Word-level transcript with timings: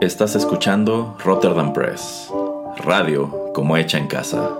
Estás 0.00 0.36
escuchando 0.36 1.16
Rotterdam 1.24 1.72
Press, 1.72 2.30
radio 2.84 3.50
como 3.54 3.78
hecha 3.78 3.96
en 3.96 4.06
casa. 4.06 4.50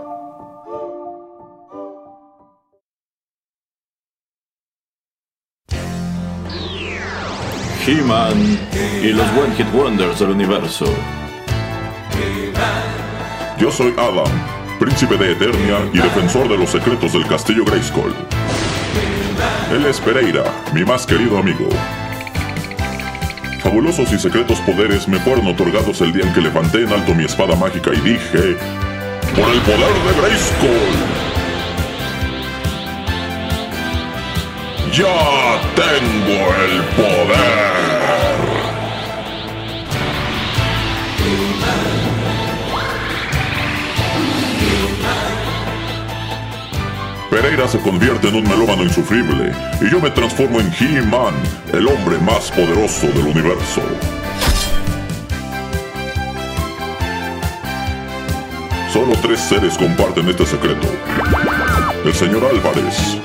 He-Man 7.87 8.59
y 9.03 9.09
los 9.09 9.27
One 9.33 9.55
Hit 9.57 9.67
Wonders 9.75 10.21
del 10.21 10.31
universo. 10.31 10.87
Yo 13.59 13.71
soy 13.71 13.95
Adam, 13.99 14.33
príncipe 14.81 15.19
de 15.19 15.33
Eternia 15.33 15.81
y 15.93 15.99
defensor 15.99 16.49
de 16.49 16.57
los 16.57 16.71
secretos 16.71 17.13
del 17.13 17.27
castillo 17.27 17.63
Grayskull. 17.67 18.15
Él 19.71 19.85
es 19.85 20.01
Pereira, 20.01 20.45
mi 20.73 20.83
más 20.83 21.05
querido 21.05 21.37
amigo. 21.37 21.69
Fabulosos 23.67 24.13
y 24.13 24.19
secretos 24.21 24.61
poderes 24.61 25.09
me 25.09 25.19
fueron 25.19 25.49
otorgados 25.49 26.01
el 26.01 26.13
día 26.13 26.23
en 26.23 26.33
que 26.33 26.41
levanté 26.41 26.85
en 26.85 26.93
alto 26.93 27.13
mi 27.17 27.25
espada 27.25 27.57
mágica 27.57 27.91
y 27.93 28.01
dije, 28.01 28.57
¡Por 29.35 29.51
el 29.53 29.61
poder 29.63 29.93
de 30.07 30.21
Grayskull! 30.21 30.71
¡Ya 34.93 35.61
tengo 35.75 36.47
el 36.63 36.81
poder! 36.95 38.26
Pereira 47.37 47.69
se 47.69 47.79
convierte 47.81 48.29
en 48.29 48.37
un 48.37 48.45
melómano 48.45 48.83
insufrible 48.83 49.53
y 49.83 49.91
yo 49.91 50.01
me 50.01 50.09
transformo 50.09 50.59
en 50.59 50.73
He-Man, 50.73 51.35
el 51.75 51.87
hombre 51.87 52.17
más 52.21 52.51
poderoso 52.51 53.09
del 53.09 53.27
universo. 53.27 53.83
Solo 58.91 59.15
tres 59.21 59.39
seres 59.39 59.77
comparten 59.77 60.27
este 60.31 60.47
secreto. 60.47 60.89
El 62.07 62.15
señor 62.15 62.43
Álvarez, 62.43 63.19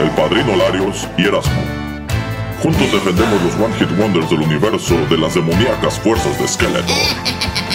el 0.00 0.10
padrino 0.10 0.54
Larios 0.54 1.08
y 1.18 1.22
Erasmo. 1.22 1.62
Juntos 2.62 2.92
defendemos 2.92 3.42
los 3.42 3.54
One 3.54 3.74
Hit 3.76 3.90
Wonders 3.98 4.30
del 4.30 4.42
universo 4.42 4.94
de 5.10 5.18
las 5.18 5.34
demoníacas 5.34 5.98
fuerzas 5.98 6.38
de 6.38 6.46
Skeletor. 6.46 7.65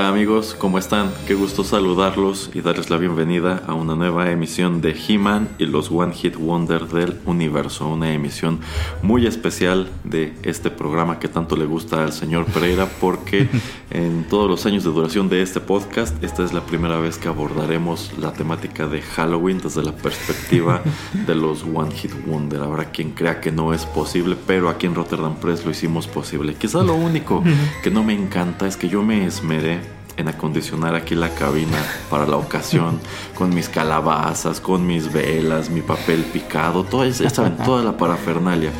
Hola 0.00 0.08
amigos, 0.08 0.56
¿cómo 0.58 0.78
están? 0.78 1.12
Qué 1.26 1.34
gusto 1.34 1.62
saludarlos 1.62 2.50
y 2.54 2.62
darles 2.62 2.88
la 2.88 2.96
bienvenida 2.96 3.62
a 3.66 3.74
una 3.74 3.94
nueva 3.94 4.30
emisión 4.30 4.80
de 4.80 4.96
He-Man 4.96 5.50
y 5.58 5.66
los 5.66 5.90
One 5.90 6.14
Hit 6.14 6.36
Wonder 6.36 6.86
del 6.86 7.18
universo. 7.26 7.86
Una 7.86 8.10
emisión 8.10 8.60
muy 9.02 9.26
especial 9.26 9.90
de 10.04 10.32
este 10.42 10.70
programa 10.70 11.18
que 11.18 11.28
tanto 11.28 11.54
le 11.54 11.66
gusta 11.66 12.02
al 12.02 12.14
señor 12.14 12.46
Pereira 12.46 12.88
porque 12.98 13.50
en 13.90 14.24
todos 14.24 14.48
los 14.48 14.64
años 14.64 14.84
de 14.84 14.90
duración 14.90 15.28
de 15.28 15.42
este 15.42 15.60
podcast, 15.60 16.24
esta 16.24 16.44
es 16.44 16.54
la 16.54 16.62
primera 16.62 16.98
vez 16.98 17.18
que 17.18 17.28
abordaremos 17.28 18.16
la 18.16 18.32
temática 18.32 18.86
de 18.86 19.02
Halloween 19.02 19.60
desde 19.62 19.82
la 19.82 19.92
perspectiva 19.92 20.80
de 21.26 21.34
los 21.34 21.62
One 21.62 21.94
Hit 21.94 22.12
Wonder. 22.24 22.62
Habrá 22.62 22.86
quien 22.86 23.10
crea 23.10 23.42
que 23.42 23.52
no 23.52 23.74
es 23.74 23.84
posible, 23.84 24.34
pero 24.46 24.70
aquí 24.70 24.86
en 24.86 24.94
Rotterdam 24.94 25.36
Press 25.36 25.66
lo 25.66 25.72
hicimos 25.72 26.06
posible. 26.06 26.54
Quizá 26.54 26.82
lo 26.82 26.94
único 26.94 27.44
que 27.82 27.90
no 27.90 28.02
me 28.02 28.14
encanta 28.14 28.66
es 28.66 28.78
que 28.78 28.88
yo 28.88 29.02
me 29.02 29.26
esmeré 29.26 29.89
en 30.20 30.28
acondicionar 30.28 30.94
aquí 30.94 31.14
la 31.14 31.30
cabina 31.30 31.78
para 32.08 32.26
la 32.26 32.36
ocasión, 32.36 33.00
con 33.34 33.54
mis 33.54 33.68
calabazas, 33.68 34.60
con 34.60 34.86
mis 34.86 35.12
velas, 35.12 35.70
mi 35.70 35.80
papel 35.80 36.22
picado, 36.24 36.84
toda, 36.84 37.08
ya 37.08 37.30
saben, 37.30 37.56
toda 37.64 37.82
la 37.82 37.96
parafernalia. 37.96 38.70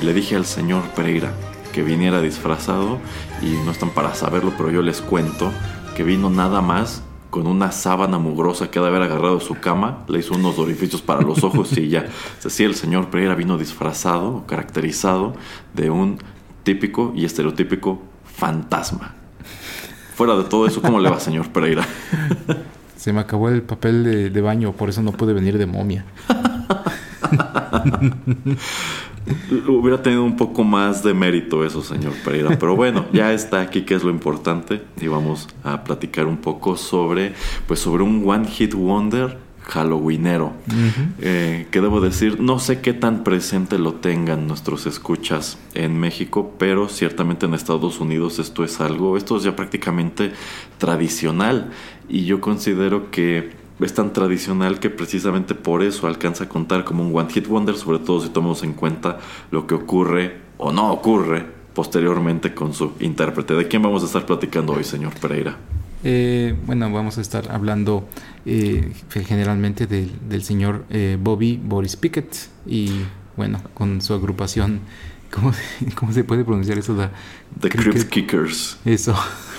Y 0.00 0.04
le 0.04 0.14
dije 0.14 0.36
al 0.36 0.46
señor 0.46 0.82
Pereira 0.94 1.32
que 1.72 1.82
viniera 1.82 2.20
disfrazado, 2.20 2.98
y 3.42 3.50
no 3.64 3.70
están 3.70 3.90
para 3.90 4.14
saberlo, 4.14 4.52
pero 4.56 4.70
yo 4.70 4.82
les 4.82 5.00
cuento 5.00 5.52
que 5.96 6.02
vino 6.02 6.28
nada 6.28 6.60
más 6.60 7.02
con 7.30 7.46
una 7.46 7.70
sábana 7.70 8.18
mugrosa 8.18 8.72
que 8.72 8.80
de 8.80 8.88
haber 8.88 9.02
agarrado 9.02 9.38
su 9.38 9.54
cama, 9.60 10.04
le 10.08 10.18
hizo 10.18 10.34
unos 10.34 10.58
orificios 10.58 11.00
para 11.00 11.22
los 11.22 11.44
ojos 11.44 11.78
y 11.78 11.88
ya. 11.88 12.06
Así 12.44 12.64
el 12.64 12.74
señor 12.74 13.08
Pereira 13.08 13.36
vino 13.36 13.56
disfrazado, 13.56 14.44
caracterizado 14.46 15.34
de 15.72 15.90
un 15.90 16.18
típico 16.64 17.12
y 17.14 17.24
estereotípico 17.24 18.02
fantasma 18.24 19.19
fuera 20.20 20.36
de 20.36 20.44
todo 20.44 20.66
eso, 20.66 20.82
¿cómo 20.82 21.00
le 21.00 21.08
va, 21.08 21.18
señor 21.18 21.48
Pereira? 21.48 21.82
Se 22.94 23.10
me 23.10 23.20
acabó 23.20 23.48
el 23.48 23.62
papel 23.62 24.04
de, 24.04 24.28
de 24.28 24.40
baño, 24.42 24.72
por 24.72 24.90
eso 24.90 25.00
no 25.00 25.12
pude 25.12 25.32
venir 25.32 25.56
de 25.56 25.64
momia. 25.64 26.04
Hubiera 29.66 30.02
tenido 30.02 30.22
un 30.22 30.36
poco 30.36 30.62
más 30.62 31.02
de 31.02 31.14
mérito 31.14 31.64
eso, 31.64 31.82
señor 31.82 32.12
Pereira. 32.22 32.58
Pero 32.58 32.76
bueno, 32.76 33.06
ya 33.14 33.32
está 33.32 33.62
aquí, 33.62 33.80
que 33.86 33.94
es 33.94 34.04
lo 34.04 34.10
importante. 34.10 34.82
Y 35.00 35.06
vamos 35.06 35.48
a 35.64 35.84
platicar 35.84 36.26
un 36.26 36.36
poco 36.36 36.76
sobre, 36.76 37.32
pues, 37.66 37.80
sobre 37.80 38.02
un 38.02 38.22
One 38.28 38.46
Hit 38.46 38.74
Wonder 38.74 39.38
halloweenero. 39.70 40.52
eh, 41.20 41.66
que 41.70 41.80
debo 41.80 42.00
decir, 42.00 42.40
no 42.40 42.58
sé 42.58 42.80
qué 42.80 42.92
tan 42.92 43.24
presente 43.24 43.78
lo 43.78 43.94
tengan 43.94 44.46
nuestros 44.46 44.86
escuchas 44.86 45.58
en 45.74 45.98
México, 45.98 46.54
pero 46.58 46.88
ciertamente 46.88 47.46
en 47.46 47.54
Estados 47.54 48.00
Unidos 48.00 48.38
esto 48.38 48.64
es 48.64 48.80
algo, 48.80 49.16
esto 49.16 49.36
es 49.36 49.44
ya 49.44 49.56
prácticamente 49.56 50.32
tradicional. 50.78 51.70
Y 52.08 52.24
yo 52.24 52.40
considero 52.40 53.10
que 53.10 53.50
es 53.80 53.94
tan 53.94 54.12
tradicional 54.12 54.78
que 54.78 54.90
precisamente 54.90 55.54
por 55.54 55.82
eso 55.82 56.06
alcanza 56.06 56.44
a 56.44 56.48
contar 56.48 56.84
como 56.84 57.06
un 57.06 57.16
One 57.16 57.30
Hit 57.32 57.46
Wonder, 57.46 57.76
sobre 57.76 58.00
todo 58.00 58.20
si 58.20 58.28
tomamos 58.28 58.62
en 58.62 58.74
cuenta 58.74 59.18
lo 59.50 59.66
que 59.66 59.74
ocurre 59.74 60.36
o 60.58 60.72
no 60.72 60.92
ocurre 60.92 61.46
posteriormente 61.74 62.52
con 62.52 62.74
su 62.74 62.92
intérprete. 63.00 63.54
¿De 63.54 63.68
quién 63.68 63.82
vamos 63.82 64.02
a 64.02 64.06
estar 64.06 64.26
platicando 64.26 64.74
hoy, 64.74 64.84
señor 64.84 65.14
Pereira? 65.14 65.56
Eh, 66.02 66.54
bueno, 66.66 66.90
vamos 66.90 67.18
a 67.18 67.20
estar 67.20 67.50
hablando 67.50 68.08
eh, 68.46 68.92
generalmente 69.26 69.86
del, 69.86 70.10
del 70.28 70.42
señor 70.42 70.86
eh, 70.90 71.18
Bobby 71.20 71.60
Boris 71.62 71.96
Pickett 71.96 72.34
y 72.66 72.90
bueno, 73.36 73.60
con 73.74 74.00
su 74.00 74.14
agrupación, 74.14 74.80
¿cómo, 75.30 75.52
cómo 75.94 76.12
se 76.12 76.24
puede 76.24 76.44
pronunciar 76.44 76.78
eso? 76.78 76.94
The, 76.96 77.08
The 77.60 77.68
Crypt 77.68 78.08
Kickers. 78.08 78.78
Eso. 78.84 79.14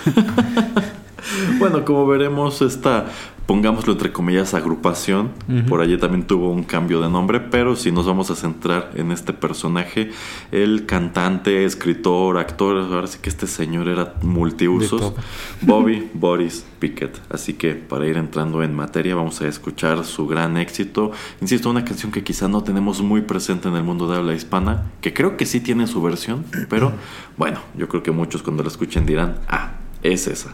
bueno, 1.60 1.86
como 1.86 2.08
veremos, 2.08 2.62
esta, 2.62 3.06
pongámoslo 3.46 3.94
entre 3.94 4.12
comillas, 4.12 4.54
agrupación, 4.54 5.32
uh 5.48 5.52
-huh. 5.52 5.66
por 5.66 5.82
allí 5.82 5.98
también 5.98 6.26
tuvo 6.26 6.52
un 6.52 6.64
cambio 6.64 7.02
de 7.02 7.10
nombre, 7.10 7.40
pero 7.40 7.76
si 7.76 7.92
nos 7.92 8.06
vamos 8.06 8.32
a 8.32 8.36
centrar 8.36 8.92
en 8.96 9.12
este 9.12 9.34
personaje, 9.34 10.12
el 10.52 10.86
cantante, 10.86 11.66
escritor, 11.66 12.38
actor, 12.38 12.78
ahora 12.78 13.08
sí 13.08 13.20
que 13.22 13.30
este 13.30 13.48
señor 13.48 13.88
era 13.88 14.14
multiusos, 14.22 15.14
Bobby 15.62 16.10
Boris 16.14 16.66
Pickett. 16.80 17.20
Así 17.30 17.54
que 17.54 17.76
para 17.76 18.08
ir 18.08 18.18
entrando 18.18 18.64
en 18.64 18.74
materia, 18.74 19.16
vamos 19.16 19.42
a 19.42 19.48
escuchar 19.48 20.04
su 20.06 20.28
gran 20.28 20.58
éxito. 20.58 21.12
Insisto, 21.42 21.70
una 21.70 21.84
canción 21.84 22.12
que 22.12 22.24
quizá 22.24 22.48
no 22.48 22.64
tenemos 22.64 23.02
muy 23.02 23.22
presente 23.22 23.68
en 23.68 23.76
el 23.76 23.84
mundo 23.84 24.08
de 24.08 24.18
habla 24.18 24.34
hispana, 24.34 24.92
que 25.02 25.14
creo 25.14 25.38
que 25.38 25.46
sí 25.46 25.60
tiene 25.60 25.88
su 25.88 26.02
versión, 26.02 26.46
pero 26.70 26.94
bueno, 27.38 27.60
yo 27.78 27.88
creo 27.88 28.02
que 28.02 28.12
muchos 28.12 28.44
cuando 28.44 28.64
la 28.64 28.70
escuchen 28.70 29.06
dirán, 29.06 29.40
ah, 29.48 29.74
es 30.04 30.28
esa. 30.28 30.54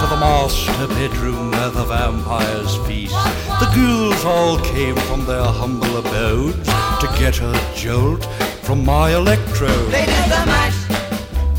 to 0.00 0.06
the 0.06 0.16
master 0.16 0.86
bedroom 0.88 1.50
where 1.50 1.70
the 1.70 1.84
vampires 1.84 2.76
feast, 2.86 3.14
the 3.60 3.68
ghouls 3.74 4.24
all 4.24 4.58
came 4.58 4.96
from 4.96 5.24
their 5.26 5.44
humble 5.44 5.96
abodes 5.98 6.66
to 7.00 7.06
get 7.18 7.40
a 7.42 7.52
jolt 7.76 8.24
from 8.62 8.84
my 8.84 9.10
electrode. 9.10 9.90
They 9.92 10.06
did 10.06 10.24
the 10.36 10.44
mash, 10.46 10.80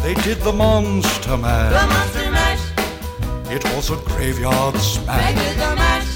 They 0.01 0.13
did 0.15 0.39
the 0.41 0.51
monster 0.53 1.37
mash. 1.37 1.71
the 1.79 1.87
monster 1.93 2.31
mash. 2.31 3.51
It 3.55 3.63
was 3.75 3.89
a 3.91 3.97
graveyard 4.09 4.75
smash. 4.77 5.33
They 5.35 5.35
did 5.43 5.55
the 5.57 5.75
mash, 5.75 6.11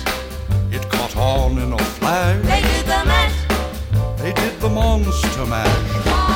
It 0.71 0.89
caught 0.89 1.15
on 1.17 1.57
in 1.59 1.73
a 1.73 1.77
flash. 1.97 2.41
they 2.43 2.61
did 2.61 2.85
the 2.85 3.01
mash. 3.05 3.37
They 4.21 4.33
did 4.33 4.59
the 4.59 4.69
monster 4.69 5.45
mash. 5.45 5.87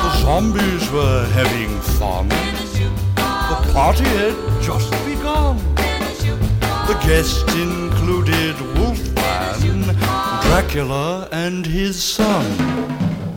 The 0.04 0.10
zombies 0.22 0.90
were 0.92 1.26
having 1.32 1.70
fun. 1.98 2.26
In 2.26 2.54
a 2.54 2.66
shoe, 2.74 2.92
The 3.16 3.72
party 3.72 4.04
had 4.04 4.36
just 4.62 4.90
begun. 5.04 5.58
In 6.90 6.96
a 6.96 7.02
shoe, 7.02 7.06
The 7.06 7.06
guests 7.06 7.54
included 7.54 8.60
Wolfman, 8.76 9.82
Dracula, 10.42 11.28
and 11.32 11.66
his 11.66 12.02
son. 12.02 12.44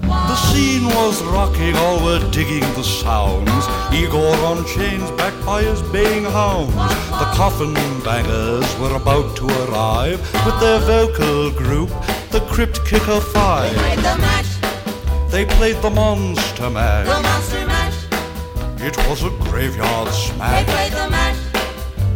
The 0.01 0.35
scene 0.35 0.85
was 0.85 1.21
rocking, 1.23 1.75
all 1.75 2.03
were 2.03 2.31
digging 2.31 2.61
the 2.73 2.83
sounds. 2.83 3.67
Igor 3.94 4.35
on 4.45 4.65
chains, 4.65 5.09
backed 5.11 5.45
by 5.45 5.63
his 5.63 5.81
baying 5.91 6.25
hounds. 6.25 6.73
The 6.73 7.29
coffin 7.35 7.73
bangers 8.03 8.79
were 8.79 8.95
about 8.95 9.35
to 9.38 9.47
arrive 9.47 10.19
with 10.45 10.59
their 10.59 10.79
vocal 10.79 11.51
group, 11.51 11.89
the 12.31 12.39
Crypt 12.50 12.85
Kicker 12.85 13.19
Five. 13.19 13.73
They 13.73 13.79
played 13.79 14.00
the 14.00 14.17
mash, 14.17 15.31
They 15.31 15.45
played 15.45 15.81
the 15.81 15.89
Monster 15.89 16.63
the 16.63 16.69
monster 16.69 17.65
mash. 17.65 18.05
It 18.79 18.97
was 19.07 19.23
a 19.23 19.29
graveyard 19.29 20.07
They 20.07 20.13
smash. 20.13 21.22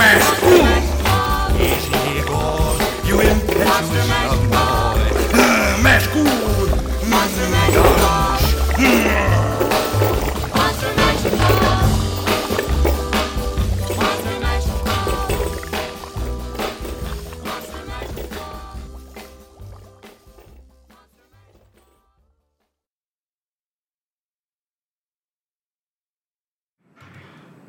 mastermind 0.00 0.22
school. 0.24 0.64
Yes, 1.60 1.84
yeah, 1.90 2.24
boy, 2.24 2.80
you 3.06 3.20
impetuous 3.20 4.08
boy. 4.48 5.04
Uh, 5.34 5.78
mastermind 5.82 6.02
school. 6.02 6.60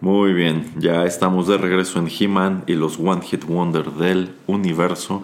Muy 0.02 0.34
bien, 0.34 0.66
ya 0.80 1.06
estamos 1.06 1.48
de 1.48 1.60
regreso 1.60 2.00
en 2.00 2.08
He-Man 2.08 2.64
y 2.66 2.74
los 2.74 2.98
One 3.00 3.22
Hit 3.22 3.46
Wonder 3.46 3.92
del 3.92 4.34
universo. 4.48 5.22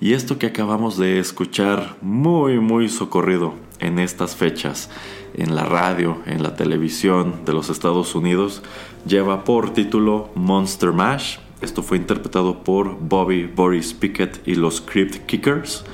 Y 0.00 0.12
esto 0.12 0.38
que 0.38 0.46
acabamos 0.46 0.96
de 0.96 1.18
escuchar, 1.18 1.96
muy, 2.00 2.60
muy 2.60 2.88
socorrido 2.88 3.54
en 3.80 3.98
estas 3.98 4.36
fechas, 4.36 4.88
en 5.34 5.56
la 5.56 5.64
radio, 5.64 6.18
en 6.26 6.44
la 6.44 6.54
televisión 6.54 7.44
de 7.44 7.52
los 7.52 7.70
Estados 7.70 8.14
Unidos, 8.14 8.62
lleva 9.04 9.42
por 9.42 9.70
título 9.70 10.30
Monster 10.36 10.92
Mash. 10.92 11.38
Esto 11.60 11.82
fue 11.82 11.98
interpretado 11.98 12.64
por 12.64 12.98
Bobby 12.98 13.44
Boris 13.44 13.92
Pickett 13.92 14.40
y 14.46 14.54
los 14.54 14.80
Crypt 14.80 15.26
Kickers. 15.26 15.84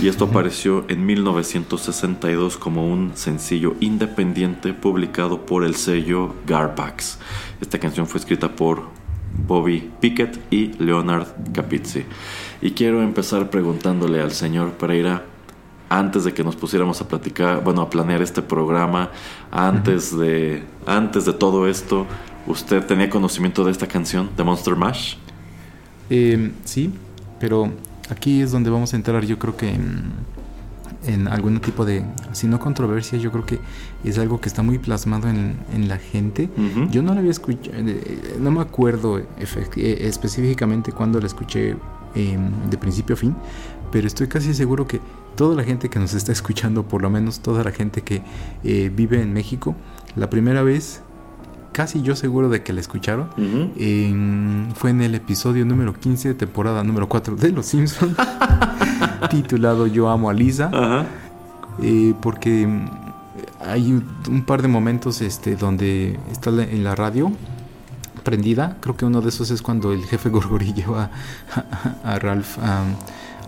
Y 0.00 0.06
esto 0.06 0.26
apareció 0.26 0.84
en 0.88 1.04
1962 1.06 2.56
como 2.56 2.86
un 2.86 3.16
sencillo 3.16 3.74
independiente 3.80 4.74
publicado 4.74 5.44
por 5.44 5.64
el 5.64 5.74
sello 5.74 6.34
Garpax. 6.46 7.18
Esta 7.60 7.80
canción 7.80 8.06
fue 8.06 8.20
escrita 8.20 8.54
por 8.54 8.84
Bobby 9.46 9.90
Pickett 10.00 10.38
y 10.52 10.68
Leonard 10.82 11.26
Capizzi. 11.52 12.04
Y 12.62 12.72
quiero 12.72 13.02
empezar 13.02 13.50
preguntándole 13.50 14.20
al 14.20 14.30
señor 14.30 14.72
Pereira, 14.72 15.24
antes 15.88 16.24
de 16.24 16.34
que 16.34 16.44
nos 16.44 16.54
pusiéramos 16.54 17.00
a 17.00 17.08
platicar, 17.08 17.64
bueno, 17.64 17.82
a 17.82 17.90
planear 17.90 18.22
este 18.22 18.42
programa, 18.42 19.10
antes 19.50 20.16
de, 20.16 20.62
antes 20.86 21.24
de 21.24 21.32
todo 21.32 21.66
esto, 21.66 22.06
¿usted 22.48 22.84
tenía 22.84 23.08
conocimiento 23.08 23.64
de 23.64 23.70
esta 23.70 23.86
canción, 23.86 24.30
de 24.36 24.44
Monster 24.44 24.74
Mash? 24.74 25.14
Eh, 26.10 26.52
sí, 26.64 26.92
pero 27.38 27.70
aquí 28.10 28.40
es 28.40 28.50
donde 28.50 28.70
vamos 28.70 28.92
a 28.94 28.96
entrar, 28.96 29.24
yo 29.24 29.38
creo 29.38 29.56
que 29.56 29.68
en, 29.68 30.12
en 31.06 31.28
algún 31.28 31.60
tipo 31.60 31.84
de, 31.84 32.04
si 32.32 32.46
no 32.46 32.58
controversia, 32.58 33.18
yo 33.18 33.30
creo 33.30 33.46
que 33.46 33.60
es 34.04 34.18
algo 34.18 34.40
que 34.40 34.48
está 34.48 34.62
muy 34.62 34.78
plasmado 34.78 35.28
en, 35.28 35.56
en 35.72 35.88
la 35.88 35.98
gente. 35.98 36.48
Yo 36.90 37.02
no 37.02 37.14
la 37.14 37.20
había 37.20 37.30
escuchado, 37.30 37.76
eh, 37.76 38.36
no 38.40 38.50
me 38.50 38.60
acuerdo 38.60 39.18
eh, 39.18 39.26
específicamente 40.00 40.92
cuando 40.92 41.20
la 41.20 41.26
escuché 41.26 41.76
eh, 42.14 42.38
de 42.70 42.78
principio 42.78 43.14
a 43.14 43.18
fin, 43.18 43.36
pero 43.92 44.06
estoy 44.06 44.28
casi 44.28 44.54
seguro 44.54 44.86
que 44.86 45.00
toda 45.36 45.54
la 45.54 45.62
gente 45.62 45.88
que 45.88 45.98
nos 45.98 46.14
está 46.14 46.32
escuchando, 46.32 46.82
por 46.82 47.02
lo 47.02 47.10
menos 47.10 47.40
toda 47.40 47.62
la 47.62 47.70
gente 47.70 48.02
que 48.02 48.22
eh, 48.64 48.90
vive 48.94 49.22
en 49.22 49.32
México, 49.32 49.76
la 50.16 50.28
primera 50.28 50.62
vez, 50.62 51.02
casi 51.72 52.02
yo 52.02 52.16
seguro 52.16 52.48
de 52.48 52.62
que 52.62 52.72
la 52.72 52.80
escucharon, 52.80 53.28
en- 53.36 54.68
fue 54.74 54.90
en 54.90 55.00
el 55.02 55.14
episodio 55.14 55.64
número 55.64 55.92
15 55.94 56.28
de 56.28 56.34
temporada 56.34 56.82
número 56.84 57.08
4 57.08 57.36
de 57.36 57.50
Los 57.52 57.66
Simpsons, 57.66 58.16
titulado 59.30 59.86
Yo 59.86 60.08
amo 60.08 60.30
a 60.30 60.32
Lisa, 60.32 60.70
eh, 61.82 62.14
porque 62.20 62.66
mm, 62.66 62.88
hay 63.66 63.92
un, 63.92 64.04
un 64.28 64.42
par 64.44 64.62
de 64.62 64.68
momentos 64.68 65.20
este, 65.20 65.56
donde 65.56 66.18
está 66.32 66.50
la- 66.50 66.64
en 66.64 66.84
la 66.84 66.94
radio 66.94 67.30
prendida, 68.24 68.76
creo 68.80 68.96
que 68.96 69.04
uno 69.04 69.20
de 69.20 69.28
esos 69.30 69.50
es 69.50 69.62
cuando 69.62 69.92
el 69.92 70.04
jefe 70.04 70.28
Gorgori 70.28 70.72
lleva 70.74 71.10
a, 72.04 72.12
a 72.14 72.18
Ralph 72.18 72.58
a- 72.58 72.84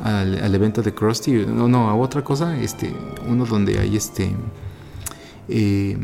al, 0.03 0.43
al 0.43 0.55
evento 0.55 0.81
de 0.83 0.95
Krusty, 0.95 1.45
no, 1.47 1.69
no, 1.69 1.91
a 1.91 1.95
otra 1.95 2.23
cosa, 2.25 2.57
este, 2.57 2.95
uno 3.29 3.45
donde 3.45 3.79
hay 3.79 3.97
este... 3.97 4.35
eh, 5.53 5.99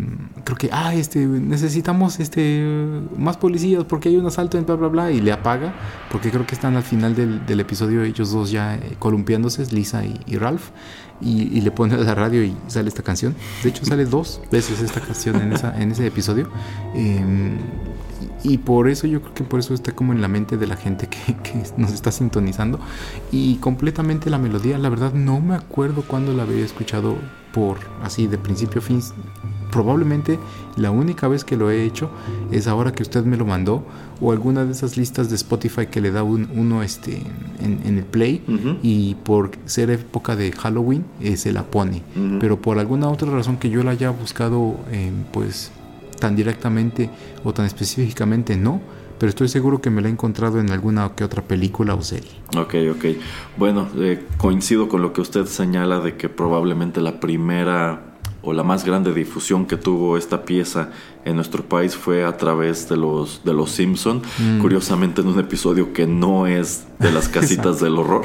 creo 0.45 0.59
que 0.59 0.71
ah 0.73 0.93
este 0.95 1.25
necesitamos 1.27 2.19
este 2.19 2.67
más 3.17 3.37
policías 3.37 3.85
porque 3.85 4.09
hay 4.09 4.17
un 4.17 4.27
asalto 4.27 4.59
en 4.59 4.67
bla 4.67 4.75
bla 4.75 4.89
bla 4.89 5.13
y 5.13 5.21
le 5.21 5.31
apaga 5.31 5.73
porque 6.11 6.33
creo 6.33 6.47
que 6.47 6.57
están 6.57 6.75
al 6.75 6.83
final 6.83 7.15
del, 7.15 7.47
del 7.47 7.61
episodio 7.61 8.03
ellos 8.03 8.33
dos 8.33 8.51
ya 8.51 8.75
eh, 8.75 8.97
columpiándose 8.99 9.65
Lisa 9.73 10.05
y, 10.05 10.37
Ralph 10.37 10.71
y, 11.21 11.61
le 11.61 11.71
pone 11.71 11.95
a 11.95 11.99
la 11.99 12.15
radio 12.15 12.45
y 12.45 12.55
sale 12.67 12.89
esta 12.89 13.03
canción. 13.03 13.35
De 13.63 13.71
hecho 13.71 13.85
sale 13.85 14.05
dos 14.05 14.41
veces 14.51 14.83
esta 14.83 15.01
canción 15.01 15.41
en, 15.41 15.53
esa, 15.53 15.81
en 15.81 15.93
ese 15.93 16.07
episodio. 16.07 16.51
Eh, 16.95 17.57
y 18.43 18.59
por 18.59 18.89
eso 18.89 19.07
yo 19.07 19.23
creo 19.23 19.35
que 19.35 19.45
por 19.45 19.61
eso 19.61 19.73
está 19.73 19.93
como 19.93 20.13
en 20.13 20.21
la 20.21 20.29
mente 20.29 20.57
de 20.57 20.67
la 20.67 20.77
gente 20.77 21.09
que, 21.09 21.35
que 21.43 21.63
nos 21.79 21.93
está 21.93 22.13
sintonizando. 22.13 22.81
Y 23.33 23.57
completamente 23.57 24.29
la 24.29 24.39
melodía 24.39 24.77
la 24.77 24.91
verdad 24.91 25.15
no 25.15 25.41
me 25.41 25.55
acuerdo 25.55 26.03
cuándo 26.03 26.33
la 26.35 26.43
había 26.43 26.65
escuchado 26.65 27.17
por 27.57 27.77
así 28.03 28.23
de 28.33 28.37
principio 28.47 28.81
a 28.81 28.85
fin 28.85 29.01
probablemente 29.71 30.39
la 30.77 30.91
única 30.91 31.27
vez 31.29 31.43
que 31.45 31.57
lo 31.57 31.71
he 31.71 31.85
hecho 31.85 32.09
es 32.53 32.67
ahora 32.67 32.93
que 32.93 33.03
usted 33.03 33.25
me 33.25 33.37
lo 33.37 33.45
mandó 33.47 33.83
o 34.21 34.31
alguna 34.33 34.65
de 34.65 34.73
esas 34.73 34.97
listas 34.97 35.29
de 35.29 35.37
Spotify 35.37 35.87
que 35.87 36.01
le 36.01 36.11
da 36.11 36.23
un- 36.23 36.49
uno 36.55 36.83
este, 36.83 37.21
en, 37.61 37.81
en 37.85 37.99
el 37.99 38.05
play 38.05 38.43
y 38.83 39.15
por 39.17 39.51
ser 39.67 39.91
época 39.91 40.37
de 40.37 40.53
Halloween 40.53 41.05
eh, 41.21 41.37
se 41.37 41.53
la 41.53 41.65
pone. 41.65 42.03
Pero 42.41 42.61
por 42.61 42.79
alguna 42.79 43.09
otra 43.09 43.31
razón 43.31 43.57
que 43.57 43.69
yo 43.71 43.83
la 43.83 43.91
haya 43.93 44.11
buscado 44.11 44.77
eh, 44.93 45.11
pues 45.33 45.71
tan 46.21 46.37
directamente 46.37 47.11
o 47.45 47.53
tan 47.53 47.67
específicamente 47.67 48.57
no, 48.57 48.81
pero 49.19 49.31
estoy 49.31 49.49
seguro 49.49 49.81
que 49.81 49.91
me 49.91 50.03
la 50.03 50.09
he 50.09 50.11
encontrado 50.11 50.61
en 50.61 50.71
alguna 50.71 51.13
que 51.15 51.25
otra 51.25 51.43
película 51.43 51.95
o 51.95 52.03
serie. 52.03 52.31
Ok, 52.57 52.75
ok. 52.91 53.05
Bueno, 53.57 53.89
eh, 53.97 54.25
coincido 54.37 54.89
con 54.89 55.03
lo 55.03 55.13
que 55.13 55.21
usted 55.21 55.47
señala 55.47 56.01
de 56.01 56.17
que 56.17 56.29
probablemente 56.29 57.01
la 57.01 57.21
primera 57.21 58.16
o 58.47 58.53
la 58.55 58.63
más 58.63 58.85
grande 58.85 59.13
difusión 59.13 59.67
que 59.67 59.77
tuvo 59.77 60.17
esta 60.17 60.45
pieza 60.45 60.91
en 61.27 61.35
nuestro 61.37 61.65
país 61.65 61.97
fue 61.97 62.25
a 62.25 62.37
través 62.37 62.89
de 62.89 62.97
los 62.97 63.43
de 63.45 63.53
los 63.53 63.71
Simpson, 63.73 64.23
Mm. 64.39 64.61
curiosamente 64.61 65.21
en 65.21 65.27
un 65.29 65.39
episodio 65.41 65.93
que 65.93 66.07
no 66.07 66.47
es 66.47 66.87
de 67.01 67.11
las 67.13 67.29
casitas 67.37 67.81
del 67.81 67.99
horror. 67.99 68.25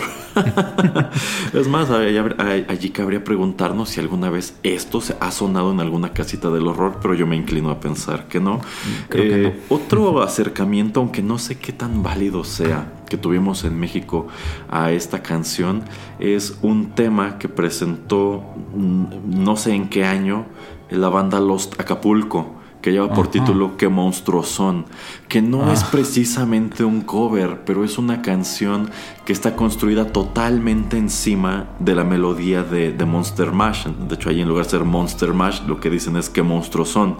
es 1.54 1.68
más, 1.68 1.90
allí 1.90 2.90
cabría 2.92 3.24
preguntarnos 3.24 3.90
si 3.90 4.00
alguna 4.00 4.30
vez 4.30 4.56
esto 4.64 5.02
se 5.02 5.16
ha 5.20 5.32
sonado 5.32 5.72
en 5.72 5.80
alguna 5.80 6.14
casita 6.14 6.50
del 6.50 6.68
horror, 6.68 7.00
pero 7.02 7.14
yo 7.14 7.26
me 7.28 7.36
inclino 7.36 7.70
a 7.72 7.80
pensar 7.80 8.28
que 8.28 8.40
no. 8.40 8.62
Creo 9.10 9.24
que 9.24 9.48
Eh, 9.48 9.60
Otro 9.70 10.22
acercamiento, 10.22 11.00
aunque 11.00 11.22
no 11.24 11.38
sé 11.40 11.58
qué 11.58 11.72
tan 11.74 12.04
válido 12.04 12.44
sea, 12.44 12.88
que 13.12 13.18
tuvimos 13.18 13.66
en 13.66 13.78
México 13.78 14.28
a 14.70 14.94
esta 14.94 15.22
canción, 15.22 15.84
es 16.18 16.58
un 16.62 16.92
tema 16.92 17.38
que 17.40 17.50
presentó 17.50 18.42
mm, 18.74 19.44
no 19.44 19.58
sé 19.58 19.74
en 19.74 19.90
qué 19.90 20.06
año 20.06 20.46
la 20.90 21.10
banda 21.10 21.42
Lost 21.42 21.78
Acapulco 21.78 22.62
que 22.82 22.94
lleva 22.94 23.14
por 23.14 23.28
título 23.28 23.78
Qué 23.78 23.90
monstruos 23.90 24.48
son, 24.48 24.86
que 25.28 25.42
no 25.42 25.72
es 25.72 25.84
Ah. 25.84 25.90
precisamente 25.92 26.86
un 26.86 27.02
cover, 27.02 27.64
pero 27.66 27.84
es 27.84 27.98
una 27.98 28.22
canción 28.22 28.90
que 29.26 29.34
está 29.34 29.56
construida 29.56 30.06
totalmente 30.08 30.98
encima 30.98 31.68
de 31.80 31.94
la 31.94 32.04
melodía 32.04 32.64
de, 32.64 32.92
de 32.92 33.06
Monster 33.06 33.52
Mash. 33.52 33.86
De 33.86 34.16
hecho, 34.16 34.30
ahí 34.30 34.42
en 34.42 34.48
lugar 34.48 34.64
de 34.64 34.72
ser 34.72 34.84
Monster 34.84 35.34
Mash, 35.34 35.62
lo 35.68 35.80
que 35.80 35.90
dicen 35.92 36.16
es 36.16 36.30
Qué 36.30 36.42
monstruos 36.42 36.90
son. 36.90 37.18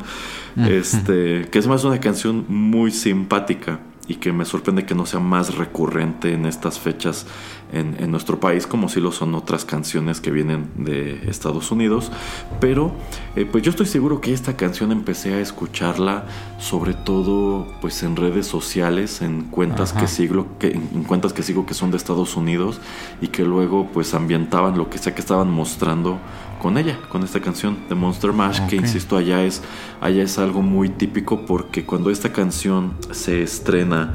Este, 0.56 1.48
que 1.50 1.60
es 1.60 1.68
más 1.68 1.84
una 1.84 2.00
canción 2.00 2.46
muy 2.50 2.92
simpática 2.92 3.80
y 4.08 4.16
que 4.16 4.34
me 4.34 4.46
sorprende 4.46 4.86
que 4.86 4.96
no 4.96 5.06
sea 5.06 5.20
más 5.20 5.56
recurrente 5.56 6.34
en 6.34 6.46
estas 6.46 6.80
fechas 6.80 7.26
en, 7.72 7.96
en 8.00 8.12
nuestro 8.12 8.40
país 8.40 8.68
como 8.68 8.90
si 8.90 9.00
lo 9.00 9.12
son 9.12 9.36
otras 9.36 9.66
canciones 9.66 10.22
que 10.22 10.32
vienen 10.32 10.70
de 10.76 11.30
Estados 11.30 11.72
Unidos 11.72 12.12
pero 12.60 12.94
eh, 13.36 13.46
pues 13.50 13.64
yo 13.64 13.70
estoy 13.70 13.86
seguro 13.86 14.20
que 14.20 14.34
esta 14.34 14.58
canción 14.58 14.92
empecé 14.92 15.34
a 15.34 15.40
escucharla 15.40 16.26
sobre 16.60 16.94
todo 16.94 17.66
pues 17.80 18.04
en 18.04 18.18
redes 18.18 18.46
sociales 18.46 19.22
en 19.22 19.44
cuentas 19.44 19.92
Ajá. 19.92 20.02
que 20.02 20.08
sigo 20.08 20.48
que 20.60 20.72
en, 20.72 20.90
en 20.94 21.04
cuentas 21.04 21.32
que 21.32 21.42
sigo 21.42 21.66
que 21.66 21.74
son 21.74 21.92
de 21.92 21.98
Estados 21.98 22.36
Unidos 22.36 22.82
y 23.22 23.30
que 23.30 23.46
luego 23.46 23.88
pues 23.94 24.14
ambientaban 24.14 24.78
lo 24.78 24.90
que 24.90 24.98
sea 24.98 25.16
que 25.16 25.22
estaban 25.22 25.50
mostrando 25.50 26.20
con 26.62 26.78
ella 26.78 27.00
con 27.08 27.24
esta 27.24 27.40
canción 27.40 27.78
de 27.88 27.96
Monster 27.96 28.34
Mash 28.34 28.68
que 28.68 28.76
insisto 28.76 29.16
allá 29.16 29.44
es 29.44 29.62
allá 30.02 30.24
es 30.24 30.38
algo 30.38 30.62
muy 30.62 30.90
típico 30.90 31.46
porque 31.46 31.86
cuando 31.86 32.10
esta 32.10 32.34
canción 32.34 32.96
se 33.12 33.44
estrena 33.44 34.14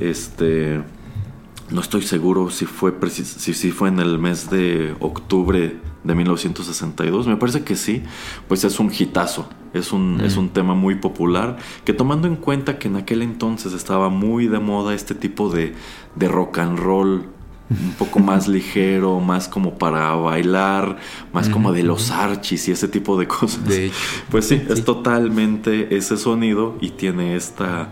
este 0.00 0.80
no 1.70 1.82
estoy 1.82 2.00
seguro 2.02 2.50
si 2.50 2.64
fue 2.64 2.94
si, 3.10 3.24
si 3.24 3.70
fue 3.70 3.88
en 3.88 4.00
el 4.00 4.18
mes 4.18 4.48
de 4.48 4.94
octubre 5.00 5.76
de 6.04 6.14
1962 6.14 7.26
me 7.26 7.36
parece 7.36 7.64
que 7.64 7.76
sí 7.76 8.02
pues 8.46 8.62
es 8.64 8.78
un 8.78 8.92
hitazo 8.96 9.48
es 9.72 9.92
un, 9.92 10.20
es 10.20 10.36
un 10.36 10.50
tema 10.50 10.74
muy 10.74 10.94
popular 10.96 11.56
que 11.84 11.92
tomando 11.92 12.28
en 12.28 12.36
cuenta 12.36 12.78
que 12.78 12.88
en 12.88 12.96
aquel 12.96 13.22
entonces 13.22 13.72
estaba 13.72 14.08
muy 14.10 14.46
de 14.46 14.60
moda 14.60 14.94
este 14.94 15.14
tipo 15.14 15.48
de, 15.50 15.74
de 16.14 16.28
rock 16.28 16.58
and 16.58 16.78
roll 16.78 17.26
un 17.70 17.92
poco 17.98 18.18
más 18.20 18.46
ligero, 18.46 19.18
más 19.20 19.48
como 19.48 19.78
para 19.78 20.14
bailar, 20.14 20.98
más 21.32 21.48
como 21.48 21.72
de 21.72 21.82
los 21.82 22.10
archis 22.10 22.68
y 22.68 22.72
ese 22.72 22.88
tipo 22.88 23.18
de 23.18 23.26
cosas. 23.26 23.66
De 23.66 23.86
hecho. 23.86 23.96
Pues 24.30 24.46
sí, 24.46 24.58
Sí. 24.64 24.72
es 24.72 24.84
totalmente 24.84 25.96
ese 25.96 26.18
sonido 26.18 26.76
y 26.82 26.90
tiene 26.90 27.34
esta 27.36 27.88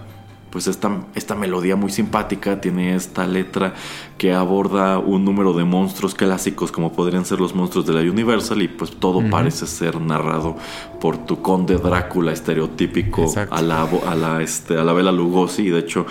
pues 0.53 0.67
esta, 0.67 0.91
esta 1.15 1.35
melodía 1.35 1.77
muy 1.77 1.91
simpática, 1.91 2.61
tiene 2.61 2.95
esta 2.95 3.27
letra 3.27 3.73
que 4.19 4.35
aborda 4.35 4.99
un 4.99 5.25
número 5.25 5.55
de 5.55 5.65
monstruos 5.65 6.15
clásicos 6.15 6.71
como 6.71 6.93
podrían 6.93 7.25
ser 7.25 7.41
los 7.41 7.55
monstruos 7.55 7.87
de 7.87 7.95
la 7.95 8.01
Universal 8.03 8.61
y 8.61 8.69
pues 8.69 8.91
todo 8.91 9.23
parece 9.31 9.67
ser 9.67 9.99
narrado 9.99 10.57
por 11.01 11.17
tu 11.17 11.41
conde 11.41 11.79
Drácula 11.79 12.33
estereotípico 12.33 13.23
Exacto. 13.23 13.55
a 13.55 13.63
la, 13.63 13.91
vo- 13.91 14.05
a 14.07 14.15
la, 14.15 14.43
este, 14.43 14.77
a 14.79 14.85
la 14.85 14.93
Bela 14.93 15.11
Lugosi. 15.11 15.63
Y 15.63 15.71
de 15.71 15.79
hecho 15.81 16.05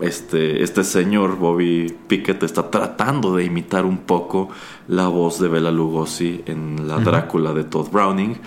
este, 0.00 0.62
este 0.64 0.82
señor 0.82 1.36
Bobby 1.38 1.94
Pickett 2.08 2.42
está 2.42 2.68
tratando 2.70 3.34
de 3.36 3.44
imitar 3.44 3.86
un 3.86 3.98
poco 3.98 4.48
la 4.88 5.06
voz 5.06 5.38
de 5.40 5.46
Bela 5.48 5.70
Lugosi 5.70 6.42
en 6.46 6.88
la 6.88 6.98
Drácula 6.98 7.52
de 7.54 7.62
Todd 7.62 7.90
Browning. 7.92 8.38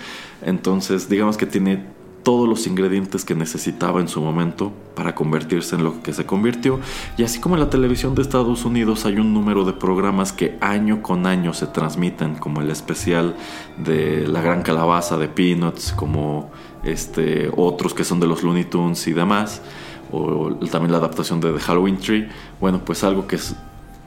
Entonces 0.42 1.08
digamos 1.08 1.36
que 1.38 1.46
tiene 1.46 1.96
todos 2.22 2.48
los 2.48 2.66
ingredientes 2.66 3.24
que 3.24 3.34
necesitaba 3.34 4.00
en 4.00 4.08
su 4.08 4.20
momento 4.20 4.72
para 4.94 5.14
convertirse 5.14 5.76
en 5.76 5.84
lo 5.84 6.02
que 6.02 6.12
se 6.12 6.26
convirtió. 6.26 6.80
Y 7.16 7.22
así 7.22 7.40
como 7.40 7.54
en 7.54 7.60
la 7.60 7.70
televisión 7.70 8.14
de 8.14 8.22
Estados 8.22 8.64
Unidos 8.64 9.06
hay 9.06 9.16
un 9.16 9.32
número 9.32 9.64
de 9.64 9.72
programas 9.72 10.32
que 10.32 10.56
año 10.60 11.02
con 11.02 11.26
año 11.26 11.54
se 11.54 11.66
transmiten, 11.66 12.34
como 12.34 12.60
el 12.60 12.70
especial 12.70 13.36
de 13.78 14.26
La 14.26 14.42
Gran 14.42 14.62
Calabaza 14.62 15.16
de 15.18 15.28
Peanuts, 15.28 15.92
como 15.92 16.50
este, 16.84 17.50
otros 17.56 17.94
que 17.94 18.04
son 18.04 18.20
de 18.20 18.26
los 18.26 18.42
Looney 18.42 18.64
Tunes 18.64 19.06
y 19.06 19.12
demás, 19.12 19.62
o 20.10 20.50
también 20.70 20.92
la 20.92 20.98
adaptación 20.98 21.40
de 21.40 21.52
The 21.52 21.60
Halloween 21.60 21.98
Tree. 21.98 22.28
Bueno, 22.60 22.80
pues 22.84 23.04
algo 23.04 23.26
que 23.26 23.36
es 23.36 23.54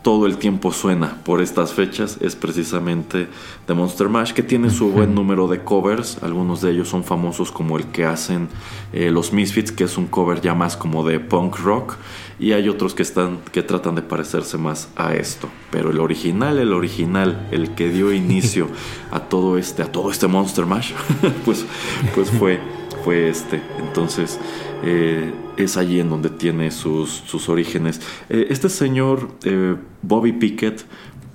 todo 0.02 0.26
el 0.26 0.38
tiempo 0.38 0.72
suena 0.72 1.18
por 1.24 1.42
estas 1.42 1.74
fechas 1.74 2.18
es 2.22 2.36
precisamente 2.36 3.28
The 3.68 3.74
Monster 3.76 4.10
Mash, 4.10 4.34
que 4.34 4.42
tiene 4.42 4.72
su 4.72 4.90
buen 4.90 5.14
número 5.14 5.48
de 5.48 5.64
covers. 5.64 6.24
Algunos 6.24 6.62
de 6.62 6.72
ellos 6.72 6.90
son 6.90 7.04
famosos 7.04 7.52
como 7.52 7.78
el 7.78 7.86
que 7.86 8.06
hacen 8.06 8.50
eh, 8.94 9.12
los 9.12 9.32
Misfits, 9.32 9.72
que 9.72 9.84
es 9.84 9.98
un 9.98 10.08
cover 10.08 10.42
ya 10.42 10.56
más 10.56 10.76
como 10.76 11.04
de 11.08 11.20
punk 11.20 11.60
rock. 11.60 11.98
Y 12.40 12.54
hay 12.54 12.68
otros 12.68 12.96
que 12.96 13.04
están 13.04 13.38
que 13.52 13.62
tratan 13.62 13.94
de 13.94 14.02
parecerse 14.02 14.58
más 14.58 14.90
a 14.96 15.14
esto. 15.14 15.50
Pero 15.70 15.92
el 15.92 16.00
original, 16.00 16.58
el 16.58 16.74
original, 16.74 17.48
el 17.52 17.76
que 17.76 17.90
dio 17.90 18.12
inicio 18.14 18.70
a 19.12 19.20
todo 19.20 19.60
este, 19.60 19.84
a 19.84 19.92
todo 19.92 20.10
este 20.10 20.26
Monster 20.26 20.66
Mash, 20.66 20.94
pues, 21.46 21.64
pues 22.16 22.32
fue, 22.32 22.60
fue 23.04 23.30
este. 23.30 23.62
Entonces, 23.78 24.40
eh, 24.84 25.34
es 25.58 25.78
allí 25.78 26.00
en 26.00 26.10
donde 26.10 26.30
tiene 26.30 26.72
sus, 26.72 27.10
sus 27.10 27.50
orígenes. 27.50 28.02
Eh, 28.30 28.48
este 28.50 28.70
señor, 28.70 29.30
eh, 29.44 29.76
Bobby 30.02 30.34
Pickett, 30.34 30.86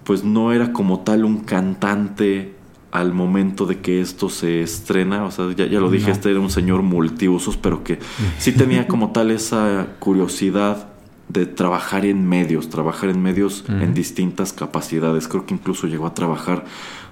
pues 0.04 0.24
no 0.24 0.52
era 0.52 0.72
como 0.72 1.00
tal 1.00 1.24
un 1.24 1.38
cantante 1.40 2.54
al 2.92 3.12
momento 3.12 3.66
de 3.66 3.80
que 3.80 4.00
esto 4.00 4.28
se 4.28 4.62
estrena. 4.62 5.24
O 5.24 5.30
sea, 5.30 5.52
ya, 5.54 5.66
ya 5.66 5.80
lo 5.80 5.90
dije, 5.90 6.06
No. 6.06 6.12
este 6.12 6.30
era 6.30 6.40
un 6.40 6.50
señor 6.50 6.82
multiusos, 6.82 7.56
pero 7.56 7.84
que 7.84 7.98
sí 8.38 8.52
tenía 8.52 8.86
como 8.88 9.12
tal 9.12 9.30
esa 9.30 9.86
curiosidad 9.98 10.88
de 11.28 11.44
trabajar 11.44 12.06
en 12.06 12.26
medios, 12.28 12.68
trabajar 12.70 13.10
en 13.10 13.20
medios 13.20 13.64
en 13.68 13.94
distintas 13.94 14.52
capacidades. 14.52 15.26
Creo 15.26 15.44
que 15.44 15.54
incluso 15.54 15.88
llegó 15.88 16.06
a 16.06 16.14
trabajar 16.14 16.64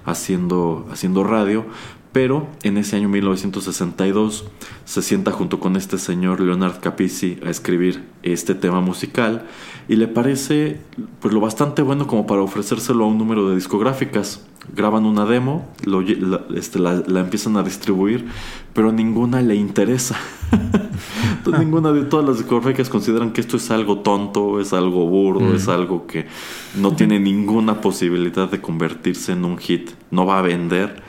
haciendo, 0.05 0.87
haciendo 0.91 1.23
radio, 1.23 1.65
pero 2.15 2.47
en 2.63 2.77
ese 2.77 2.95
año 2.95 3.09
1962 3.09 4.45
se 4.85 5.01
sienta 5.01 5.33
junto 5.33 5.59
con 5.59 5.75
este 5.75 5.97
señor 5.97 6.39
Leonard 6.39 6.79
Capizzi 6.79 7.37
a 7.45 7.49
escribir 7.49 8.05
este 8.23 8.55
tema 8.55 8.79
musical 8.79 9.47
y 9.89 9.97
le 9.97 10.07
parece 10.07 10.79
pues 11.19 11.33
lo 11.33 11.41
bastante 11.41 11.81
bueno 11.81 12.07
como 12.07 12.25
para 12.25 12.41
ofrecérselo 12.41 13.03
a 13.03 13.07
un 13.07 13.17
número 13.17 13.49
de 13.49 13.55
discográficas. 13.55 14.45
Graban 14.73 15.05
una 15.05 15.25
demo, 15.25 15.67
lo 15.83 15.99
la, 15.99 16.39
este, 16.55 16.79
la- 16.79 17.03
la 17.05 17.19
empiezan 17.19 17.57
a 17.57 17.63
distribuir, 17.63 18.25
pero 18.73 18.93
ninguna 18.93 19.41
le 19.41 19.55
interesa. 19.55 20.17
Entonces, 21.37 21.59
ninguna 21.65 21.91
de 21.91 22.03
todas 22.05 22.25
las 22.25 22.37
discográficas 22.37 22.87
consideran 22.87 23.33
que 23.33 23.41
esto 23.41 23.57
es 23.57 23.69
algo 23.71 23.99
tonto, 23.99 24.61
es 24.61 24.71
algo 24.71 25.05
burdo, 25.05 25.53
es 25.53 25.67
algo 25.67 26.07
que 26.07 26.27
no 26.79 26.95
tiene 26.95 27.19
ninguna 27.19 27.81
posibilidad 27.81 28.49
de 28.49 28.61
convertirse 28.61 29.33
en 29.33 29.43
un 29.43 29.57
hit, 29.57 29.89
no 30.11 30.25
va 30.25 30.39
a 30.39 30.41
vender. 30.41 31.03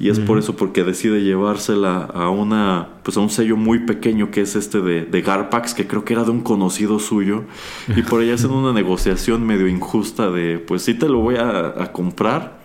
Y 0.00 0.08
es 0.08 0.18
por 0.18 0.38
eso 0.38 0.56
porque 0.56 0.82
decide 0.82 1.22
llevársela 1.22 2.04
a 2.04 2.30
una 2.30 2.88
pues 3.02 3.18
a 3.18 3.20
un 3.20 3.28
sello 3.28 3.58
muy 3.58 3.80
pequeño 3.80 4.30
que 4.30 4.40
es 4.40 4.56
este 4.56 4.80
de, 4.80 5.04
de 5.04 5.20
Garpax, 5.20 5.74
que 5.74 5.86
creo 5.86 6.06
que 6.06 6.14
era 6.14 6.24
de 6.24 6.30
un 6.30 6.40
conocido 6.40 6.98
suyo. 6.98 7.44
Y 7.94 8.02
por 8.02 8.22
ahí 8.22 8.30
hacen 8.30 8.50
una 8.50 8.72
negociación 8.72 9.46
medio 9.46 9.68
injusta 9.68 10.30
de 10.30 10.58
pues 10.58 10.82
sí 10.82 10.94
te 10.94 11.06
lo 11.06 11.18
voy 11.18 11.36
a, 11.36 11.82
a 11.82 11.92
comprar, 11.92 12.60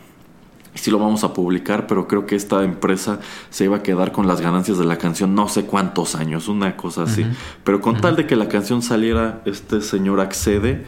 sí 0.76 0.92
lo 0.92 0.98
vamos 0.98 1.26
a 1.26 1.34
publicar, 1.34 1.88
pero 1.88 2.08
creo 2.08 2.26
que 2.26 2.38
esta 2.38 2.64
empresa 2.64 3.20
se 3.50 3.66
iba 3.66 3.78
a 3.78 3.84
quedar 3.84 4.14
con 4.14 4.28
las 4.28 4.40
ganancias 4.40 4.78
de 4.78 4.86
la 4.86 4.98
canción 4.98 5.36
no 5.36 5.50
sé 5.50 5.66
cuántos 5.66 6.16
años, 6.16 6.48
una 6.48 6.78
cosa 6.78 7.04
así. 7.04 7.26
Pero 7.66 7.82
con 7.82 8.00
tal 8.00 8.16
de 8.16 8.28
que 8.28 8.38
la 8.38 8.48
canción 8.48 8.82
saliera, 8.82 9.42
este 9.46 9.82
señor 9.82 10.22
accede 10.22 10.86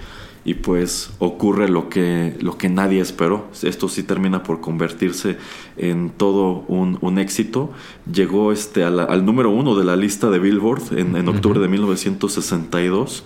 y 0.47 0.53
pues 0.53 1.11
ocurre 1.19 1.67
lo 1.67 1.89
que, 1.89 2.35
lo 2.39 2.57
que 2.57 2.69
nadie 2.69 3.01
esperó. 3.01 3.47
Esto 3.61 3.89
sí 3.89 4.01
termina 4.03 4.43
por 4.43 4.61
convertirse 4.61 5.35
en 5.75 6.09
todo 6.09 6.63
un, 6.69 6.97
un 7.01 7.19
éxito. 7.19 7.71
Llegó 8.11 8.51
este 8.53 8.89
la- 8.89 9.03
al 9.03 9.25
número 9.25 9.51
uno 9.51 9.75
de 9.75 9.83
la 9.83 9.97
lista 9.97 10.29
de 10.29 10.39
Billboard 10.39 10.97
en, 10.97 11.15
en 11.17 11.27
octubre 11.27 11.59
de 11.59 11.67
1962 11.67 13.25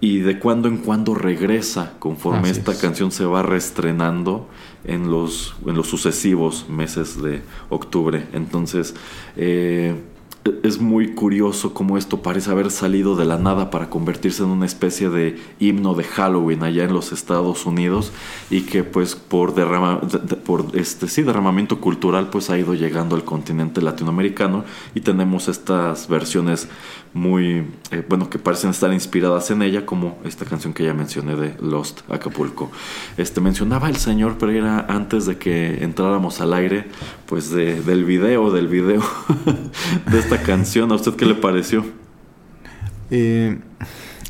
y 0.00 0.18
de 0.18 0.38
cuando 0.38 0.68
en 0.68 0.76
cuando 0.78 1.14
regresa 1.14 1.94
conforme 1.98 2.50
Así 2.50 2.58
esta 2.60 2.72
es. 2.72 2.78
canción 2.78 3.10
se 3.10 3.24
va 3.24 3.42
reestrenando 3.42 4.48
en 4.84 5.10
los, 5.10 5.56
en 5.66 5.74
los 5.76 5.88
sucesivos 5.88 6.66
meses 6.68 7.20
de 7.20 7.42
octubre. 7.68 8.26
Entonces, 8.32 8.94
eh, 9.36 9.94
es 10.62 10.78
muy 10.80 11.14
curioso 11.14 11.72
cómo 11.72 11.96
esto 11.96 12.20
parece 12.22 12.50
haber 12.50 12.70
salido 12.70 13.16
de 13.16 13.24
la 13.24 13.38
nada 13.38 13.70
para 13.70 13.88
convertirse 13.88 14.42
en 14.42 14.50
una 14.50 14.66
especie 14.66 15.08
de 15.08 15.38
himno 15.58 15.94
de 15.94 16.04
Halloween 16.04 16.62
allá 16.62 16.84
en 16.84 16.92
los 16.92 17.12
Estados 17.12 17.64
Unidos 17.64 18.12
y 18.50 18.62
que 18.62 18.84
pues 18.84 19.14
por 19.14 19.54
derrama, 19.54 20.00
de- 20.02 20.18
de- 20.18 20.36
por 20.36 20.66
este 20.74 21.08
sí 21.08 21.22
derramamiento 21.22 21.80
cultural 21.80 22.28
pues 22.28 22.50
ha 22.50 22.58
ido 22.58 22.74
llegando 22.74 23.16
al 23.16 23.24
continente 23.24 23.80
latinoamericano 23.80 24.64
y 24.94 25.00
tenemos 25.00 25.48
estas 25.48 26.08
versiones 26.08 26.68
muy 27.14 27.64
eh, 27.92 28.04
bueno 28.08 28.28
que 28.28 28.38
parecen 28.40 28.70
estar 28.70 28.92
inspiradas 28.92 29.50
en 29.52 29.62
ella 29.62 29.86
como 29.86 30.18
esta 30.24 30.44
canción 30.44 30.74
que 30.74 30.84
ya 30.84 30.92
mencioné 30.94 31.36
de 31.36 31.54
Lost 31.60 32.00
Acapulco. 32.10 32.70
Este 33.16 33.40
mencionaba 33.40 33.88
el 33.88 33.96
señor 33.96 34.36
Pereira 34.36 34.84
antes 34.88 35.24
de 35.26 35.38
que 35.38 35.82
entráramos 35.84 36.40
al 36.40 36.52
aire 36.52 36.86
pues 37.26 37.50
de- 37.50 37.80
del 37.82 38.04
video 38.04 38.50
del 38.50 38.66
video 38.68 39.00
de 40.10 40.18
esta 40.18 40.42
canción. 40.42 40.90
A 40.92 40.96
usted 40.96 41.14
qué 41.14 41.24
le 41.26 41.34
pareció 41.36 41.84
Eh, 43.10 43.58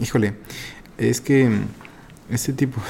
híjole, 0.00 0.35
es 0.99 1.21
que 1.21 1.49
este 2.29 2.53
tipo... 2.53 2.81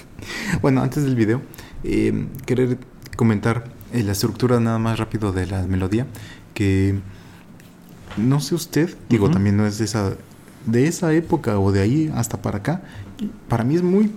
bueno, 0.62 0.82
antes 0.82 1.04
del 1.04 1.14
video, 1.14 1.40
eh, 1.84 2.26
querer 2.46 2.78
comentar 3.16 3.64
eh, 3.92 4.02
la 4.02 4.12
estructura 4.12 4.58
nada 4.60 4.78
más 4.78 4.98
rápido 4.98 5.30
de 5.32 5.46
la 5.46 5.66
melodía, 5.66 6.06
que 6.54 6.98
no 8.16 8.40
sé 8.40 8.54
usted, 8.54 8.96
digo, 9.08 9.30
también 9.30 9.56
no 9.56 9.66
es 9.66 9.78
de 9.78 9.84
esa, 9.84 10.12
de 10.66 10.86
esa 10.86 11.12
época 11.12 11.58
o 11.58 11.72
de 11.72 11.80
ahí 11.80 12.12
hasta 12.14 12.40
para 12.40 12.58
acá, 12.58 12.82
para 13.48 13.64
mí 13.64 13.74
es 13.76 13.82
muy 13.82 14.12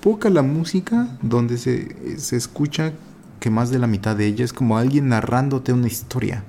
poca 0.00 0.30
la 0.30 0.42
música 0.42 1.08
donde 1.22 1.56
se, 1.56 2.18
se 2.18 2.36
escucha 2.36 2.92
que 3.40 3.50
más 3.50 3.70
de 3.70 3.78
la 3.78 3.86
mitad 3.86 4.16
de 4.16 4.26
ella 4.26 4.44
es 4.44 4.52
como 4.52 4.78
alguien 4.78 5.08
narrándote 5.08 5.72
una 5.72 5.86
historia 5.86 6.44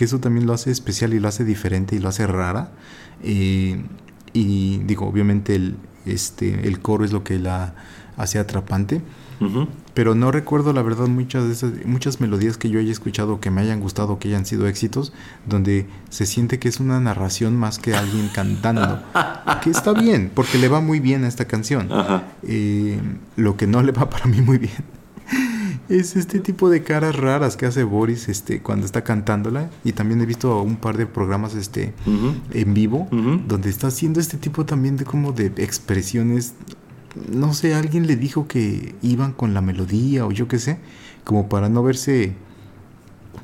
que 0.00 0.06
eso 0.06 0.18
también 0.18 0.46
lo 0.46 0.54
hace 0.54 0.70
especial 0.70 1.12
y 1.12 1.20
lo 1.20 1.28
hace 1.28 1.44
diferente 1.44 1.94
y 1.94 1.98
lo 1.98 2.08
hace 2.08 2.26
rara. 2.26 2.70
Eh, 3.22 3.82
y 4.32 4.78
digo, 4.78 5.06
obviamente 5.06 5.54
el, 5.54 5.76
este, 6.06 6.66
el 6.66 6.80
coro 6.80 7.04
es 7.04 7.12
lo 7.12 7.22
que 7.22 7.38
la 7.38 7.74
hace 8.16 8.38
atrapante. 8.38 9.02
Pero 9.94 10.14
no 10.14 10.30
recuerdo 10.30 10.72
la 10.72 10.82
verdad 10.82 11.08
muchas 11.08 11.44
de 11.46 11.52
esas, 11.52 11.72
muchas 11.86 12.20
melodías 12.20 12.58
que 12.58 12.68
yo 12.68 12.78
haya 12.78 12.92
escuchado 12.92 13.40
que 13.40 13.50
me 13.50 13.62
hayan 13.62 13.80
gustado, 13.80 14.18
que 14.18 14.28
hayan 14.28 14.44
sido 14.44 14.66
éxitos, 14.66 15.12
donde 15.46 15.86
se 16.10 16.26
siente 16.26 16.58
que 16.58 16.68
es 16.68 16.78
una 16.78 17.00
narración 17.00 17.56
más 17.56 17.78
que 17.78 17.94
alguien 17.94 18.28
cantando. 18.34 19.02
que 19.62 19.70
está 19.70 19.92
bien, 19.92 20.30
porque 20.34 20.58
le 20.58 20.68
va 20.68 20.80
muy 20.80 21.00
bien 21.00 21.24
a 21.24 21.28
esta 21.28 21.46
canción. 21.46 21.90
Ajá. 21.90 22.24
Eh, 22.42 23.00
lo 23.36 23.56
que 23.56 23.66
no 23.66 23.82
le 23.82 23.92
va 23.92 24.10
para 24.10 24.26
mí 24.26 24.40
muy 24.42 24.58
bien 24.58 24.84
es 25.88 26.16
este 26.16 26.38
tipo 26.40 26.70
de 26.70 26.82
caras 26.82 27.16
raras 27.16 27.56
que 27.56 27.66
hace 27.66 27.82
Boris 27.82 28.28
este, 28.28 28.60
cuando 28.60 28.86
está 28.86 29.02
cantándola. 29.02 29.70
Y 29.84 29.92
también 29.92 30.20
he 30.20 30.26
visto 30.26 30.62
un 30.62 30.76
par 30.76 30.96
de 30.96 31.06
programas 31.06 31.54
este, 31.54 31.92
en 32.52 32.74
vivo 32.74 33.08
donde 33.10 33.70
está 33.70 33.88
haciendo 33.88 34.20
este 34.20 34.36
tipo 34.36 34.64
también 34.64 34.96
de 34.96 35.04
como 35.04 35.32
de 35.32 35.46
expresiones. 35.56 36.54
No 37.30 37.54
sé, 37.54 37.74
alguien 37.74 38.06
le 38.06 38.16
dijo 38.16 38.46
que 38.46 38.94
iban 39.02 39.32
con 39.32 39.54
la 39.54 39.60
melodía 39.60 40.26
o 40.26 40.32
yo 40.32 40.48
qué 40.48 40.58
sé, 40.58 40.78
como 41.24 41.48
para 41.48 41.68
no 41.68 41.82
verse 41.82 42.34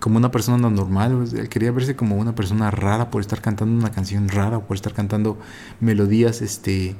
como 0.00 0.18
una 0.18 0.30
persona 0.30 0.58
no 0.58 0.70
normal, 0.70 1.14
o 1.14 1.26
sea, 1.26 1.40
él 1.40 1.49
quería 1.49 1.70
verse 1.73 1.96
como 1.96 2.16
una 2.16 2.35
persona 2.35 2.70
rara 2.70 3.11
por 3.11 3.20
estar 3.20 3.40
cantando 3.40 3.78
una 3.78 3.90
canción 3.90 4.28
rara, 4.28 4.58
o 4.58 4.62
por 4.66 4.76
estar 4.76 4.92
cantando 4.92 5.38
melodías 5.80 6.42
este 6.42 6.94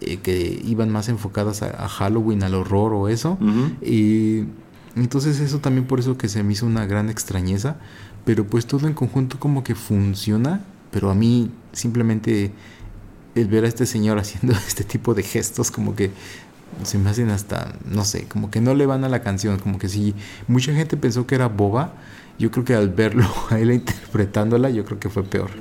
eh, 0.00 0.18
que 0.18 0.62
iban 0.64 0.90
más 0.90 1.08
enfocadas 1.08 1.62
a, 1.62 1.84
a 1.84 1.88
Halloween, 1.88 2.42
al 2.42 2.54
horror 2.54 2.92
o 2.92 3.08
eso. 3.08 3.38
Y 3.82 4.44
entonces 4.94 5.40
eso 5.40 5.58
también 5.58 5.86
por 5.86 5.98
eso 5.98 6.16
que 6.18 6.28
se 6.28 6.42
me 6.42 6.52
hizo 6.52 6.66
una 6.66 6.86
gran 6.86 7.10
extrañeza, 7.10 7.76
pero 8.24 8.46
pues 8.46 8.66
todo 8.66 8.86
en 8.86 8.94
conjunto 8.94 9.38
como 9.38 9.64
que 9.64 9.74
funciona, 9.74 10.62
pero 10.90 11.10
a 11.10 11.14
mí 11.14 11.50
simplemente 11.72 12.52
el 13.36 13.48
ver 13.48 13.64
a 13.64 13.68
este 13.68 13.86
señor 13.86 14.18
haciendo 14.18 14.52
este 14.66 14.84
tipo 14.84 15.14
de 15.14 15.22
gestos 15.22 15.70
como 15.70 15.94
que 15.94 16.10
se 16.82 16.98
me 16.98 17.10
hacen 17.10 17.30
hasta, 17.30 17.74
no 17.86 18.04
sé, 18.04 18.26
como 18.26 18.50
que 18.50 18.60
no 18.60 18.74
le 18.74 18.86
van 18.86 19.04
a 19.04 19.08
la 19.08 19.22
canción, 19.22 19.58
como 19.58 19.78
que 19.78 19.88
si 19.88 20.14
mucha 20.48 20.74
gente 20.74 20.96
pensó 20.96 21.26
que 21.26 21.34
era 21.36 21.48
boba, 21.48 21.94
yo 22.38 22.50
creo 22.50 22.64
que 22.64 22.74
al 22.74 22.88
verlo 22.90 23.26
a 23.50 23.58
él 23.58 23.72
interpretándola, 23.72 24.70
yo 24.70 24.84
creo 24.84 24.98
que 24.98 25.08
fue 25.08 25.22
peor. 25.22 25.50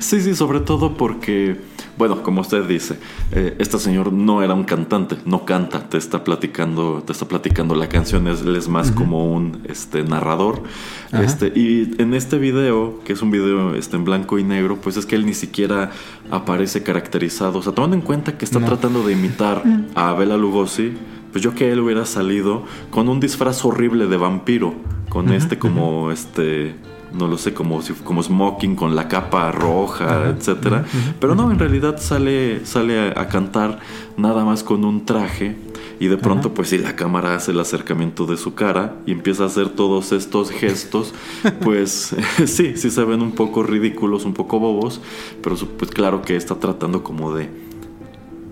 Sí, 0.00 0.20
sí, 0.20 0.34
sobre 0.34 0.60
todo 0.60 0.96
porque, 0.96 1.58
bueno, 1.96 2.22
como 2.22 2.40
usted 2.42 2.64
dice, 2.64 2.98
eh, 3.30 3.54
este 3.58 3.78
señor 3.78 4.12
no 4.12 4.42
era 4.42 4.52
un 4.52 4.64
cantante, 4.64 5.16
no 5.24 5.44
canta, 5.46 5.88
te 5.88 5.96
está 5.96 6.22
platicando, 6.24 7.02
te 7.06 7.12
está 7.12 7.26
platicando 7.26 7.74
la 7.74 7.88
canción, 7.88 8.26
es, 8.28 8.42
él 8.42 8.56
es 8.56 8.68
más 8.68 8.90
como 8.90 9.32
un 9.32 9.62
este, 9.68 10.02
narrador. 10.02 10.64
Ajá. 11.12 11.22
Este, 11.22 11.46
y 11.58 11.94
en 11.98 12.12
este 12.14 12.36
video, 12.38 13.00
que 13.04 13.12
es 13.14 13.22
un 13.22 13.30
video 13.30 13.74
este, 13.74 13.96
en 13.96 14.04
blanco 14.04 14.38
y 14.38 14.44
negro, 14.44 14.76
pues 14.82 14.96
es 14.98 15.06
que 15.06 15.14
él 15.16 15.24
ni 15.24 15.34
siquiera 15.34 15.92
aparece 16.30 16.82
caracterizado. 16.82 17.60
O 17.60 17.62
sea, 17.62 17.72
tomando 17.72 17.96
en 17.96 18.02
cuenta 18.02 18.36
que 18.36 18.44
está 18.44 18.58
No. 18.58 18.66
tratando 18.66 19.02
de 19.06 19.12
imitar 19.14 19.62
a 19.94 20.12
Bela 20.12 20.36
Lugosi, 20.36 20.92
pues 21.32 21.42
yo 21.42 21.54
que 21.54 21.72
él 21.72 21.80
hubiera 21.80 22.06
salido 22.06 22.62
con 22.90 23.08
un 23.08 23.18
disfraz 23.18 23.64
horrible 23.64 24.06
de 24.06 24.16
vampiro, 24.16 24.74
con 25.08 25.32
este 25.32 25.58
como 25.58 26.10
este 26.10 26.76
no 27.12 27.26
lo 27.26 27.36
sé, 27.36 27.52
como 27.52 27.80
como 28.04 28.22
smoking 28.22 28.76
con 28.76 28.94
la 28.94 29.08
capa 29.08 29.50
roja, 29.50 30.28
etcétera. 30.28 30.84
Pero 31.20 31.34
no, 31.34 31.50
en 31.50 31.58
realidad 31.58 31.98
sale 31.98 32.64
sale 32.64 32.98
a, 32.98 33.20
a 33.20 33.28
cantar 33.28 33.80
nada 34.16 34.44
más 34.44 34.62
con 34.62 34.84
un 34.84 35.04
traje 35.04 35.56
y 36.02 36.08
de 36.08 36.16
pronto 36.16 36.52
pues 36.52 36.70
si 36.70 36.78
la 36.78 36.96
cámara 36.96 37.36
hace 37.36 37.52
el 37.52 37.60
acercamiento 37.60 38.26
de 38.26 38.36
su 38.36 38.54
cara 38.54 38.96
y 39.06 39.12
empieza 39.12 39.44
a 39.44 39.46
hacer 39.46 39.68
todos 39.68 40.12
estos 40.12 40.50
gestos, 40.50 41.14
pues 41.62 42.14
sí, 42.46 42.76
sí 42.76 42.90
se 42.90 43.04
ven 43.04 43.22
un 43.22 43.32
poco 43.32 43.62
ridículos, 43.62 44.24
un 44.24 44.34
poco 44.34 44.58
bobos, 44.58 45.00
pero 45.42 45.56
pues 45.56 45.90
claro 45.90 46.22
que 46.22 46.36
está 46.36 46.56
tratando 46.56 47.02
como 47.02 47.34
de 47.34 47.50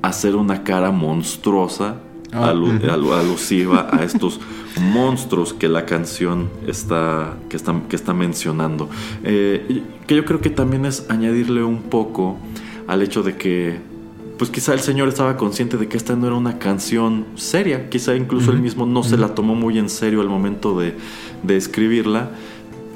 hacer 0.02 0.36
una 0.36 0.62
cara 0.62 0.92
monstruosa 0.92 1.96
Ah, 2.32 2.50
alu- 2.52 2.80
alu- 2.88 3.12
alusiva 3.12 3.88
a 3.90 4.04
estos 4.04 4.38
monstruos 4.80 5.52
que 5.52 5.68
la 5.68 5.84
canción 5.84 6.48
está, 6.66 7.36
que 7.48 7.56
está, 7.56 7.74
que 7.88 7.96
está 7.96 8.14
mencionando. 8.14 8.88
Eh, 9.24 9.82
que 10.06 10.14
yo 10.16 10.24
creo 10.24 10.40
que 10.40 10.50
también 10.50 10.86
es 10.86 11.06
añadirle 11.10 11.62
un 11.64 11.82
poco 11.82 12.38
al 12.86 13.02
hecho 13.02 13.22
de 13.22 13.36
que, 13.36 13.78
pues 14.38 14.50
quizá 14.50 14.72
el 14.74 14.80
señor 14.80 15.08
estaba 15.08 15.36
consciente 15.36 15.76
de 15.76 15.88
que 15.88 15.96
esta 15.96 16.14
no 16.16 16.26
era 16.26 16.36
una 16.36 16.58
canción 16.58 17.26
seria, 17.34 17.90
quizá 17.90 18.14
incluso 18.14 18.52
él 18.52 18.60
mismo 18.60 18.86
no 18.86 19.02
se 19.02 19.16
la 19.16 19.34
tomó 19.34 19.54
muy 19.54 19.78
en 19.78 19.88
serio 19.88 20.20
al 20.20 20.28
momento 20.28 20.78
de, 20.78 20.94
de 21.42 21.56
escribirla 21.56 22.30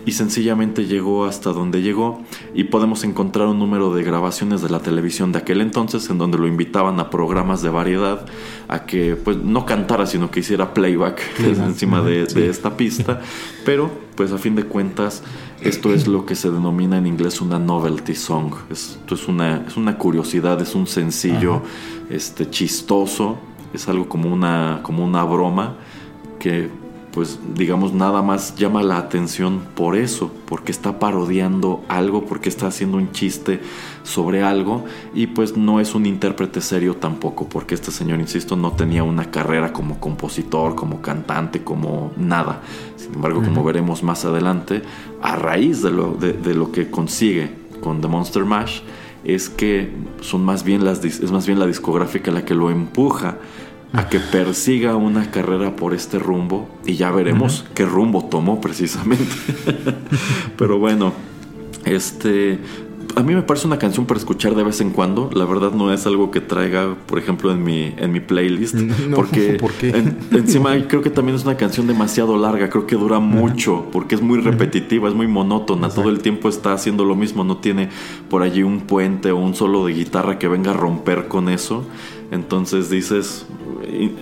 y 0.07 0.13
sencillamente 0.13 0.87
llegó 0.87 1.25
hasta 1.25 1.53
donde 1.53 1.83
llegó 1.83 2.23
y 2.55 2.65
podemos 2.65 3.05
encontrar 3.05 3.49
un 3.49 3.59
número 3.59 3.95
de 3.95 4.03
grabaciones 4.03 4.63
de 4.63 4.69
la 4.69 4.81
televisión 4.81 5.33
de 5.33 5.39
aquel 5.39 5.61
entonces 5.61 6.09
en 6.11 6.19
donde 6.19 6.39
lo 6.39 6.47
invitaban 6.47 7.01
a 7.01 7.11
programas 7.11 7.63
de 7.63 7.71
variedad 7.71 8.27
a 8.69 8.85
que 8.85 9.17
pues 9.17 9.37
no 9.39 9.65
cantara 9.65 10.07
sino 10.07 10.31
que 10.31 10.41
hiciera 10.41 10.75
playback 10.75 11.21
encima 11.41 12.03
de, 12.03 12.29
sí. 12.29 12.35
de 12.35 12.49
esta 12.49 12.77
pista. 12.77 13.21
Pero 13.65 13.91
pues 14.15 14.33
a 14.33 14.39
fin 14.39 14.55
de 14.55 14.65
cuentas 14.65 15.23
esto 15.61 15.93
es 15.95 16.07
lo 16.07 16.27
que 16.27 16.35
se 16.35 16.51
denomina 16.51 16.99
en 16.99 17.07
inglés 17.07 17.41
una 17.41 17.59
novelty 17.59 18.15
song. 18.15 18.53
Esto 18.71 19.15
es 19.15 19.29
una, 19.29 19.65
es 19.67 19.77
una 19.77 19.97
curiosidad 19.97 20.61
es 20.61 20.75
un 20.75 20.87
sencillo 20.87 21.63
este 22.11 22.51
chistoso 22.51 23.39
es 23.73 23.89
algo 23.89 24.09
como 24.09 24.33
una 24.33 24.81
como 24.83 25.05
una 25.05 25.25
broma 25.25 25.77
que 26.39 26.69
pues 27.15 27.39
digamos 27.55 27.95
nada 27.95 28.23
más 28.23 28.57
llama 28.57 28.83
la 28.83 28.99
atención 28.99 29.61
por 29.77 29.95
eso, 29.95 30.33
porque 30.47 30.73
está 30.73 30.99
parodiando 30.99 31.85
algo, 31.89 32.27
porque 32.27 32.49
está 32.49 32.67
haciendo 32.67 32.97
un 32.97 33.13
chiste 33.13 33.61
sobre 34.03 34.43
algo 34.43 34.85
y 35.15 35.29
pues 35.29 35.57
no 35.57 35.79
es 35.79 35.95
un 35.95 36.07
intérprete 36.07 36.61
serio 36.61 36.97
tampoco, 36.97 37.49
porque 37.49 37.77
este 37.77 37.93
señor, 37.93 38.19
insisto, 38.19 38.57
no 38.57 38.73
tenía 38.73 39.05
una 39.05 39.31
carrera 39.31 39.73
como 39.73 40.01
compositor, 40.01 40.75
como 40.75 41.03
cantante, 41.03 41.63
como 41.63 42.11
nada. 42.17 42.63
Sin 42.97 43.15
embargo, 43.15 43.43
como 43.45 43.63
veremos 43.63 44.03
más 44.03 44.25
adelante, 44.25 44.83
a 45.23 45.37
raíz 45.37 45.83
de 45.83 45.93
lo, 45.93 46.15
de, 46.15 46.33
de 46.33 46.55
lo 46.55 46.73
que 46.73 46.91
consigue 46.91 47.55
con 47.81 48.01
The 48.01 48.09
Monster 48.09 48.45
Mash, 48.45 48.81
es 49.23 49.49
que 49.49 49.93
son 50.21 50.45
más 50.45 50.65
bien 50.65 50.85
las, 50.85 51.05
es 51.05 51.31
más 51.31 51.47
bien 51.47 51.61
la 51.61 51.67
discográfica 51.67 52.33
la 52.33 52.45
que 52.45 52.55
lo 52.55 52.71
empuja 52.71 53.39
a 53.95 54.09
que 54.09 54.19
persiga 54.19 54.97
una 54.97 55.31
carrera 55.31 55.77
por 55.77 55.95
este 55.95 56.19
rumbo 56.19 56.69
y 56.85 56.95
ya 56.95 57.11
veremos 57.11 57.65
qué 57.75 57.87
rumbo 57.87 58.25
tomó 58.25 58.61
precisamente. 58.61 59.25
Pero 60.59 60.79
bueno, 60.79 61.13
este 61.85 62.59
a 63.17 63.23
mí 63.23 63.33
me 63.33 63.43
parece 63.43 63.69
una 63.69 63.79
canción 63.79 64.07
para 64.07 64.19
escuchar 64.19 64.57
de 64.57 64.65
vez 64.65 64.81
en 64.81 64.91
cuando. 64.91 65.31
La 65.33 65.45
verdad 65.45 65.71
no 65.71 65.93
es 65.93 66.05
algo 66.05 66.33
que 66.33 66.41
traiga, 66.41 66.97
por 67.07 67.21
ejemplo, 67.21 67.53
en 67.53 67.63
mi, 67.63 67.95
en 67.97 68.11
mi 68.11 68.19
playlist. 68.19 68.75
No, 68.75 69.15
porque 69.15 69.53
¿por 69.61 69.71
qué? 69.73 69.91
en- 69.91 70.19
encima 70.33 70.73
creo 70.89 71.01
que 71.01 71.11
también 71.11 71.37
es 71.37 71.45
una 71.45 71.57
canción 71.57 71.87
demasiado 71.87 72.37
larga. 72.37 72.69
Creo 72.71 72.89
que 72.89 72.97
dura 72.97 73.21
mucho 73.21 73.87
porque 73.93 74.17
es 74.17 74.21
muy 74.23 74.41
repetitiva, 74.41 75.09
es 75.09 75.15
muy 75.15 75.29
monótona. 75.29 75.91
Todo 75.91 76.11
el 76.11 76.19
tiempo 76.21 76.49
está 76.49 76.73
haciendo 76.73 77.05
lo 77.05 77.15
mismo. 77.15 77.45
No 77.45 77.59
tiene 77.59 77.89
por 78.29 78.43
allí 78.43 78.65
un 78.65 78.81
puente 78.81 79.31
o 79.31 79.37
un 79.37 79.55
solo 79.55 79.87
de 79.87 79.93
guitarra 79.93 80.41
que 80.41 80.49
venga 80.49 80.73
a 80.73 80.75
romper 80.75 81.29
con 81.29 81.49
eso. 81.49 81.87
Entonces 82.35 82.91
dices, 82.91 83.47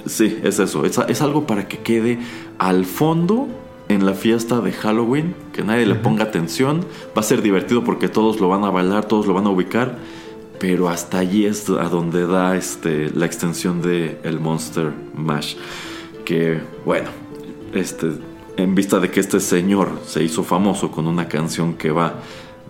sí, 0.04 0.38
es 0.42 0.58
eso. 0.58 0.84
Es, 0.84 0.98
es 0.98 1.22
algo 1.22 1.46
para 1.46 1.66
que 1.66 1.78
quede 1.78 2.18
al 2.58 2.84
fondo 2.84 3.48
en 3.88 4.04
la 4.04 4.12
fiesta 4.12 4.60
de 4.60 4.70
Halloween, 4.70 5.34
que 5.54 5.64
nadie 5.64 5.86
le 5.86 5.94
ponga 5.94 6.24
atención. 6.24 6.84
Va 7.16 7.20
a 7.20 7.22
ser 7.22 7.40
divertido 7.40 7.84
porque 7.84 8.08
todos 8.08 8.38
lo 8.38 8.50
van 8.50 8.64
a 8.64 8.70
bailar, 8.70 9.06
todos 9.06 9.26
lo 9.26 9.32
van 9.32 9.46
a 9.46 9.48
ubicar. 9.48 9.96
Pero 10.58 10.90
hasta 10.90 11.20
allí 11.20 11.46
es 11.46 11.70
a 11.70 11.88
donde 11.88 12.26
da 12.26 12.54
este, 12.54 13.10
la 13.10 13.24
extensión 13.24 13.80
de 13.80 14.18
el 14.24 14.38
Monster 14.38 14.92
Mash. 15.14 15.56
Que 16.26 16.60
bueno, 16.84 17.08
este, 17.72 18.08
en 18.58 18.74
vista 18.74 19.00
de 19.00 19.10
que 19.10 19.20
este 19.20 19.40
señor 19.40 20.00
se 20.06 20.22
hizo 20.22 20.44
famoso 20.44 20.90
con 20.90 21.06
una 21.06 21.28
canción 21.28 21.74
que 21.74 21.90
va 21.90 22.16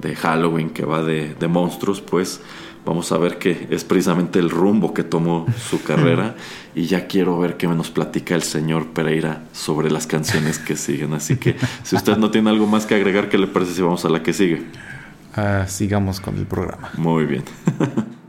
de 0.01 0.15
Halloween, 0.15 0.71
que 0.71 0.85
va 0.85 1.03
de, 1.03 1.35
de 1.35 1.49
monstruos, 1.49 2.01
pues 2.01 2.41
vamos 2.85 3.13
a 3.13 3.19
ver 3.19 3.39
que 3.39 3.67
es 3.71 3.85
precisamente 3.85 4.39
el 4.39 4.51
rumbo 4.51 4.95
que 4.95 5.05
tomó 5.05 5.47
su 5.69 5.83
carrera. 5.85 6.35
y 6.75 6.87
ya 6.87 7.07
quiero 7.07 7.39
ver 7.39 7.57
qué 7.57 7.67
nos 7.69 7.91
platica 7.91 8.35
el 8.35 8.43
señor 8.43 8.89
Pereira 8.89 9.45
sobre 9.53 9.91
las 9.91 10.07
canciones 10.07 10.59
que 10.59 10.77
siguen. 10.77 11.13
Así 11.13 11.37
que 11.37 11.57
si 11.83 11.97
usted 11.97 12.17
no 12.17 12.31
tiene 12.31 12.51
algo 12.51 12.67
más 12.67 12.87
que 12.87 12.95
agregar, 12.95 13.29
¿qué 13.29 13.39
le 13.39 13.47
parece 13.47 13.75
si 13.75 13.83
vamos 13.83 14.05
a 14.05 14.09
la 14.09 14.23
que 14.23 14.33
sigue? 14.33 14.63
Ah, 15.35 15.67
sigamos 15.67 16.21
con 16.21 16.37
el 16.39 16.47
programa. 16.47 16.91
Muy 16.97 17.25
bien. 17.27 17.45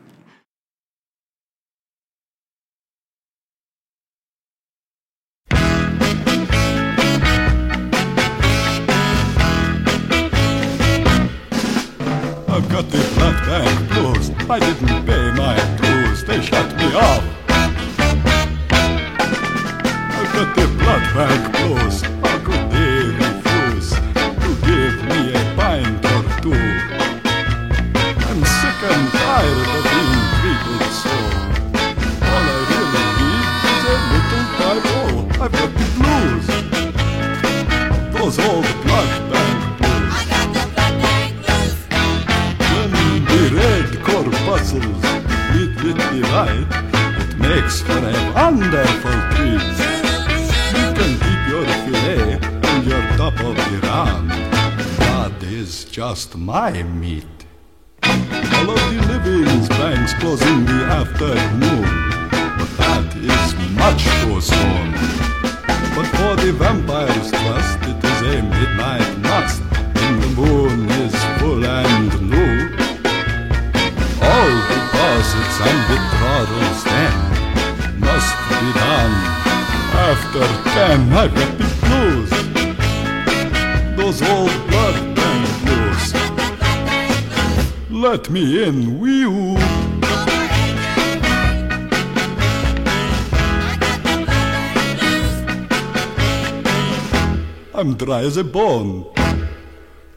A 98.35 98.43
bone. 98.43 99.05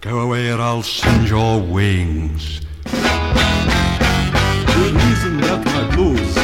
Go 0.00 0.20
away 0.20 0.50
or 0.50 0.58
I'll 0.58 0.82
singe 0.82 1.28
your 1.28 1.60
wings. 1.60 2.62
The 2.84 3.00
reason 4.94 5.36
that 5.42 5.62
my 5.66 5.94
blues, 5.94 6.34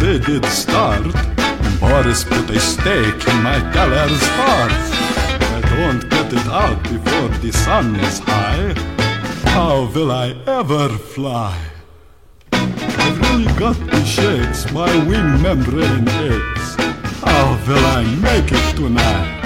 they 0.00 0.18
did 0.18 0.46
start, 0.46 1.04
Boris 1.80 2.24
put 2.24 2.48
a 2.48 2.58
stake 2.58 3.28
in 3.28 3.42
my 3.42 3.58
teller's 3.74 4.26
heart. 4.38 4.72
I 5.52 5.60
don't 5.76 6.08
get 6.08 6.32
it 6.32 6.46
out 6.46 6.82
before 6.84 7.28
the 7.40 7.52
sun 7.52 7.96
is 7.96 8.20
high. 8.20 8.72
How 9.50 9.84
will 9.94 10.10
I 10.10 10.30
ever 10.46 10.88
fly? 10.88 11.58
I've 12.52 13.20
really 13.20 13.52
got 13.58 13.76
the 13.90 14.02
shakes, 14.04 14.72
my 14.72 14.96
wing 15.04 15.42
membrane 15.42 16.08
aches. 16.08 16.76
How 17.22 17.58
will 17.66 17.84
I 17.84 18.04
make 18.22 18.50
it 18.50 18.76
tonight? 18.76 19.37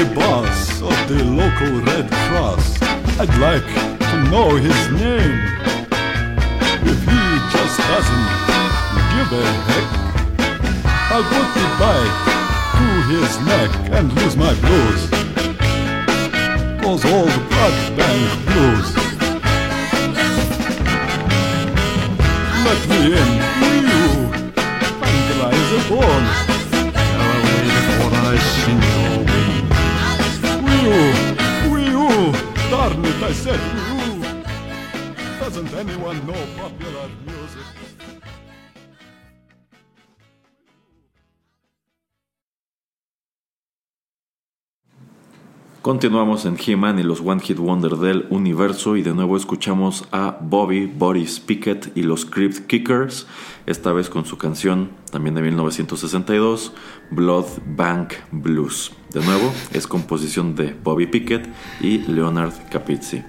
The 0.00 0.14
boss 0.14 0.80
of 0.80 0.96
the 1.08 1.22
local 1.24 1.72
Red 1.82 2.10
Cross? 2.10 2.80
I'd 3.20 3.36
like 3.36 3.68
to 4.08 4.16
know 4.30 4.56
his 4.56 4.80
name. 4.96 5.36
If 6.88 7.00
he 7.04 7.22
just 7.52 7.76
doesn't 7.84 8.28
give 9.12 9.30
a 9.36 9.44
heck, 9.68 9.88
I'll 11.12 11.28
put 11.34 11.48
the 11.52 11.66
bite 11.76 12.16
to 12.78 12.86
his 13.12 13.32
neck 13.44 13.70
and 13.92 14.10
lose 14.14 14.36
my 14.38 14.54
blues. 14.64 15.02
all 17.04 17.26
the 17.26 17.42
blood 17.50 17.76
bank 17.98 18.24
blues. 18.48 18.88
Let 22.64 22.80
me 22.88 23.00
in, 23.20 23.30
you? 23.92 24.04
I'm 25.04 25.18
dry 25.28 25.52
as 25.52 25.70
a 25.76 25.88
bone. 25.90 26.26
Go 27.12 27.20
away 27.36 27.60
before 27.68 28.14
I 28.16 28.38
sing 28.38 28.80
your 28.80 29.29
wings. 30.82 31.70
Will 31.70 31.80
you? 31.80 31.94
Will 31.94 32.28
you? 32.28 32.32
Darn 32.70 33.04
it, 33.04 33.22
I 33.22 33.32
said 33.32 33.60
will 33.74 34.16
you. 34.16 34.42
Doesn't 35.40 35.72
anyone 35.74 36.26
know 36.26 36.46
popular 36.56 37.08
music? 37.26 37.64
Continuamos 45.82 46.44
en 46.44 46.58
He-Man 46.58 46.98
y 46.98 47.02
los 47.02 47.22
One 47.22 47.40
Hit 47.40 47.58
Wonder 47.58 47.96
del 47.96 48.26
universo 48.28 48.96
y 48.96 49.02
de 49.02 49.14
nuevo 49.14 49.34
escuchamos 49.38 50.06
a 50.12 50.36
Bobby 50.38 50.84
Boris 50.84 51.40
Pickett 51.40 51.96
y 51.96 52.02
los 52.02 52.26
Crypt 52.26 52.66
Kickers, 52.66 53.26
esta 53.64 53.90
vez 53.94 54.10
con 54.10 54.26
su 54.26 54.36
canción 54.36 54.90
también 55.10 55.34
de 55.34 55.40
1962, 55.40 56.74
Blood 57.10 57.46
Bank 57.64 58.12
Blues. 58.30 58.92
De 59.12 59.20
nuevo, 59.24 59.52
es 59.72 59.88
composición 59.88 60.54
de 60.54 60.72
Bobby 60.84 61.06
Pickett 61.06 61.48
y 61.80 61.98
Leonard 61.98 62.52
Capizzi. 62.70 63.22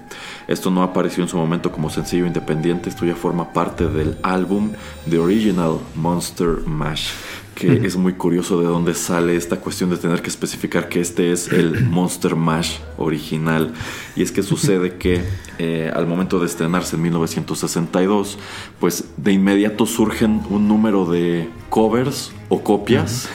Esto 0.48 0.70
no 0.70 0.84
apareció 0.84 1.24
en 1.24 1.30
su 1.30 1.38
momento 1.38 1.72
como 1.72 1.90
sencillo 1.90 2.28
independiente, 2.28 2.90
esto 2.90 3.04
ya 3.04 3.16
forma 3.16 3.52
parte 3.52 3.88
del 3.88 4.16
álbum 4.22 4.72
The 5.10 5.18
Original 5.18 5.80
Monster 5.96 6.68
Mash 6.68 7.10
que 7.56 7.86
es 7.86 7.96
muy 7.96 8.14
curioso 8.14 8.60
de 8.60 8.66
dónde 8.66 8.96
sale 8.96 9.36
esta 9.36 9.58
cuestión 9.58 9.92
de 9.92 9.98
tener 9.98 10.24
que 10.24 10.30
especificar 10.30 10.90
que 10.90 11.00
este 11.00 11.32
es 11.32 11.48
el 11.50 11.86
Monster 11.86 12.36
Mash 12.36 12.78
original. 12.98 13.74
Y 14.16 14.24
es 14.24 14.32
que 14.32 14.42
sucede 14.42 14.96
que 14.96 15.22
eh, 15.60 15.92
al 15.94 16.08
momento 16.08 16.40
de 16.40 16.48
estrenarse 16.48 16.96
en 16.96 17.04
1962, 17.04 18.40
pues 18.80 19.10
de 19.18 19.34
inmediato 19.34 19.86
surgen 19.86 20.42
un 20.50 20.68
número 20.68 21.06
de 21.06 21.50
covers 21.70 22.32
o 22.50 22.64
copias 22.64 23.30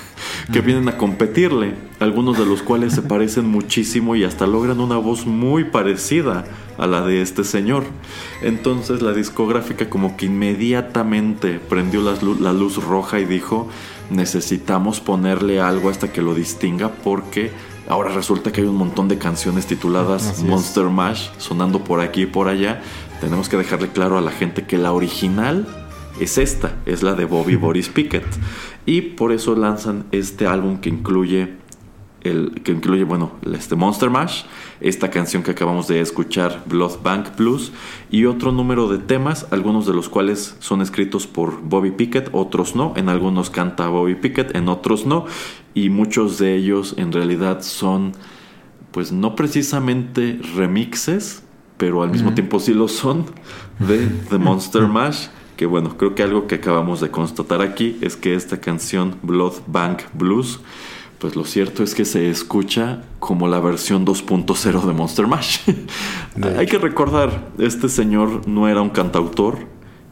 que 0.52 0.60
vienen 0.60 0.88
a 0.88 0.96
competirle, 0.96 1.74
algunos 2.00 2.38
de 2.38 2.46
los 2.46 2.62
cuales 2.62 2.92
se 2.92 3.02
parecen 3.02 3.46
muchísimo 3.46 4.16
y 4.16 4.24
hasta 4.24 4.46
logran 4.46 4.80
una 4.80 4.96
voz 4.96 5.26
muy 5.26 5.64
parecida 5.64 6.44
a 6.78 6.86
la 6.86 7.02
de 7.02 7.22
este 7.22 7.44
señor. 7.44 7.84
Entonces 8.42 9.02
la 9.02 9.12
discográfica 9.12 9.88
como 9.88 10.16
que 10.16 10.26
inmediatamente 10.26 11.58
prendió 11.58 12.02
la 12.02 12.14
luz, 12.20 12.40
la 12.40 12.52
luz 12.52 12.82
roja 12.82 13.18
y 13.18 13.24
dijo, 13.24 13.68
necesitamos 14.10 15.00
ponerle 15.00 15.60
algo 15.60 15.90
hasta 15.90 16.12
que 16.12 16.22
lo 16.22 16.34
distinga 16.34 16.90
porque 16.90 17.50
ahora 17.88 18.12
resulta 18.12 18.52
que 18.52 18.60
hay 18.60 18.66
un 18.66 18.76
montón 18.76 19.08
de 19.08 19.18
canciones 19.18 19.66
tituladas 19.66 20.26
Así 20.26 20.42
es. 20.42 20.48
Monster 20.48 20.84
Mash 20.84 21.28
sonando 21.38 21.82
por 21.82 22.00
aquí 22.00 22.22
y 22.22 22.26
por 22.26 22.48
allá. 22.48 22.82
Tenemos 23.20 23.48
que 23.48 23.56
dejarle 23.56 23.88
claro 23.88 24.18
a 24.18 24.20
la 24.20 24.30
gente 24.30 24.64
que 24.64 24.76
la 24.76 24.92
original 24.92 25.86
es 26.20 26.38
esta, 26.38 26.76
es 26.87 27.02
la 27.02 27.14
de 27.14 27.24
Bobby 27.24 27.57
Boris 27.57 27.88
Pickett. 27.88 28.26
Y 28.85 29.00
por 29.00 29.33
eso 29.33 29.55
lanzan 29.55 30.05
este 30.12 30.46
álbum 30.46 30.79
que 30.79 30.88
incluye 30.88 31.57
el 32.26 32.61
que 32.62 32.72
incluye, 32.72 33.05
bueno, 33.05 33.33
este 33.52 33.76
Monster 33.76 34.11
Mash, 34.11 34.44
esta 34.81 35.11
canción 35.11 35.42
que 35.42 35.52
acabamos 35.52 35.88
de 35.88 36.00
escuchar, 36.00 36.64
Blood 36.66 37.02
Bank 37.02 37.37
Blues, 37.37 37.72
y 38.11 38.24
otro 38.24 38.52
número 38.52 38.88
de 38.88 38.98
temas, 38.98 39.46
algunos 39.50 39.87
de 39.87 39.94
los 39.94 40.09
cuales 40.09 40.57
son 40.59 40.83
escritos 40.83 41.26
por 41.26 41.61
Bobby 41.62 41.92
Pickett, 41.92 42.29
otros 42.33 42.74
no, 42.74 42.92
en 42.96 43.09
algunos 43.09 43.50
canta 43.50 43.88
Bobby 43.88 44.16
Pickett, 44.16 44.55
en 44.57 44.68
otros 44.68 45.07
no, 45.07 45.26
y 45.74 45.90
muchos 45.90 46.38
de 46.38 46.57
ellos 46.57 46.94
en 46.98 47.12
realidad 47.12 47.62
son, 47.62 48.12
pues 48.90 49.12
no 49.12 49.37
precisamente 49.37 50.40
remixes, 50.55 51.42
pero 51.76 52.02
al 52.02 52.11
mismo 52.11 52.35
tiempo 52.35 52.59
sí 52.59 52.72
lo 52.74 52.88
son, 52.88 53.26
de 53.79 54.07
The 54.31 54.38
Monster 54.38 54.87
Mash. 54.88 55.29
Que 55.56 55.66
bueno, 55.66 55.96
creo 55.96 56.14
que 56.14 56.22
algo 56.22 56.46
que 56.46 56.56
acabamos 56.56 57.00
de 57.00 57.10
constatar 57.10 57.62
aquí 57.62 57.98
es 58.02 58.16
que 58.16 58.34
esta 58.34 58.60
canción 58.60 59.16
Blood 59.22 59.54
Bank 59.66 60.02
Blues 60.12 60.60
pues 61.18 61.34
lo 61.34 61.44
cierto 61.44 61.82
es 61.82 61.94
que 61.94 62.04
se 62.04 62.28
escucha 62.28 63.02
como 63.18 63.48
la 63.48 63.58
versión 63.58 64.04
2.0 64.04 64.82
de 64.82 64.92
Monster 64.92 65.26
Mash. 65.26 65.60
De 66.36 66.58
Hay 66.58 66.66
que 66.66 66.78
recordar, 66.78 67.48
este 67.58 67.88
señor 67.88 68.46
no 68.46 68.68
era 68.68 68.82
un 68.82 68.90
cantautor. 68.90 69.58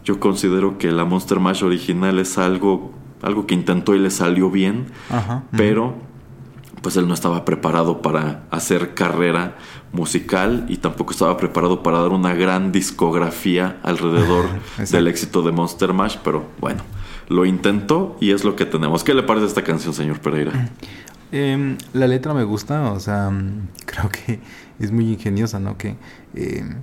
Yo 0.04 0.18
considero 0.18 0.78
que 0.78 0.90
la 0.90 1.04
Monster 1.04 1.40
Mash 1.40 1.62
original 1.62 2.18
es 2.18 2.38
algo, 2.38 2.92
algo 3.22 3.46
que 3.46 3.54
intentó 3.54 3.94
y 3.94 3.98
le 3.98 4.10
salió 4.10 4.50
bien, 4.50 4.86
Ajá. 5.10 5.44
pero 5.54 5.94
pues 6.82 6.96
él 6.96 7.06
no 7.06 7.14
estaba 7.14 7.44
preparado 7.44 8.02
para 8.02 8.44
hacer 8.50 8.94
carrera 8.94 9.56
musical 9.94 10.66
y 10.68 10.76
tampoco 10.78 11.12
estaba 11.12 11.36
preparado 11.36 11.82
para 11.82 12.00
dar 12.00 12.10
una 12.10 12.34
gran 12.34 12.72
discografía 12.72 13.78
alrededor 13.82 14.46
del 14.90 15.06
éxito 15.06 15.42
de 15.42 15.52
Monster 15.52 15.92
Mash, 15.92 16.16
pero 16.22 16.44
bueno, 16.60 16.82
lo 17.28 17.46
intentó 17.46 18.16
y 18.20 18.32
es 18.32 18.44
lo 18.44 18.56
que 18.56 18.66
tenemos. 18.66 19.04
¿Qué 19.04 19.14
le 19.14 19.22
parece 19.22 19.46
esta 19.46 19.62
canción, 19.62 19.94
señor 19.94 20.20
Pereira? 20.20 20.68
Em, 21.32 21.78
la 21.92 22.06
letra 22.06 22.34
me 22.34 22.44
gusta, 22.44 22.92
o 22.92 23.00
sea, 23.00 23.30
mm, 23.30 23.68
creo 23.86 24.10
que 24.10 24.40
es 24.78 24.90
muy 24.90 25.12
ingeniosa, 25.12 25.60
¿no? 25.60 25.78
Que 25.78 25.96
em, 26.34 26.74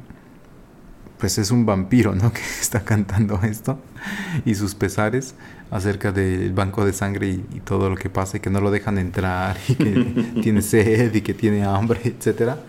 pues 1.20 1.38
es 1.38 1.52
un 1.52 1.66
vampiro, 1.66 2.16
¿no? 2.16 2.32
Que 2.34 2.42
está 2.42 2.84
cantando 2.84 3.40
esto 3.44 3.78
y 4.46 4.56
sus 4.56 4.74
pesares 4.74 5.36
acerca 5.72 6.12
del 6.12 6.54
banco 6.54 6.86
de 6.86 6.94
sangre 6.94 7.30
y, 7.30 7.44
y 7.56 7.60
todo 7.62 7.90
lo 7.90 7.96
que 7.96 8.10
pasa 8.10 8.38
y 8.38 8.40
que 8.42 8.50
no 8.52 8.62
lo 8.62 8.70
dejan 8.70 8.98
entrar 9.00 9.58
y 9.68 9.76
que 9.76 9.94
tiene 10.44 10.62
sed 10.62 11.16
y 11.16 11.22
que 11.22 11.34
tiene 11.34 11.64
hambre, 11.64 12.02
etcétera. 12.04 12.60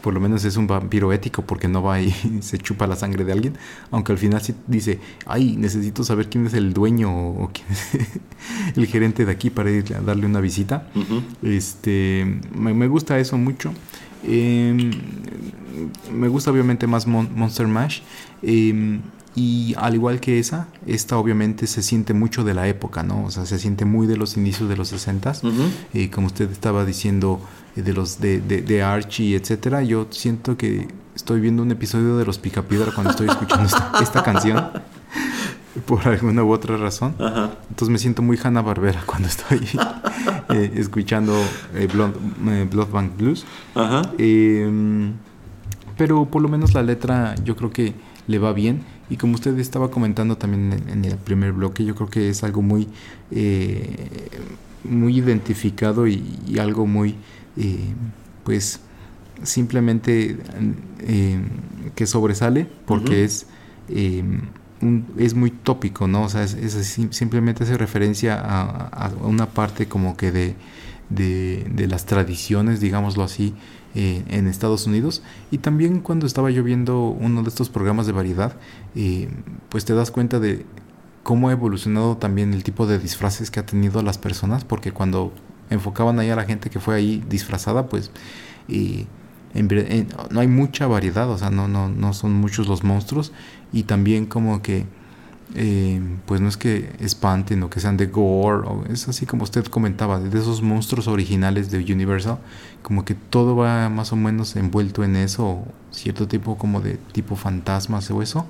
Por 0.00 0.14
lo 0.14 0.20
menos 0.20 0.42
es 0.46 0.56
un 0.56 0.66
vampiro 0.66 1.12
ético 1.12 1.42
porque 1.42 1.68
no 1.68 1.82
va 1.82 2.00
y 2.00 2.10
se 2.40 2.56
chupa 2.56 2.86
la 2.86 2.96
sangre 2.96 3.22
de 3.24 3.32
alguien, 3.32 3.58
aunque 3.90 4.12
al 4.12 4.18
final 4.18 4.40
sí 4.40 4.54
dice, 4.66 4.98
ay, 5.26 5.56
necesito 5.58 6.02
saber 6.04 6.30
quién 6.30 6.46
es 6.46 6.54
el 6.54 6.72
dueño 6.72 7.12
o, 7.14 7.50
quién 7.52 7.66
es 7.70 8.08
el 8.78 8.86
gerente 8.86 9.26
de 9.26 9.32
aquí 9.32 9.50
para 9.50 9.70
ir 9.70 9.94
a 9.94 10.00
darle 10.00 10.24
una 10.24 10.40
visita. 10.40 10.88
Ujú. 10.94 11.22
Este, 11.42 12.40
me, 12.56 12.72
me 12.72 12.88
gusta 12.88 13.18
eso 13.18 13.36
mucho. 13.36 13.74
Eh, 14.24 14.90
me 16.12 16.28
gusta 16.28 16.50
obviamente 16.50 16.86
más 16.86 17.06
Mon- 17.06 17.28
Monster 17.34 17.66
Mash. 17.66 18.00
Eh, 18.42 18.98
y 19.36 19.74
al 19.78 19.94
igual 19.94 20.18
que 20.20 20.38
esa, 20.38 20.66
esta 20.86 21.16
obviamente 21.16 21.66
se 21.66 21.82
siente 21.82 22.14
mucho 22.14 22.42
de 22.44 22.54
la 22.54 22.66
época, 22.66 23.02
¿no? 23.02 23.24
O 23.24 23.30
sea, 23.30 23.46
se 23.46 23.58
siente 23.58 23.84
muy 23.84 24.06
de 24.06 24.16
los 24.16 24.36
inicios 24.36 24.68
de 24.68 24.76
los 24.76 24.88
60 24.88 25.30
Ujú. 25.42 25.52
eh, 25.94 26.10
como 26.10 26.26
usted 26.26 26.50
estaba 26.50 26.84
diciendo 26.84 27.40
eh, 27.76 27.82
de 27.82 27.92
los 27.92 28.20
de, 28.20 28.40
de, 28.40 28.62
de 28.62 28.82
Archie, 28.82 29.36
etcétera, 29.36 29.82
yo 29.82 30.08
siento 30.10 30.56
que 30.56 30.88
estoy 31.14 31.40
viendo 31.40 31.62
un 31.62 31.70
episodio 31.70 32.16
de 32.16 32.24
los 32.24 32.38
Picapiedra 32.38 32.92
cuando 32.92 33.10
estoy 33.10 33.28
escuchando 33.28 33.66
esta, 33.66 33.92
esta 34.02 34.22
canción 34.22 34.68
por 35.86 36.06
alguna 36.08 36.42
u 36.42 36.50
otra 36.52 36.76
razón. 36.76 37.14
Ajá. 37.20 37.50
Entonces 37.68 37.88
me 37.90 37.98
siento 37.98 38.22
muy 38.22 38.36
Hanna 38.42 38.60
Barbera 38.62 39.02
cuando 39.06 39.28
estoy 39.28 39.60
eh, 40.50 40.72
escuchando 40.74 41.34
eh, 41.74 41.86
Blood, 41.92 42.10
eh, 42.48 42.66
Blood 42.68 42.90
Bank 42.90 43.16
Blues. 43.16 43.44
Ajá. 43.76 44.02
Eh, 44.18 45.12
pero 45.96 46.24
por 46.24 46.42
lo 46.42 46.48
menos 46.48 46.74
la 46.74 46.82
letra 46.82 47.34
yo 47.44 47.54
creo 47.56 47.70
que 47.70 47.94
le 48.26 48.38
va 48.38 48.52
bien. 48.52 48.82
Y 49.10 49.16
como 49.16 49.34
usted 49.34 49.58
estaba 49.58 49.90
comentando 49.90 50.36
también 50.38 50.72
en, 50.72 50.88
en 50.88 51.04
el 51.04 51.16
primer 51.18 51.52
bloque, 51.52 51.84
yo 51.84 51.94
creo 51.94 52.08
que 52.08 52.30
es 52.30 52.42
algo 52.44 52.62
muy, 52.62 52.88
eh, 53.30 54.08
muy 54.84 55.18
identificado 55.18 56.06
y, 56.06 56.22
y 56.46 56.58
algo 56.58 56.86
muy, 56.86 57.16
eh, 57.56 57.78
pues, 58.44 58.80
simplemente 59.42 60.38
eh, 61.00 61.40
que 61.94 62.06
sobresale 62.06 62.66
porque 62.86 63.24
es, 63.24 63.46
eh, 63.88 64.22
un- 64.80 65.06
es 65.18 65.34
muy 65.34 65.50
tópico, 65.50 66.06
¿no? 66.08 66.22
O 66.24 66.28
sea, 66.28 66.42
es, 66.44 66.54
es 66.54 66.98
simplemente 67.10 67.64
hace 67.64 67.76
referencia 67.76 68.36
a, 68.40 68.86
a 68.88 69.10
una 69.22 69.46
parte 69.46 69.88
como 69.88 70.16
que 70.16 70.32
de, 70.32 70.54
de, 71.08 71.66
de 71.74 71.86
las 71.86 72.06
tradiciones, 72.06 72.80
digámoslo 72.80 73.24
así, 73.24 73.54
eh, 73.94 74.24
en 74.28 74.46
Estados 74.46 74.86
Unidos. 74.86 75.22
Y 75.50 75.58
también 75.58 76.00
cuando 76.00 76.26
estaba 76.26 76.50
yo 76.50 76.62
viendo 76.64 77.02
uno 77.08 77.42
de 77.42 77.48
estos 77.48 77.68
programas 77.70 78.06
de 78.06 78.12
variedad, 78.12 78.56
eh, 78.94 79.28
pues 79.68 79.84
te 79.84 79.94
das 79.94 80.10
cuenta 80.10 80.38
de 80.40 80.66
cómo 81.22 81.48
ha 81.48 81.52
evolucionado 81.52 82.16
también 82.16 82.54
el 82.54 82.64
tipo 82.64 82.86
de 82.86 82.98
disfraces 82.98 83.50
que 83.50 83.60
ha 83.60 83.66
tenido 83.66 84.02
las 84.02 84.18
personas, 84.18 84.64
porque 84.64 84.92
cuando 84.92 85.32
enfocaban 85.70 86.18
ahí 86.18 86.30
a 86.30 86.36
la 86.36 86.44
gente 86.44 86.70
que 86.70 86.80
fue 86.80 86.94
ahí 86.96 87.22
disfrazada, 87.28 87.88
pues 87.88 88.10
eh, 88.68 89.06
en 89.54 89.68
en- 89.70 90.08
no 90.30 90.40
hay 90.40 90.48
mucha 90.48 90.86
variedad, 90.86 91.28
o 91.30 91.38
sea, 91.38 91.50
no, 91.50 91.68
no, 91.68 91.88
no 91.88 92.12
son 92.12 92.32
muchos 92.34 92.68
los 92.68 92.84
monstruos 92.84 93.32
y 93.72 93.84
también 93.84 94.26
como 94.26 94.62
que 94.62 94.86
eh, 95.54 96.00
pues 96.26 96.40
no 96.40 96.48
es 96.48 96.56
que 96.56 96.92
espanten 97.00 97.62
o 97.62 97.70
que 97.70 97.80
sean 97.80 97.96
de 97.96 98.06
gore, 98.06 98.68
es 98.88 99.08
así 99.08 99.26
como 99.26 99.42
usted 99.42 99.64
comentaba, 99.64 100.20
de 100.20 100.38
esos 100.38 100.62
monstruos 100.62 101.08
originales 101.08 101.70
de 101.70 101.78
Universal, 101.78 102.38
como 102.82 103.04
que 103.04 103.14
todo 103.14 103.56
va 103.56 103.88
más 103.88 104.12
o 104.12 104.16
menos 104.16 104.54
envuelto 104.56 105.02
en 105.02 105.16
eso, 105.16 105.64
cierto 105.90 106.28
tipo 106.28 106.56
como 106.56 106.80
de 106.80 106.98
tipo 107.12 107.34
fantasmas 107.34 108.10
o 108.10 108.22
eso, 108.22 108.46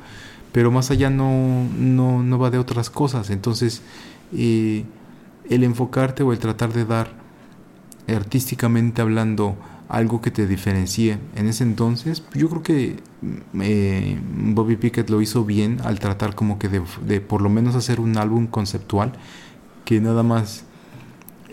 pero 0.53 0.71
más 0.71 0.91
allá 0.91 1.11
no, 1.11 1.67
no, 1.79 2.23
no 2.23 2.39
va 2.39 2.51
de 2.51 2.59
otras 2.59 2.91
cosas, 2.91 3.31
entonces 3.31 3.83
eh, 4.37 4.85
el 5.49 5.65
enfocarte 5.65 6.23
o 6.23 6.33
el 6.33 6.39
tratar 6.39 6.73
de 6.73 6.85
dar 6.85 7.09
artísticamente 8.09 9.01
hablando 9.01 9.57
algo 9.91 10.21
que 10.21 10.31
te 10.31 10.47
diferencie. 10.47 11.19
En 11.37 11.47
ese 11.49 11.65
entonces 11.65 12.23
yo 12.35 12.49
creo 12.49 12.63
que 12.63 12.97
eh, 13.61 14.19
Bobby 14.55 14.77
Pickett 14.77 15.11
lo 15.11 15.21
hizo 15.21 15.45
bien 15.45 15.79
al 15.85 15.99
tratar 15.99 16.35
como 16.35 16.59
que 16.59 16.69
de, 16.69 17.21
por 17.21 17.43
lo 17.43 17.49
menos 17.51 17.75
hacer 17.75 18.01
un 18.01 18.17
álbum 18.17 18.47
conceptual 18.47 19.13
que 19.85 20.01
nada 20.01 20.23
más 20.23 20.65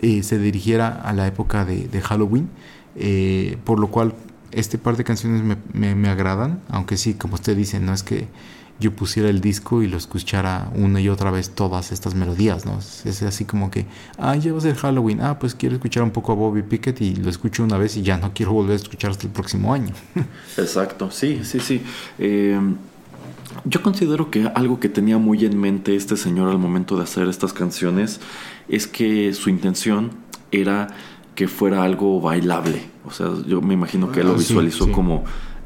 eh, 0.02 0.22
se 0.22 0.38
dirigiera 0.38 0.88
a 0.88 1.12
la 1.12 1.26
época 1.26 1.64
de, 1.64 1.88
de 1.88 2.00
Halloween 2.00 2.48
eh, 2.96 3.58
por 3.64 3.78
lo 3.80 3.88
cual 3.88 4.14
este 4.52 4.78
par 4.78 4.96
de 4.96 5.04
canciones 5.04 5.42
me, 5.42 5.56
me- 5.72 5.94
me 5.94 6.08
agradan 6.08 6.60
aunque 6.68 6.96
sí 6.96 7.14
como 7.14 7.34
usted 7.34 7.56
dice 7.56 7.80
no 7.80 7.92
es 7.92 8.02
que 8.02 8.28
yo 8.80 8.92
pusiera 8.92 9.28
el 9.28 9.40
disco 9.40 9.82
y 9.82 9.88
lo 9.88 9.96
escuchara 9.96 10.70
una 10.74 11.00
y 11.00 11.08
otra 11.08 11.30
vez 11.30 11.50
todas 11.50 11.90
estas 11.90 12.14
melodías, 12.14 12.64
¿no? 12.64 12.78
Es, 12.78 13.22
así 13.22 13.44
como 13.44 13.70
que, 13.70 13.86
ah, 14.18 14.36
ya 14.36 14.52
va 14.52 14.58
a 14.58 14.60
ser 14.60 14.76
Halloween, 14.76 15.20
ah, 15.20 15.38
pues 15.38 15.54
quiero 15.54 15.74
escuchar 15.74 16.02
un 16.04 16.10
poco 16.10 16.32
a 16.32 16.34
Bobby 16.36 16.62
Pickett 16.62 17.00
y 17.00 17.16
lo 17.16 17.28
escucho 17.28 17.64
una 17.64 17.76
vez 17.76 17.96
y 17.96 18.02
ya 18.02 18.16
no 18.18 18.32
quiero 18.32 18.52
volver 18.52 18.72
a 18.74 18.76
escuchar 18.76 19.10
hasta 19.10 19.26
el 19.26 19.32
próximo 19.32 19.74
año. 19.74 19.92
Exacto, 20.56 21.10
sí, 21.10 21.40
sí, 21.42 21.58
sí. 21.60 21.82
Eh, 22.18 22.58
yo 23.64 23.82
considero 23.82 24.30
que 24.30 24.50
algo 24.54 24.78
que 24.78 24.88
tenía 24.88 25.18
muy 25.18 25.44
en 25.44 25.58
mente 25.58 25.96
este 25.96 26.16
señor 26.16 26.48
al 26.48 26.58
momento 26.58 26.96
de 26.96 27.02
hacer 27.02 27.28
estas 27.28 27.52
canciones 27.52 28.20
es 28.68 28.86
que 28.86 29.32
su 29.34 29.50
intención 29.50 30.10
era 30.52 30.88
que 31.34 31.48
fuera 31.48 31.82
algo 31.82 32.20
bailable. 32.20 32.82
O 33.04 33.10
sea, 33.10 33.28
yo 33.46 33.60
me 33.60 33.74
imagino 33.74 34.12
que 34.12 34.20
él 34.20 34.26
lo 34.26 34.34
Ah, 34.34 34.38
sí, 34.38 34.48
visualizó 34.48 34.84
sí. 34.84 34.92
como 34.92 35.24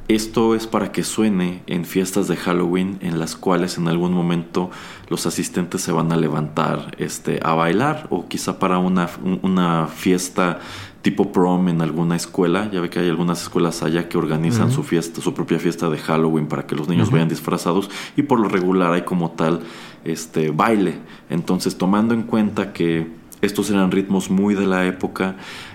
esto 0.09 0.55
es 0.55 0.67
para 0.67 0.93
que 0.93 1.05
suene 1.05 1.63
en 1.67 1.85
fiestas 1.85 2.29
de 2.29 2.37
Halloween 2.37 2.99
en 3.01 3.19
las 3.19 3.35
cuales 3.37 3.79
en 3.79 3.89
algún 3.89 4.13
momento 4.13 4.71
los 5.09 5.27
asistentes 5.27 5.81
se 5.81 5.93
van 5.93 6.13
a 6.13 6.17
levantar 6.17 6.95
este, 6.99 7.41
a 7.43 7.55
bailar 7.55 8.09
o 8.11 8.27
quizá 8.29 8.59
para 8.59 8.79
una, 8.79 9.09
un- 9.25 9.39
una 9.43 9.87
fiesta 9.87 10.59
tipo 11.03 11.33
prom 11.33 11.69
en 11.69 11.81
alguna 11.81 12.15
escuela. 12.17 12.69
Ya 12.71 12.81
ve 12.81 12.91
que 12.91 12.99
hay 13.01 13.09
algunas 13.09 13.43
escuelas 13.43 13.83
allá 13.83 14.09
que 14.09 14.19
organizan 14.19 14.71
su 14.71 14.83
fiesta, 14.83 15.21
su 15.21 15.33
propia 15.35 15.59
fiesta 15.59 15.89
de 15.89 15.99
Halloween 15.99 16.47
para 16.47 16.67
que 16.67 16.77
los 16.77 16.89
niños 16.89 17.09
Ujú. 17.09 17.15
vayan 17.17 17.29
disfrazados 17.29 17.91
y 18.17 18.23
por 18.23 18.39
lo 18.39 18.49
regular 18.49 18.93
hay 18.93 19.03
como 19.03 19.31
tal 19.31 19.61
este 20.05 20.51
baile. 20.51 20.97
Entonces, 21.31 21.77
tomando 21.79 22.13
en 22.15 22.23
cuenta 22.23 22.73
que 22.73 23.07
estos 23.41 23.71
eran 23.71 23.91
ritmos 23.91 24.31
muy 24.31 24.55
de 24.55 24.67
la 24.67 24.87
época, 24.87 25.35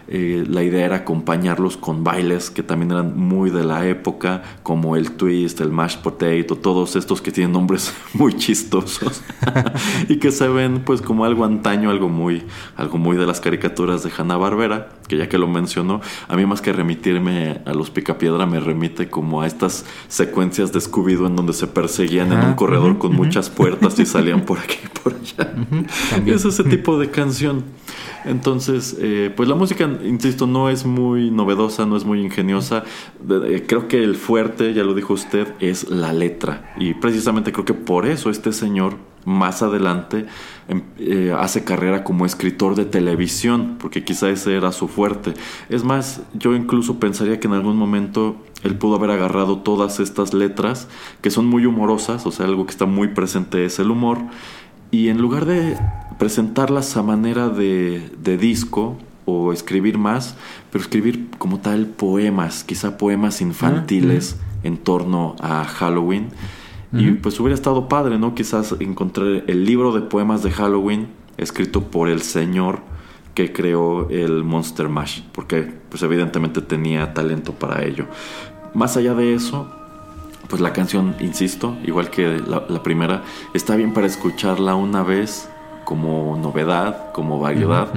Eh, 0.09 0.45
la 0.47 0.63
idea 0.63 0.85
era 0.85 0.95
acompañarlos 0.97 1.75
con 1.75 2.05
bailes 2.05 2.49
que 2.49 2.63
también 2.63 2.91
eran 2.91 3.17
muy 3.17 3.49
de 3.49 3.65
la 3.65 3.85
época, 3.85 4.41
como 4.63 4.95
el 4.95 5.11
twist, 5.11 5.59
el 5.59 5.71
mashed 5.71 5.99
potato, 5.99 6.55
todos 6.55 6.95
estos 6.95 7.21
que 7.21 7.31
tienen 7.31 7.51
nombres 7.51 7.93
muy 8.13 8.33
chistosos 8.35 9.21
y 10.07 10.17
que 10.17 10.31
se 10.31 10.47
ven 10.47 10.83
pues 10.85 11.01
como 11.01 11.25
algo 11.25 11.43
antaño, 11.43 11.89
algo 11.89 12.07
muy, 12.07 12.43
algo 12.77 12.97
muy 12.97 13.17
de 13.17 13.25
las 13.25 13.41
caricaturas 13.41 14.03
de 14.03 14.11
Hanna 14.17 14.37
Barbera, 14.37 14.89
que 15.07 15.17
ya 15.17 15.29
que 15.29 15.37
lo 15.37 15.47
mencionó, 15.47 16.01
a 16.27 16.35
mí 16.35 16.45
más 16.45 16.61
que 16.61 16.73
remitirme 16.73 17.61
a 17.65 17.73
los 17.73 17.89
Picapiedra 17.89 18.45
me 18.45 18.59
remite 18.59 19.09
como 19.09 19.41
a 19.41 19.47
estas 19.47 19.85
secuencias 20.07 20.71
de 20.71 20.79
Scooby-Doo 20.79 21.27
en 21.27 21.35
donde 21.35 21.53
se 21.53 21.67
perseguían 21.67 22.31
en 22.31 22.39
un 22.39 22.53
corredor 22.53 22.97
con 22.97 23.15
muchas 23.15 23.49
puertas 23.49 23.97
y 23.99 24.05
salían 24.05 24.41
por 24.41 24.59
aquí 24.59 24.77
y 24.83 24.99
por 24.99 25.13
allá. 25.13 25.53
Es 26.25 26.45
ese 26.45 26.63
tipo 26.63 26.99
de 26.99 27.09
canción. 27.09 27.63
Entonces, 28.25 28.97
eh, 28.99 29.31
pues 29.35 29.47
la 29.47 29.55
música, 29.55 29.89
insisto, 30.03 30.47
no 30.47 30.69
es 30.69 30.85
muy 30.85 31.31
novedosa, 31.31 31.85
no 31.85 31.95
es 31.95 32.03
muy 32.03 32.21
ingeniosa. 32.21 32.83
Creo 33.67 33.87
que 33.87 34.03
el 34.03 34.15
fuerte, 34.15 34.73
ya 34.73 34.83
lo 34.83 34.93
dijo 34.93 35.13
usted, 35.13 35.47
es 35.59 35.89
la 35.89 36.13
letra. 36.13 36.73
Y 36.77 36.93
precisamente 36.93 37.51
creo 37.51 37.65
que 37.65 37.73
por 37.73 38.05
eso 38.05 38.29
este 38.29 38.51
señor 38.51 38.95
más 39.27 39.61
adelante 39.61 40.25
em- 40.69 40.83
eh, 40.99 41.35
hace 41.37 41.65
carrera 41.65 42.05
como 42.05 42.25
escritor 42.25 42.75
de 42.75 42.85
televisión, 42.85 43.75
porque 43.77 44.05
quizá 44.05 44.29
ese 44.29 44.55
era 44.55 44.71
su 44.71 44.87
fuerte. 44.87 45.33
Es 45.67 45.83
más, 45.83 46.21
yo 46.33 46.55
incluso 46.55 46.97
pensaría 46.97 47.37
que 47.39 47.47
en 47.47 47.53
algún 47.53 47.75
momento 47.75 48.37
él 48.63 48.75
pudo 48.75 48.95
haber 48.95 49.11
agarrado 49.11 49.57
todas 49.59 49.99
estas 49.99 50.33
letras 50.33 50.87
que 51.21 51.29
son 51.29 51.45
muy 51.45 51.65
humorosas, 51.65 52.25
o 52.25 52.31
sea, 52.31 52.45
algo 52.45 52.65
que 52.65 52.71
está 52.71 52.85
muy 52.85 53.09
presente 53.09 53.65
es 53.65 53.79
el 53.79 53.91
humor, 53.91 54.19
y 54.91 55.09
en 55.09 55.17
lugar 55.17 55.45
de 55.45 55.77
presentarlas 56.17 56.95
a 56.95 57.03
manera 57.03 57.49
de, 57.49 58.09
de 58.23 58.37
disco 58.37 58.97
o 59.25 59.51
escribir 59.51 59.97
más, 59.97 60.35
pero 60.71 60.81
escribir 60.81 61.27
como 61.37 61.59
tal 61.59 61.85
poemas, 61.87 62.63
quizá 62.63 62.97
poemas 62.97 63.41
infantiles 63.41 64.37
en 64.63 64.77
torno 64.77 65.35
a 65.41 65.65
Halloween. 65.65 66.29
Y 66.93 67.11
pues 67.11 67.37
hubiera 67.39 67.53
estado 67.53 67.89
padre, 67.89 68.17
¿no? 68.17 68.33
Quizás 68.33 68.73
encontrar 68.79 69.43
el 69.47 69.65
libro 69.65 69.91
de 69.91 70.01
poemas 70.01 70.41
de 70.41 70.51
Halloween 70.51 71.07
escrito 71.37 71.83
por 71.83 72.07
el 72.07 72.21
señor 72.21 72.79
que 73.35 73.51
creó 73.51 74.09
el 74.09 74.43
Monster 74.43 74.89
Mash, 74.89 75.21
porque 75.33 75.71
pues 75.89 76.01
evidentemente 76.01 76.61
tenía 76.61 77.13
talento 77.13 77.53
para 77.53 77.83
ello. 77.83 78.05
Más 78.73 78.95
allá 78.97 79.13
de 79.13 79.33
eso, 79.33 79.67
pues 80.49 80.61
la 80.61 80.73
canción, 80.73 81.15
insisto, 81.19 81.75
igual 81.85 82.09
que 82.09 82.39
la, 82.39 82.63
la 82.67 82.81
primera, 82.83 83.23
está 83.53 83.75
bien 83.75 83.93
para 83.93 84.07
escucharla 84.07 84.75
una 84.75 85.03
vez 85.03 85.49
como 85.87 86.37
novedad, 86.37 87.13
como 87.13 87.39
variedad, 87.39 87.87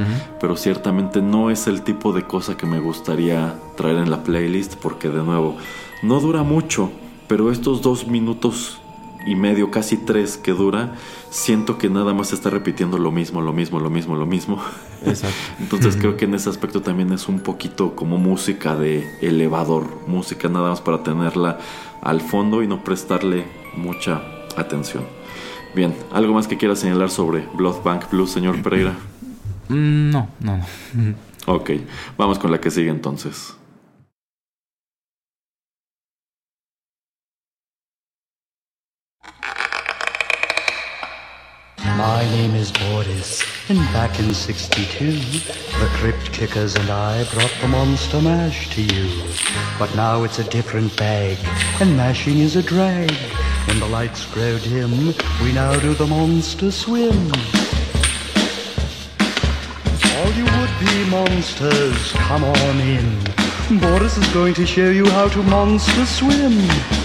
pero 0.40 0.57
ciertamente 0.57 1.20
no 1.20 1.50
es 1.50 1.66
el 1.66 1.83
tipo 1.83 2.12
de 2.12 2.22
cosa 2.22 2.57
que 2.57 2.64
me 2.64 2.79
gustaría 2.79 3.55
traer 3.76 3.96
en 3.96 4.12
la 4.12 4.22
playlist 4.22 4.76
porque 4.76 5.09
de 5.09 5.24
nuevo, 5.24 5.57
no 6.05 6.20
dura 6.20 6.44
mucho, 6.44 6.92
pero 7.31 7.53
estos 7.53 7.81
dos 7.81 8.09
minutos 8.09 8.81
y 9.25 9.37
medio, 9.37 9.71
casi 9.71 9.97
tres 9.97 10.37
que 10.37 10.51
dura, 10.51 10.97
siento 11.31 11.79
que 11.79 11.88
nada 11.88 12.12
más 12.12 12.33
está 12.33 12.51
repitiendo 12.51 12.99
lo 12.99 13.12
mismo, 13.12 13.40
lo 13.40 13.53
mismo, 13.53 13.79
lo 13.79 13.88
mismo, 13.88 14.16
lo 14.16 14.27
mismo. 14.27 14.61
Exacto. 15.07 15.37
Entonces 15.61 15.97
creo 15.97 16.16
que 16.16 16.25
en 16.25 16.35
ese 16.35 16.51
aspecto 16.51 16.83
también 16.83 17.12
es 17.12 17.29
un 17.29 17.38
poquito 17.38 17.95
como 17.95 18.19
música 18.19 18.75
de 18.75 19.09
elevador, 19.21 19.85
música 20.09 20.49
nada 20.49 20.71
más 20.71 20.81
para 20.81 21.05
tenerla 21.05 21.61
al 22.03 22.21
fondo 22.21 22.64
y 22.64 22.66
no 22.66 22.83
prestarle 22.83 23.45
mucha 23.77 24.21
atención. 24.57 25.05
Bien, 25.73 25.95
¿algo 26.11 26.35
más 26.35 26.49
que 26.49 26.57
quiera 26.57 26.75
señalar 26.75 27.11
sobre 27.11 27.47
Blood 27.55 27.85
Bank 27.85 28.11
Blues, 28.11 28.33
señor 28.33 28.61
Pereira? 28.61 28.99
Mm, 29.69 30.11
No, 30.11 30.29
no, 30.40 30.57
no. 30.57 30.64
Ok, 31.47 31.71
vamos 32.19 32.40
con 32.40 32.51
la 32.51 32.61
que 32.61 32.73
sigue 32.73 32.90
entonces. 32.90 33.55
My 42.01 42.23
name 42.31 42.55
is 42.55 42.73
Boris, 42.73 43.45
and 43.69 43.77
back 43.93 44.19
in 44.19 44.33
62, 44.33 45.13
the 45.13 45.91
Crypt 45.99 46.33
Kickers 46.33 46.75
and 46.75 46.89
I 46.89 47.25
brought 47.25 47.53
the 47.61 47.69
Monster 47.69 48.23
Mash 48.23 48.75
to 48.75 48.81
you. 48.81 49.23
But 49.79 49.95
now 49.95 50.23
it's 50.23 50.39
a 50.39 50.45
different 50.45 50.97
bag, 50.97 51.37
and 51.79 51.99
mashing 51.99 52.39
is 52.39 52.57
a 52.57 52.63
drag. 52.63 53.13
When 53.67 53.81
the 53.81 53.87
lights 53.87 54.25
grow 54.33 54.59
dim, 54.61 55.09
we 55.43 55.53
now 55.53 55.79
do 55.79 55.93
the 55.93 56.07
Monster 56.07 56.71
Swim. 56.71 57.33
All 60.17 60.33
you 60.33 60.47
would-be 60.57 61.11
monsters, 61.11 62.13
come 62.13 62.45
on 62.45 62.81
in. 62.81 63.79
Boris 63.79 64.17
is 64.17 64.27
going 64.33 64.55
to 64.55 64.65
show 64.65 64.89
you 64.89 65.05
how 65.11 65.29
to 65.29 65.43
monster 65.43 66.07
swim. 66.07 67.00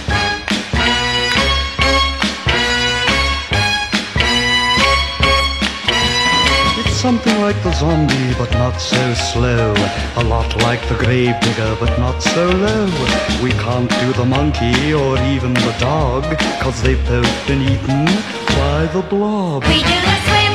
Something 6.96 7.38
like 7.42 7.60
the 7.62 7.72
zombie, 7.74 8.34
but 8.38 8.50
not 8.52 8.76
so 8.78 9.14
slow. 9.14 9.74
A 10.16 10.24
lot 10.24 10.56
like 10.62 10.80
the 10.88 10.94
grave 10.94 11.34
digger, 11.40 11.76
but 11.78 11.98
not 11.98 12.20
so 12.22 12.48
low. 12.48 12.86
We 13.42 13.50
can't 13.64 13.90
do 14.00 14.12
the 14.14 14.24
monkey 14.24 14.94
or 14.94 15.18
even 15.34 15.52
the 15.54 15.76
dog, 15.78 16.24
cause 16.60 16.82
they've 16.82 17.04
both 17.06 17.46
been 17.46 17.62
eaten 17.62 18.06
by 18.60 18.88
the 18.94 19.02
blob. 19.10 19.64
We 19.64 19.82
do 19.82 19.98
the 20.08 20.16
swim, 20.26 20.54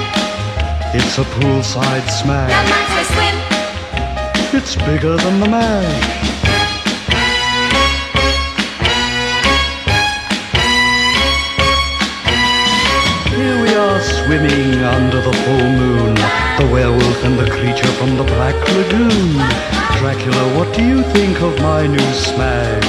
It's 0.97 1.17
a 1.19 1.25
poolside 1.35 2.09
smash. 2.09 2.49
the 2.49 2.63
monster 2.73 3.05
swim. 3.13 4.57
It's 4.57 4.75
bigger 4.75 5.17
than 5.17 5.39
the 5.39 5.47
mash. 5.47 6.30
Here 13.41 13.57
we 13.63 13.73
are 13.73 13.99
swimming 14.01 14.73
under 14.95 15.19
the 15.21 15.33
full 15.43 15.67
moon, 15.81 16.13
the 16.59 16.67
werewolf 16.71 17.23
and 17.23 17.39
the 17.39 17.49
creature 17.49 17.91
from 17.99 18.15
the 18.17 18.23
Black 18.23 18.55
Lagoon. 18.77 19.33
Dracula, 19.97 20.43
what 20.57 20.75
do 20.75 20.83
you 20.85 21.01
think 21.15 21.41
of 21.41 21.59
my 21.59 21.87
new 21.87 22.09
smash? 22.13 22.85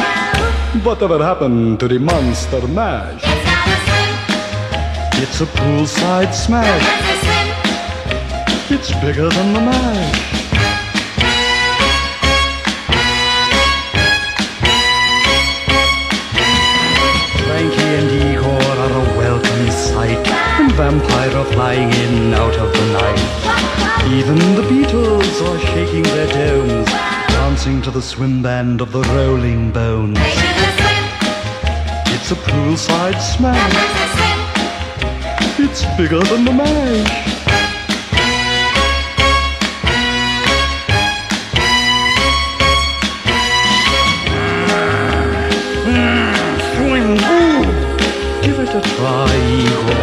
Whatever 0.85 1.19
happened 1.19 1.81
to 1.81 1.89
the 1.89 1.99
Monster 1.99 2.67
Mash? 2.69 3.23
It's 3.25 3.47
not 3.47 3.67
a 3.67 3.77
swim, 3.87 5.23
It's 5.23 5.41
a 5.41 5.47
poolside 5.47 6.35
smash. 6.35 6.83
monster 6.83 7.19
swim. 7.25 8.79
It's 8.79 8.91
bigger 9.01 9.29
than 9.31 9.53
the 9.55 9.61
mash. 9.61 10.42
Vampire 20.83 21.37
are 21.37 21.51
flying 21.53 21.91
in 22.05 22.35
out 22.35 22.57
of 22.65 22.69
the 22.77 22.87
night. 23.01 23.23
Even 24.19 24.39
the 24.59 24.65
Beatles 24.73 25.37
are 25.49 25.61
shaking 25.71 26.03
their 26.03 26.27
domes, 26.27 26.89
dancing 27.29 27.81
to 27.83 27.91
the 27.93 28.03
swim 28.03 28.43
band 28.43 28.81
of 28.81 28.91
the 28.91 29.03
Rolling 29.15 29.71
Bones. 29.71 30.19
It's 32.15 32.33
a 32.33 32.39
poolside 32.47 33.21
smash. 33.21 33.75
It's 35.65 35.83
bigger 35.97 36.23
than 36.31 36.45
the 36.47 36.55
mash. 36.61 37.11
Hmm, 45.87 46.83
Ooh. 46.91 47.63
Give 48.43 48.59
it 48.65 48.75
a 48.75 48.83
try, 48.97 50.02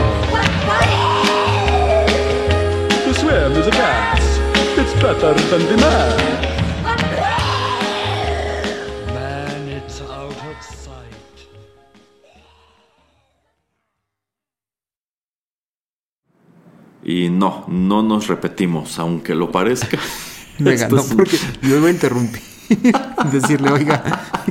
Y 17.04 17.30
no, 17.30 17.66
no 17.68 18.04
nos 18.04 18.28
repetimos, 18.28 19.00
aunque 19.00 19.34
lo 19.34 19.52
parezca. 19.52 19.98
Me 20.60 20.76
ganó 20.76 21.00
es 21.00 21.14
porque 21.14 21.38
yo 21.64 21.78
iba 21.78 21.88
a 21.88 21.92
interrumpir. 21.92 22.44
Decirle, 23.32 23.72
oiga, 23.72 24.02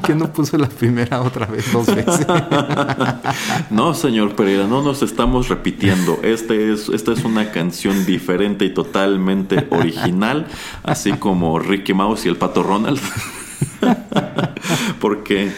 que 0.05 0.15
no 0.15 0.33
puso 0.33 0.59
la 0.59 0.69
primera 0.69 1.23
otra 1.23 1.47
vez 1.47 1.73
dos 1.73 1.87
veces. 1.87 2.27
No, 3.71 3.95
señor 3.95 4.35
Pereira, 4.35 4.67
no 4.67 4.83
nos 4.83 5.03
estamos 5.03 5.49
repitiendo. 5.49 6.19
Este 6.23 6.73
es, 6.73 6.89
esta 6.89 7.13
es 7.13 7.25
una 7.25 7.51
canción 7.51 8.07
diferente 8.07 8.65
y 8.65 8.71
totalmente 8.71 9.67
original, 9.71 10.47
así 10.83 11.13
como 11.13 11.59
Ricky 11.59 11.93
Mouse 11.95 12.27
y 12.27 12.29
el 12.29 12.37
Pato 12.37 12.63
Ronald. 12.63 13.01
Porque 15.01 15.53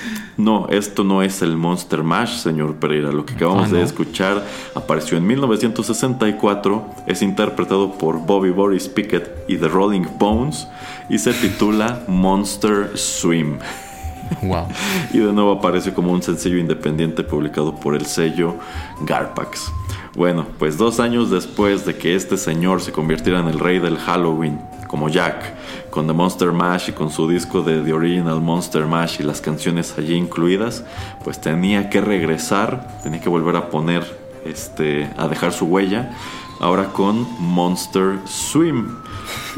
no, 0.44 0.68
esto 0.68 1.04
no 1.04 1.22
es 1.22 1.42
el 1.42 1.56
Monster 1.56 2.02
Mash, 2.02 2.38
señor 2.38 2.76
Pereira. 2.76 3.12
Lo 3.12 3.24
que 3.24 3.34
acabamos 3.34 3.68
Ah, 3.70 3.74
de 3.74 3.82
escuchar 3.82 4.44
apareció 4.74 5.18
en 5.18 5.26
1964, 5.26 6.84
es 7.06 7.22
interpretado 7.22 7.92
por 7.92 8.18
Bobby 8.18 8.50
Boris 8.50 8.88
Pickett 8.88 9.44
y 9.48 9.56
The 9.56 9.68
Rolling 9.68 10.06
Bones 10.18 10.66
y 11.08 11.18
se 11.18 11.32
titula 11.32 12.02
Monster 12.08 12.96
Swim. 12.96 13.58
Wow. 14.42 14.66
Y 15.12 15.18
de 15.18 15.32
nuevo 15.32 15.52
aparece 15.52 15.92
como 15.92 16.12
un 16.12 16.22
sencillo 16.22 16.58
independiente 16.58 17.24
publicado 17.24 17.74
por 17.74 17.94
el 17.94 18.06
sello 18.06 18.54
Garpax. 19.02 19.72
Bueno, 20.16 20.46
pues 20.58 20.76
dos 20.76 21.00
años 21.00 21.30
después 21.30 21.84
de 21.86 21.96
que 21.96 22.14
este 22.14 22.36
señor 22.36 22.80
se 22.80 22.92
convirtiera 22.92 23.40
en 23.40 23.48
el 23.48 23.58
rey 23.58 23.78
del 23.78 23.96
Halloween, 23.98 24.60
como 24.90 25.08
Jack, 25.08 25.54
con 25.88 26.08
The 26.08 26.12
Monster 26.12 26.50
Mash 26.50 26.88
y 26.88 26.92
con 26.92 27.10
su 27.10 27.28
disco 27.28 27.62
de 27.62 27.80
The 27.80 27.92
Original 27.92 28.40
Monster 28.40 28.86
Mash 28.86 29.20
y 29.20 29.22
las 29.22 29.40
canciones 29.40 29.94
allí 29.96 30.14
incluidas, 30.14 30.84
pues 31.22 31.40
tenía 31.40 31.88
que 31.88 32.00
regresar, 32.00 32.98
tenía 33.04 33.20
que 33.20 33.28
volver 33.28 33.54
a 33.54 33.70
poner, 33.70 34.04
este, 34.44 35.08
a 35.16 35.28
dejar 35.28 35.52
su 35.52 35.66
huella, 35.66 36.10
ahora 36.58 36.86
con 36.86 37.24
Monster 37.38 38.18
Swim. 38.24 38.96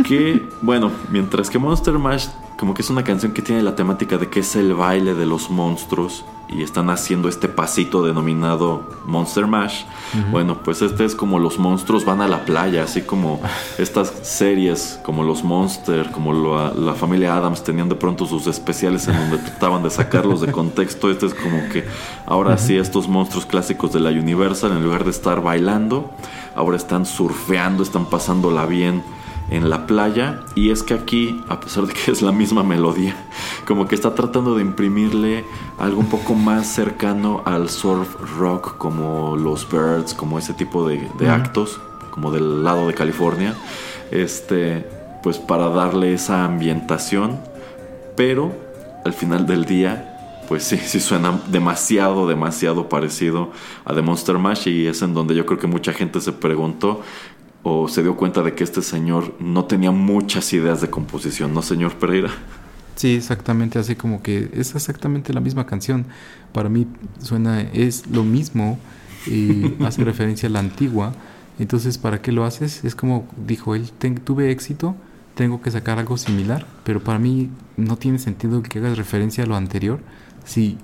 Que, 0.06 0.42
bueno, 0.60 0.90
mientras 1.08 1.48
que 1.48 1.58
Monster 1.58 1.94
Mash 1.94 2.26
como 2.62 2.74
que 2.74 2.82
es 2.82 2.90
una 2.90 3.02
canción 3.02 3.32
que 3.32 3.42
tiene 3.42 3.60
la 3.60 3.74
temática 3.74 4.18
de 4.18 4.28
que 4.28 4.38
es 4.38 4.54
el 4.54 4.72
baile 4.72 5.14
de 5.14 5.26
los 5.26 5.50
monstruos 5.50 6.24
y 6.48 6.62
están 6.62 6.90
haciendo 6.90 7.28
este 7.28 7.48
pasito 7.48 8.04
denominado 8.04 8.88
Monster 9.04 9.48
Mash. 9.48 9.82
Bueno, 10.30 10.58
pues 10.62 10.80
este 10.80 11.04
es 11.04 11.16
como 11.16 11.40
los 11.40 11.58
monstruos 11.58 12.04
van 12.04 12.20
a 12.20 12.28
la 12.28 12.44
playa, 12.44 12.84
así 12.84 13.02
como 13.02 13.40
estas 13.78 14.12
series 14.22 15.00
como 15.02 15.24
los 15.24 15.42
Monster, 15.42 16.12
como 16.12 16.32
la, 16.32 16.72
la 16.72 16.94
familia 16.94 17.36
Adams 17.36 17.64
tenían 17.64 17.88
de 17.88 17.96
pronto 17.96 18.26
sus 18.26 18.46
especiales 18.46 19.08
en 19.08 19.16
donde 19.16 19.38
trataban 19.38 19.82
de 19.82 19.90
sacarlos 19.90 20.40
de 20.40 20.52
contexto. 20.52 21.10
Este 21.10 21.26
es 21.26 21.34
como 21.34 21.68
que 21.68 21.84
ahora 22.26 22.56
sí 22.58 22.76
estos 22.76 23.08
monstruos 23.08 23.44
clásicos 23.44 23.92
de 23.92 23.98
la 23.98 24.10
Universal 24.10 24.70
en 24.70 24.84
lugar 24.84 25.02
de 25.02 25.10
estar 25.10 25.42
bailando, 25.42 26.12
ahora 26.54 26.76
están 26.76 27.06
surfeando, 27.06 27.82
están 27.82 28.04
pasándola 28.04 28.66
bien 28.66 29.02
en 29.52 29.68
la 29.68 29.86
playa 29.86 30.40
y 30.54 30.70
es 30.70 30.82
que 30.82 30.94
aquí, 30.94 31.44
a 31.48 31.60
pesar 31.60 31.86
de 31.86 31.92
que 31.92 32.10
es 32.10 32.22
la 32.22 32.32
misma 32.32 32.62
melodía, 32.62 33.14
como 33.66 33.86
que 33.86 33.94
está 33.94 34.14
tratando 34.14 34.54
de 34.56 34.62
imprimirle 34.62 35.44
algo 35.78 36.00
un 36.00 36.08
poco 36.08 36.34
más 36.34 36.66
cercano 36.66 37.42
al 37.44 37.68
surf 37.68 38.16
rock 38.38 38.78
como 38.78 39.36
los 39.36 39.68
Birds, 39.70 40.14
como 40.14 40.38
ese 40.38 40.54
tipo 40.54 40.88
de, 40.88 41.08
de 41.18 41.28
actos, 41.28 41.80
como 42.10 42.30
del 42.32 42.64
lado 42.64 42.86
de 42.86 42.94
California, 42.94 43.54
este, 44.10 44.86
pues 45.22 45.38
para 45.38 45.68
darle 45.68 46.14
esa 46.14 46.44
ambientación, 46.44 47.38
pero 48.16 48.52
al 49.04 49.12
final 49.12 49.46
del 49.46 49.64
día 49.64 50.08
pues 50.48 50.64
sí, 50.64 50.76
sí 50.76 51.00
suena 51.00 51.40
demasiado, 51.46 52.26
demasiado 52.26 52.88
parecido 52.88 53.52
a 53.84 53.94
The 53.94 54.02
Monster 54.02 54.36
Mash 54.36 54.68
y 54.68 54.86
es 54.86 55.00
en 55.00 55.14
donde 55.14 55.34
yo 55.34 55.46
creo 55.46 55.58
que 55.58 55.66
mucha 55.66 55.94
gente 55.94 56.20
se 56.20 56.32
preguntó 56.32 57.00
o 57.62 57.88
se 57.88 58.02
dio 58.02 58.16
cuenta 58.16 58.42
de 58.42 58.54
que 58.54 58.64
este 58.64 58.82
señor 58.82 59.34
no 59.40 59.64
tenía 59.66 59.90
muchas 59.92 60.52
ideas 60.52 60.80
de 60.80 60.90
composición, 60.90 61.54
¿no, 61.54 61.62
señor 61.62 61.94
Pereira? 61.96 62.30
Sí, 62.96 63.14
exactamente, 63.14 63.78
así 63.78 63.94
como 63.96 64.22
que 64.22 64.50
es 64.54 64.74
exactamente 64.74 65.32
la 65.32 65.40
misma 65.40 65.64
canción. 65.66 66.06
Para 66.52 66.68
mí 66.68 66.86
suena, 67.20 67.60
es 67.62 68.06
lo 68.08 68.22
mismo 68.24 68.78
y 69.26 69.74
hace 69.84 70.04
referencia 70.04 70.48
a 70.48 70.52
la 70.52 70.58
antigua. 70.58 71.14
Entonces, 71.58 71.98
¿para 71.98 72.20
qué 72.20 72.32
lo 72.32 72.44
haces? 72.44 72.84
Es 72.84 72.94
como 72.94 73.26
dijo 73.46 73.74
él, 73.74 73.90
"Ten- 73.98 74.16
tuve 74.16 74.50
éxito, 74.50 74.94
tengo 75.34 75.62
que 75.62 75.70
sacar 75.70 75.98
algo 75.98 76.16
similar, 76.18 76.66
pero 76.84 77.02
para 77.02 77.18
mí 77.18 77.48
no 77.76 77.96
tiene 77.96 78.18
sentido 78.18 78.62
que 78.62 78.78
hagas 78.78 78.98
referencia 78.98 79.44
a 79.44 79.46
lo 79.46 79.56
anterior 79.56 80.00
si 80.44 80.76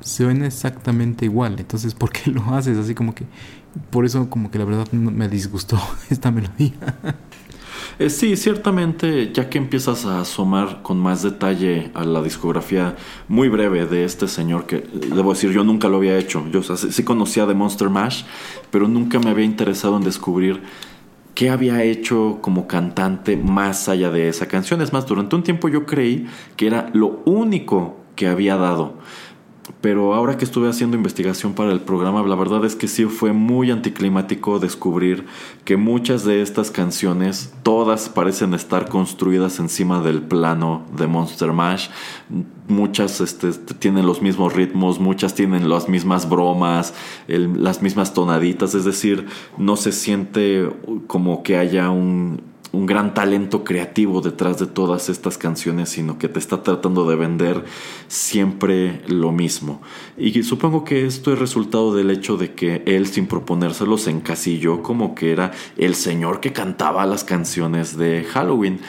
suena 0.00 0.46
exactamente 0.46 1.24
igual. 1.24 1.56
Entonces, 1.58 1.94
¿por 1.94 2.10
qué 2.10 2.30
lo 2.30 2.42
haces? 2.54 2.78
Así 2.78 2.94
como 2.94 3.14
que, 3.14 3.24
por 3.90 4.04
eso 4.04 4.28
como 4.30 4.50
que 4.50 4.58
la 4.58 4.64
verdad 4.64 4.90
me 4.92 5.28
disgustó 5.28 5.78
esta 6.10 6.30
melodía. 6.30 6.72
Eh, 7.98 8.10
sí, 8.10 8.36
ciertamente, 8.36 9.32
ya 9.32 9.50
que 9.50 9.58
empiezas 9.58 10.04
a 10.04 10.20
asomar 10.20 10.82
con 10.82 10.98
más 10.98 11.22
detalle 11.22 11.90
a 11.94 12.04
la 12.04 12.22
discografía 12.22 12.94
muy 13.26 13.48
breve 13.48 13.86
de 13.86 14.04
este 14.04 14.28
señor, 14.28 14.66
que 14.66 14.84
debo 14.92 15.32
decir, 15.32 15.50
yo 15.50 15.64
nunca 15.64 15.88
lo 15.88 15.96
había 15.96 16.16
hecho. 16.16 16.44
Yo 16.52 16.62
sí 16.62 17.02
conocía 17.02 17.44
de 17.46 17.54
Monster 17.54 17.88
Mash, 17.90 18.22
pero 18.70 18.86
nunca 18.86 19.18
me 19.18 19.30
había 19.30 19.44
interesado 19.44 19.96
en 19.96 20.04
descubrir 20.04 20.62
qué 21.34 21.50
había 21.50 21.82
hecho 21.82 22.38
como 22.40 22.66
cantante 22.66 23.36
más 23.36 23.88
allá 23.88 24.10
de 24.10 24.28
esa 24.28 24.46
canción. 24.46 24.80
Es 24.80 24.92
más, 24.92 25.06
durante 25.06 25.34
un 25.34 25.42
tiempo 25.42 25.68
yo 25.68 25.86
creí 25.86 26.26
que 26.56 26.66
era 26.66 26.90
lo 26.92 27.22
único 27.24 27.96
que 28.16 28.26
había 28.26 28.56
dado. 28.56 28.98
Pero 29.80 30.14
ahora 30.14 30.36
que 30.36 30.44
estuve 30.44 30.68
haciendo 30.68 30.96
investigación 30.96 31.52
para 31.52 31.72
el 31.72 31.80
programa, 31.80 32.22
la 32.22 32.34
verdad 32.34 32.64
es 32.64 32.74
que 32.74 32.88
sí 32.88 33.04
fue 33.04 33.32
muy 33.32 33.70
anticlimático 33.70 34.58
descubrir 34.58 35.26
que 35.64 35.76
muchas 35.76 36.24
de 36.24 36.42
estas 36.42 36.70
canciones, 36.70 37.52
todas 37.62 38.08
parecen 38.08 38.54
estar 38.54 38.88
construidas 38.88 39.58
encima 39.58 40.00
del 40.00 40.22
plano 40.22 40.84
de 40.96 41.06
Monster 41.06 41.52
Mash. 41.52 41.88
Muchas 42.66 43.20
este, 43.20 43.52
tienen 43.52 44.06
los 44.06 44.22
mismos 44.22 44.54
ritmos, 44.54 45.00
muchas 45.00 45.34
tienen 45.34 45.68
las 45.68 45.88
mismas 45.88 46.28
bromas, 46.28 46.94
las 47.26 47.82
mismas 47.82 48.14
tonaditas, 48.14 48.74
es 48.74 48.84
decir, 48.84 49.26
no 49.58 49.76
se 49.76 49.92
siente 49.92 50.68
como 51.06 51.42
que 51.42 51.56
haya 51.56 51.90
un, 51.90 52.42
un 52.72 52.86
gran 52.86 53.14
talento 53.14 53.64
creativo 53.64 54.20
detrás 54.20 54.58
de 54.58 54.66
todas 54.66 55.08
estas 55.08 55.38
canciones, 55.38 55.88
sino 55.88 56.18
que 56.18 56.28
te 56.28 56.38
está 56.38 56.62
tratando 56.62 57.08
de 57.08 57.16
vender 57.16 57.64
siempre 58.08 59.02
lo 59.06 59.32
mismo. 59.32 59.80
Y 60.16 60.42
supongo 60.42 60.84
que 60.84 61.06
esto 61.06 61.32
es 61.32 61.38
resultado 61.38 61.94
del 61.94 62.10
hecho 62.10 62.36
de 62.36 62.54
que 62.54 62.82
él, 62.86 63.06
sin 63.06 63.26
proponérselo, 63.26 63.96
se 63.98 64.10
encasilló 64.10 64.82
como 64.82 65.14
que 65.14 65.32
era 65.32 65.52
el 65.76 65.94
señor 65.94 66.40
que 66.40 66.52
cantaba 66.52 67.06
las 67.06 67.24
canciones 67.24 67.96
de 67.96 68.24
Halloween. 68.24 68.80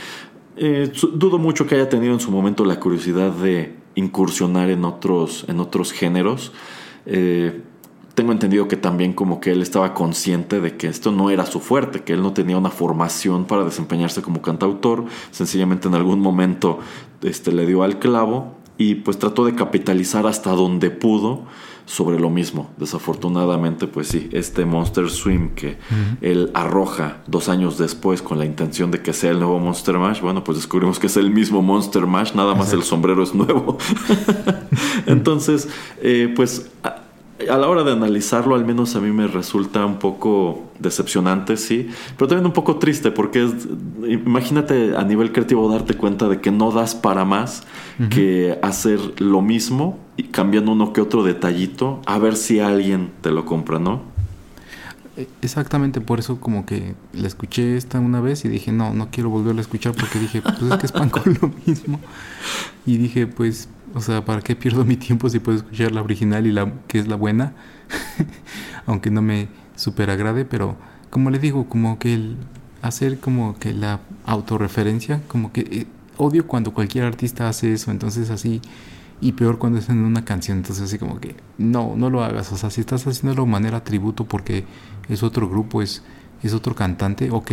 Eh, 0.58 0.92
dudo 1.14 1.38
mucho 1.38 1.66
que 1.66 1.76
haya 1.76 1.88
tenido 1.88 2.14
en 2.14 2.20
su 2.20 2.32
momento 2.32 2.66
la 2.66 2.80
curiosidad 2.80 3.32
de 3.32 3.76
incursionar 3.96 4.70
en 4.70 4.84
otros, 4.84 5.46
en 5.48 5.60
otros 5.60 5.94
géneros. 5.94 6.52
Eh, 7.06 7.62
tengo 8.20 8.34
entendido 8.34 8.68
que 8.68 8.76
también 8.76 9.14
como 9.14 9.40
que 9.40 9.52
él 9.52 9.62
estaba 9.62 9.94
consciente 9.94 10.60
de 10.60 10.76
que 10.76 10.88
esto 10.88 11.14
no 11.14 11.30
era 11.30 11.46
su 11.46 11.62
fuerte, 11.62 12.02
que 12.02 12.12
él 12.12 12.22
no 12.22 12.34
tenía 12.34 12.58
una 12.58 12.70
formación 12.70 13.46
para 13.46 13.64
desempeñarse 13.64 14.22
como 14.22 14.42
cantautor, 14.42 15.06
sencillamente 15.32 15.88
en 15.88 15.96
algún 15.96 16.20
momento 16.20 16.80
este, 17.22 17.54
le 17.54 17.66
dio 17.66 17.82
al 17.82 17.98
clavo 17.98 18.58
y 18.78 18.96
pues 18.96 19.20
trató 19.20 19.46
de 19.46 19.56
capitalizar 19.56 20.28
hasta 20.28 20.52
donde 20.52 20.92
pudo 20.92 21.46
sobre 21.86 22.20
lo 22.20 22.30
mismo. 22.30 22.70
Desafortunadamente, 22.76 23.88
pues 23.88 24.10
sí, 24.10 24.30
este 24.34 24.66
Monster 24.66 25.10
Swim 25.10 25.52
que 25.56 25.78
él 26.20 26.52
arroja 26.54 27.22
dos 27.26 27.48
años 27.48 27.78
después 27.78 28.22
con 28.22 28.38
la 28.38 28.44
intención 28.44 28.92
de 28.92 29.02
que 29.02 29.14
sea 29.14 29.32
el 29.32 29.40
nuevo 29.40 29.60
Monster 29.60 29.98
Mash, 29.98 30.20
bueno, 30.20 30.44
pues 30.44 30.58
descubrimos 30.58 31.00
que 31.00 31.08
es 31.08 31.16
el 31.16 31.32
mismo 31.32 31.62
Monster 31.62 32.06
Mash, 32.06 32.34
nada 32.34 32.54
más 32.54 32.74
el 32.74 32.84
sombrero 32.84 33.24
es 33.24 33.34
nuevo. 33.34 33.78
Entonces, 35.06 35.70
eh, 36.02 36.34
pues 36.36 36.70
a, 37.48 37.58
la 37.58 37.68
hora 37.68 37.84
de 37.84 37.92
analizarlo, 37.92 38.56
al 38.56 38.66
menos 38.66 38.96
a 38.96 39.00
mí 39.00 39.12
me 39.12 39.28
resulta 39.28 39.86
un 39.86 40.00
poco 40.00 40.64
decepcionante, 40.80 41.58
sí, 41.58 41.90
pero 42.18 42.28
también 42.28 42.46
un 42.46 42.54
poco 42.54 42.78
triste 42.78 43.12
porque 43.12 43.44
es, 43.44 43.68
imagínate 44.08 44.96
a 44.96 45.04
nivel 45.04 45.32
creativo 45.32 45.70
darte 45.72 45.96
cuenta 45.96 46.28
de 46.28 46.42
que 46.42 46.52
no 46.52 46.72
das 46.72 46.96
para 46.96 47.26
más 47.26 47.64
que 48.10 48.58
hacer 48.62 49.00
lo 49.22 49.42
mismo 49.42 50.00
y 50.16 50.24
cambiando 50.24 50.72
uno 50.72 50.94
que 50.94 51.02
otro 51.02 51.24
detallito 51.24 52.02
a 52.06 52.18
ver 52.18 52.38
si 52.38 52.60
alguien 52.60 53.12
te 53.22 53.32
lo 53.32 53.46
compra, 53.46 53.78
¿no? 53.78 54.19
Eh, 55.20 55.28
Exactamente, 55.42 56.00
por 56.02 56.20
eso 56.20 56.40
como 56.40 56.66
que 56.66 56.96
la 57.14 57.28
escuché 57.28 57.76
esta 57.76 58.00
una 58.00 58.22
vez 58.22 58.46
y 58.46 58.50
dije, 58.50 58.72
no, 58.72 58.94
no 58.94 59.10
quiero 59.12 59.30
volverla 59.30 59.60
a 59.60 59.64
escuchar 59.64 59.94
porque 59.94 60.18
dije, 60.18 60.42
pues 60.42 60.62
es 60.62 60.78
que 60.78 60.86
es 60.86 60.92
pan 60.92 61.10
con 61.10 61.38
lo 61.42 61.52
mismo. 61.66 62.00
Y 62.86 62.98
dije, 62.98 63.28
pues, 63.28 63.70
o 63.94 64.02
sea, 64.02 64.24
¿para 64.24 64.42
qué 64.42 64.56
pierdo 64.56 64.86
mi 64.86 64.96
tiempo 64.96 65.30
si 65.30 65.40
puedo 65.40 65.58
escuchar 65.58 65.92
la 65.92 66.02
original 66.02 66.48
y 66.48 66.52
la 66.52 66.72
que 66.88 67.00
es 67.00 67.08
la 67.08 67.16
buena? 67.16 67.54
Aunque 68.86 69.12
no 69.12 69.22
me 69.22 69.50
super 69.76 70.10
agrade, 70.10 70.46
pero 70.46 70.78
como 71.10 71.30
le 71.32 71.40
digo, 71.40 71.68
como 71.68 72.00
que 72.00 72.14
el 72.14 72.38
hacer 72.82 73.20
como 73.20 73.58
que 73.60 73.74
la 73.74 74.00
autorreferencia, 74.26 75.22
como 75.28 75.52
que 75.52 75.62
eh, 75.62 75.88
odio 76.18 76.48
cuando 76.48 76.74
cualquier 76.74 77.04
artista 77.06 77.50
hace 77.50 77.74
eso, 77.74 77.92
entonces 77.92 78.30
así 78.30 78.62
y 79.22 79.34
peor 79.34 79.58
cuando 79.58 79.80
es 79.80 79.90
en 79.90 80.00
una 80.00 80.24
canción, 80.24 80.60
entonces 80.60 80.86
así 80.86 80.98
como 80.98 81.20
que 81.20 81.36
no, 81.58 81.96
no 81.98 82.10
lo 82.10 82.24
hagas, 82.24 82.52
o 82.54 82.58
sea, 82.58 82.70
si 82.70 82.82
estás 82.82 83.06
haciéndolo 83.06 83.44
de 83.44 83.52
manera 83.52 83.84
tributo 83.84 84.26
porque 84.26 84.64
es 85.10 85.24
otro 85.24 85.50
grupo, 85.50 85.82
es, 85.82 86.04
es 86.44 86.54
otro 86.54 86.76
cantante, 86.76 87.30
ok, 87.32 87.52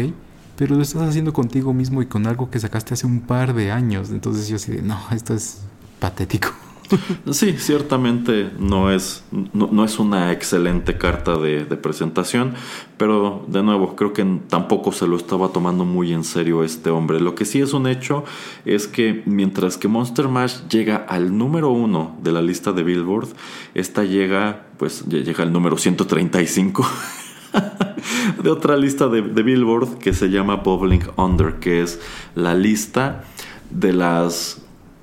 pero 0.56 0.76
lo 0.76 0.82
estás 0.82 1.02
haciendo 1.02 1.32
contigo 1.32 1.74
mismo 1.74 2.02
y 2.02 2.06
con 2.06 2.26
algo 2.26 2.50
que 2.50 2.60
sacaste 2.60 2.94
hace 2.94 3.06
un 3.06 3.20
par 3.20 3.54
de 3.54 3.72
años, 3.72 4.10
entonces 4.10 4.48
yo 4.48 4.56
así 4.56 4.72
de, 4.72 4.82
no, 4.82 4.98
esto 5.10 5.34
es 5.34 5.62
patético. 5.98 6.48
Sí, 7.32 7.54
ciertamente 7.58 8.50
no 8.58 8.90
es, 8.90 9.24
no, 9.52 9.68
no 9.70 9.84
es 9.84 9.98
una 9.98 10.32
excelente 10.32 10.96
carta 10.96 11.36
de, 11.36 11.64
de 11.64 11.76
presentación, 11.76 12.54
pero 12.96 13.44
de 13.48 13.62
nuevo, 13.62 13.96
creo 13.96 14.12
que 14.12 14.24
tampoco 14.48 14.92
se 14.92 15.06
lo 15.06 15.16
estaba 15.16 15.48
tomando 15.48 15.84
muy 15.84 16.12
en 16.12 16.24
serio 16.24 16.62
este 16.62 16.90
hombre. 16.90 17.20
Lo 17.20 17.34
que 17.34 17.44
sí 17.44 17.60
es 17.60 17.72
un 17.72 17.86
hecho 17.86 18.24
es 18.64 18.86
que 18.86 19.22
mientras 19.26 19.76
que 19.76 19.88
Monster 19.88 20.28
Mash 20.28 20.68
llega 20.68 20.96
al 20.96 21.36
número 21.36 21.70
uno 21.70 22.16
de 22.22 22.32
la 22.32 22.42
lista 22.42 22.72
de 22.72 22.82
Billboard, 22.82 23.28
esta 23.74 24.04
llega, 24.04 24.66
pues 24.78 25.04
llega 25.06 25.42
al 25.42 25.52
número 25.52 25.76
135. 25.76 26.86
de 28.42 28.50
otra 28.50 28.76
lista 28.76 29.08
de, 29.08 29.22
de 29.22 29.42
Billboard 29.42 29.98
que 29.98 30.12
se 30.12 30.28
llama 30.28 30.56
Bubbling 30.56 31.04
Under, 31.16 31.54
que 31.54 31.82
es 31.82 32.00
la 32.34 32.54
lista 32.54 33.24
de 33.70 33.92
las 33.92 34.62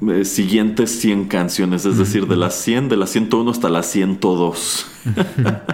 eh, 0.10 0.26
siguientes 0.26 0.92
100 1.00 1.26
canciones, 1.26 1.86
es 1.86 1.98
decir, 1.98 2.28
de 2.28 2.36
las 2.36 2.56
100, 2.56 2.90
de 2.90 2.98
las 2.98 3.12
101 3.12 3.52
hasta 3.52 3.70
las 3.70 3.86
102. 3.88 4.88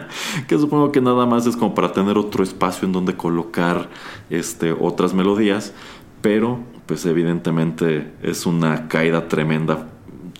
que 0.48 0.58
supongo 0.58 0.92
que 0.92 1.02
nada 1.02 1.26
más 1.26 1.46
es 1.46 1.56
como 1.56 1.74
para 1.74 1.94
tener 1.94 2.18
otro 2.18 2.44
espacio 2.44 2.86
en 2.86 2.92
donde 2.92 3.16
colocar 3.16 3.90
este, 4.30 4.72
otras 4.72 5.14
melodías, 5.14 5.74
pero 6.22 6.60
pues 6.86 7.06
evidentemente 7.06 8.12
es 8.22 8.46
una 8.46 8.88
caída 8.88 9.28
tremenda 9.28 9.88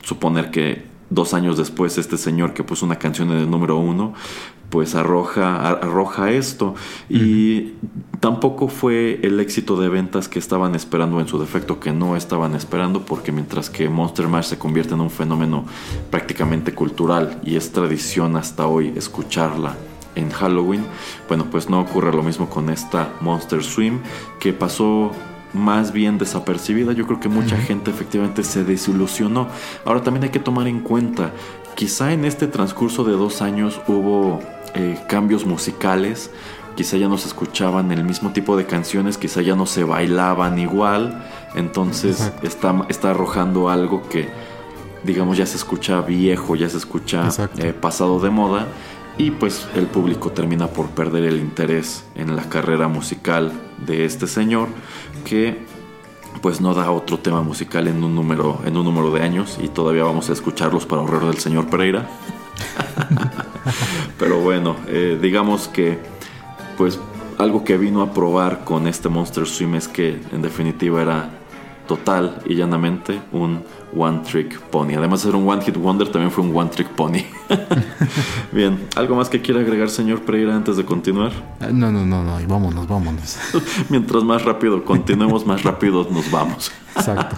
suponer 0.04 0.52
que 0.52 0.89
dos 1.10 1.34
años 1.34 1.58
después 1.58 1.98
este 1.98 2.18
señor 2.18 2.54
que 2.54 2.64
puso 2.64 2.86
una 2.86 2.98
canción 2.98 3.32
en 3.32 3.38
el 3.38 3.50
número 3.50 3.78
uno 3.78 4.14
pues 4.70 4.96
arroja, 4.96 5.72
arroja 5.72 6.32
esto. 6.32 6.76
Y 7.10 7.74
tampoco 8.20 8.68
fue 8.68 9.20
el 9.24 9.40
éxito 9.40 9.80
de 9.80 9.90
ventas 9.90 10.28
que 10.28 10.40
estaban 10.40 10.76
esperando 10.76 11.20
en 11.20 11.28
su 11.28 11.40
defecto, 11.40 11.80
que 11.80 11.92
no 11.92 12.16
estaban 12.16 12.56
esperando, 12.56 13.06
porque 13.06 13.32
mientras 13.32 13.70
que 13.70 13.90
Monster 13.90 14.28
Mash 14.28 14.46
se 14.46 14.60
convierte 14.60 14.94
en 14.94 15.02
un 15.02 15.10
fenómeno 15.10 15.66
prácticamente 16.10 16.74
cultural 16.74 17.40
y 17.44 17.56
es 17.56 17.72
tradición 17.72 18.36
hasta 18.36 18.68
hoy 18.68 18.94
escucharla 18.96 19.76
en 20.16 20.30
Halloween, 20.32 20.84
bueno, 21.28 21.46
pues 21.50 21.70
no 21.70 21.80
ocurre 21.80 22.14
lo 22.14 22.24
mismo 22.24 22.50
con 22.50 22.70
esta 22.70 23.14
Monster 23.22 23.64
Swim, 23.64 24.00
que 24.40 24.54
pasó 24.54 25.12
más 25.54 25.92
bien 25.92 26.18
desapercibida. 26.18 26.94
Yo 26.94 27.06
creo 27.06 27.20
que 27.20 27.30
mucha 27.30 27.58
gente 27.58 27.92
efectivamente 27.92 28.44
se 28.44 28.64
desilusionó. 28.64 29.48
Ahora 29.86 30.02
también 30.02 30.26
hay 30.26 30.30
que 30.30 30.40
tomar 30.40 30.68
en 30.68 30.80
cuenta, 30.82 31.32
quizá 31.76 32.14
en 32.14 32.26
este 32.26 32.48
transcurso 32.48 33.04
de 33.04 33.14
dos 33.14 33.42
años 33.42 33.80
hubo 33.88 34.42
eh, 34.76 35.00
cambios 35.08 35.46
musicales, 35.46 36.32
quizá 36.76 36.98
ya 36.98 37.08
no 37.08 37.18
se 37.18 37.28
escuchaban 37.28 37.92
el 37.92 38.04
mismo 38.04 38.32
tipo 38.32 38.56
de 38.58 38.66
canciones, 38.66 39.18
quizá 39.18 39.42
ya 39.42 39.56
no 39.56 39.66
se 39.66 39.84
bailaban 39.84 40.60
igual, 40.60 41.26
entonces 41.56 42.32
está, 42.44 42.86
está 42.90 43.12
arrojando 43.12 43.70
algo 43.70 44.08
que 44.08 44.30
digamos 45.04 45.38
ya 45.38 45.46
se 45.46 45.56
escucha 45.56 46.02
viejo, 46.02 46.56
ya 46.56 46.70
se 46.70 46.78
escucha 46.78 47.30
eh, 47.58 47.74
pasado 47.74 48.20
de 48.20 48.30
moda 48.30 48.68
y 49.20 49.32
pues 49.32 49.68
el 49.76 49.86
público 49.86 50.32
termina 50.32 50.68
por 50.68 50.88
perder 50.88 51.26
el 51.26 51.40
interés 51.40 52.06
en 52.16 52.38
la 52.38 52.44
carrera 52.44 52.88
musical 52.88 53.52
de 53.86 54.06
este 54.06 54.26
señor 54.28 54.70
que 55.26 55.58
pues 56.42 56.62
no 56.62 56.74
da 56.74 56.90
otro 56.90 57.20
tema 57.20 57.42
musical 57.42 57.90
en 57.90 58.02
un 58.02 58.16
número 58.16 58.62
en 58.66 58.78
un 58.78 58.86
número 58.86 59.12
de 59.12 59.22
años 59.22 59.60
y 59.62 59.68
todavía 59.68 60.06
vamos 60.06 60.30
a 60.30 60.34
escucharlos 60.34 60.86
para 60.86 61.02
ahorrar 61.02 61.26
del 61.26 61.38
señor 61.38 61.70
Pereira. 61.70 62.10
Pero 64.18 64.40
bueno, 64.40 64.78
eh, 64.88 65.20
digamos 65.22 65.68
que 65.68 66.00
pues 66.78 66.98
algo 67.38 67.66
que 67.66 67.78
vino 67.78 68.02
a 68.02 68.14
probar 68.14 68.64
con 68.64 68.88
este 68.88 69.10
Monster 69.10 69.46
Swim 69.46 69.76
es 69.76 69.90
que 69.90 70.22
en 70.32 70.42
definitiva 70.42 71.02
era 71.02 71.39
total 71.90 72.40
y 72.46 72.54
llanamente 72.54 73.20
un 73.32 73.64
One 73.98 74.20
Trick 74.20 74.60
Pony. 74.60 74.94
Además 74.96 75.24
de 75.24 75.32
ser 75.32 75.36
un 75.36 75.50
One 75.50 75.64
Hit 75.64 75.76
Wonder, 75.76 76.08
también 76.08 76.30
fue 76.32 76.44
un 76.44 76.56
One 76.56 76.70
Trick 76.70 76.88
Pony. 76.90 77.24
Bien, 78.52 78.88
¿algo 78.96 79.16
más 79.16 79.28
que 79.28 79.42
quiera 79.42 79.60
agregar, 79.62 79.90
señor 79.90 80.22
Pereira, 80.22 80.56
antes 80.56 80.78
de 80.78 80.86
continuar? 80.86 81.32
Ah, 81.60 81.70
No, 81.74 81.92
no, 81.92 82.06
no, 82.06 82.24
no, 82.24 82.38
vámonos, 82.48 82.88
vámonos. 82.88 83.40
Mientras 83.90 84.24
más 84.24 84.46
rápido 84.46 84.86
continuemos, 84.86 85.48
más 85.48 85.64
rápido 85.64 86.08
nos 86.12 86.30
vamos. 86.30 86.72
Exacto. 86.96 87.36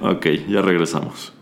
ok, 0.00 0.26
ya 0.48 0.60
regresamos. 0.60 1.32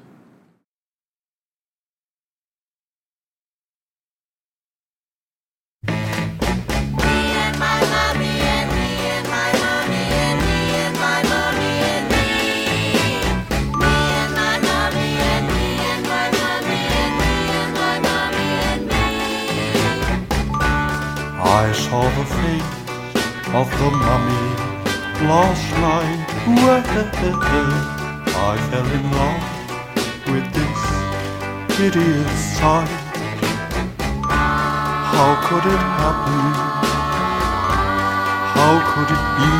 Saw 21.92 22.08
the 22.20 22.26
face 22.40 22.72
of 23.60 23.68
the 23.80 23.90
mummy 24.04 24.46
last 25.28 25.66
night. 25.86 26.20
I 28.48 28.52
fell 28.68 28.90
in 28.98 29.04
love 29.20 29.44
with 30.32 30.46
this 30.56 30.80
hideous 31.76 32.38
sight. 32.56 33.00
How 35.12 35.30
could 35.46 35.64
it 35.74 35.84
happen? 36.00 36.44
How 38.56 38.74
could 38.90 39.10
it 39.16 39.24
be? 39.38 39.52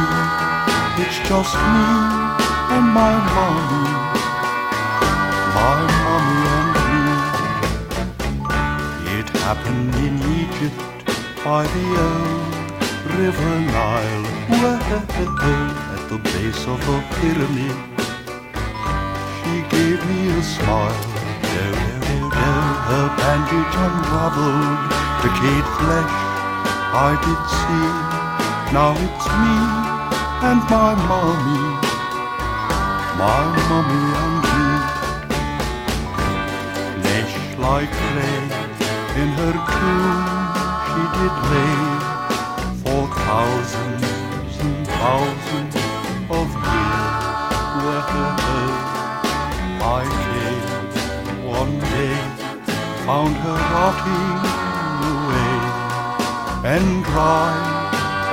It's 1.03 1.19
just 1.29 1.55
me 1.75 1.89
and 2.77 2.87
my 3.01 3.15
mommy, 3.35 3.87
my 5.59 5.81
mommy 6.05 6.41
and 6.57 6.71
me. 6.89 7.03
It 9.19 9.29
happened 9.45 9.95
in 10.07 10.15
Egypt 10.41 10.92
by 11.45 11.65
the 11.75 11.87
old 12.07 12.55
river 13.19 13.55
Nile, 13.75 14.27
at 14.71 14.83
the 14.91 15.01
top 15.13 15.43
at 15.95 16.03
the 16.09 16.19
base 16.31 16.63
of 16.71 16.79
the 16.87 16.99
pyramid. 17.19 17.77
She 19.39 19.55
gave 19.75 19.99
me 20.07 20.21
a 20.39 20.43
smile, 20.43 21.03
her 22.91 23.09
bandage 23.19 23.75
unraveled, 23.87 24.81
decayed 25.23 25.67
flesh 25.79 26.15
I 26.95 27.11
did 27.25 27.43
see. 27.59 27.91
Now 28.77 28.93
it's 29.05 29.27
me 29.43 29.57
and 30.49 30.61
my 30.71 30.93
mommy, 31.11 31.63
my 33.19 33.43
mommy 33.69 34.05
and 34.23 34.37
me. 34.47 34.67
Flesh 37.03 37.35
like 37.59 37.91
clay 37.91 38.43
in 39.21 39.29
her 39.41 39.55
tomb 39.73 40.02
did 41.23 41.39
lay 41.55 41.79
for 42.83 43.03
thousands 43.27 44.03
and 44.63 44.77
thousands 45.01 45.77
of 46.39 46.47
years. 46.71 47.25
I 49.85 50.03
came 50.25 50.67
one 51.61 51.75
day, 51.95 52.17
found 53.07 53.35
her 53.45 53.59
rotting 53.75 54.41
away, 55.13 55.55
and 56.75 56.87
dried 57.05 57.67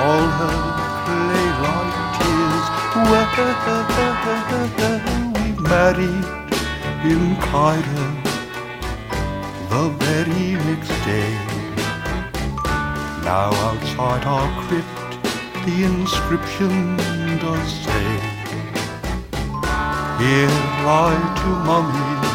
all 0.05 0.27
her 0.39 0.59
clay-like 1.05 1.97
tears. 2.17 2.65
We 5.35 5.49
married 5.73 6.27
in 7.11 7.23
Cairo 7.47 8.07
the 9.69 9.83
very 10.03 10.47
next 10.65 10.93
day. 11.05 11.48
Now 13.29 13.53
outside 13.69 14.25
our 14.25 14.49
crypt 14.65 15.11
the 15.63 15.75
inscription 15.83 16.97
does 17.37 17.69
say. 17.85 18.07
Here 20.17 20.55
lie 20.87 21.21
two 21.39 21.57
mummies 21.69 22.31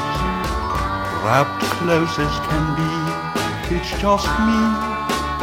Wrapped 1.24 1.64
close 1.78 2.14
as 2.26 2.36
can 2.46 2.66
be. 2.78 2.92
It's 3.74 3.92
just 4.04 4.28
me 4.46 4.62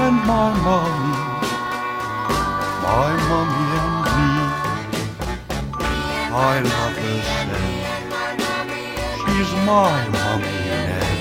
and 0.05 0.17
my 0.31 0.49
mummy 0.67 1.15
My 2.87 3.11
mummy 3.29 3.65
and 3.81 3.95
me. 4.15 4.31
I 6.31 6.53
love 6.73 6.97
her 7.03 7.19
so 7.27 7.59
She's 9.19 9.51
my 9.67 9.95
mummy 10.15 10.59
now 10.69 11.11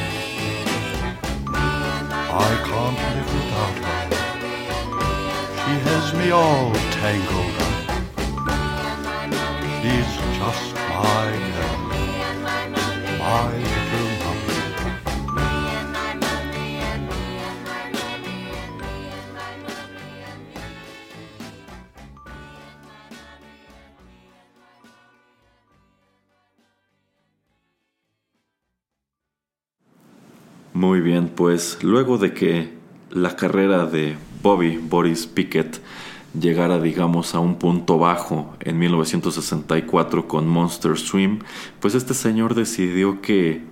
I 2.33 2.51
can't 2.65 2.97
live 2.97 3.31
without 3.35 3.70
she 5.71 5.77
has 5.91 6.13
me 6.15 6.31
all 6.33 6.73
tangled 6.99 7.57
up. 7.67 7.77
She's 9.79 10.13
just 10.39 10.75
my 10.75 11.29
girl, 11.55 11.79
my 13.19 13.53
little 13.57 14.11
Muy 30.73 31.01
bien, 31.01 31.29
pues 31.29 31.83
luego 31.83 32.17
de 32.17 32.33
que 32.33 32.73
la 33.11 33.37
carrera 33.37 33.87
de 33.87 34.17
Bobby 34.43 34.77
Boris 34.77 35.27
Pickett 35.27 35.81
llegara, 36.39 36.81
digamos, 36.81 37.35
a 37.35 37.41
un 37.41 37.57
punto 37.57 37.99
bajo 37.99 38.55
en 38.61 38.79
1964 38.79 40.29
con 40.29 40.49
Monster 40.49 40.97
Swim, 40.97 41.41
pues 41.81 41.95
este 41.95 42.15
señor 42.15 42.55
decidió 42.55 43.21
que 43.21 43.65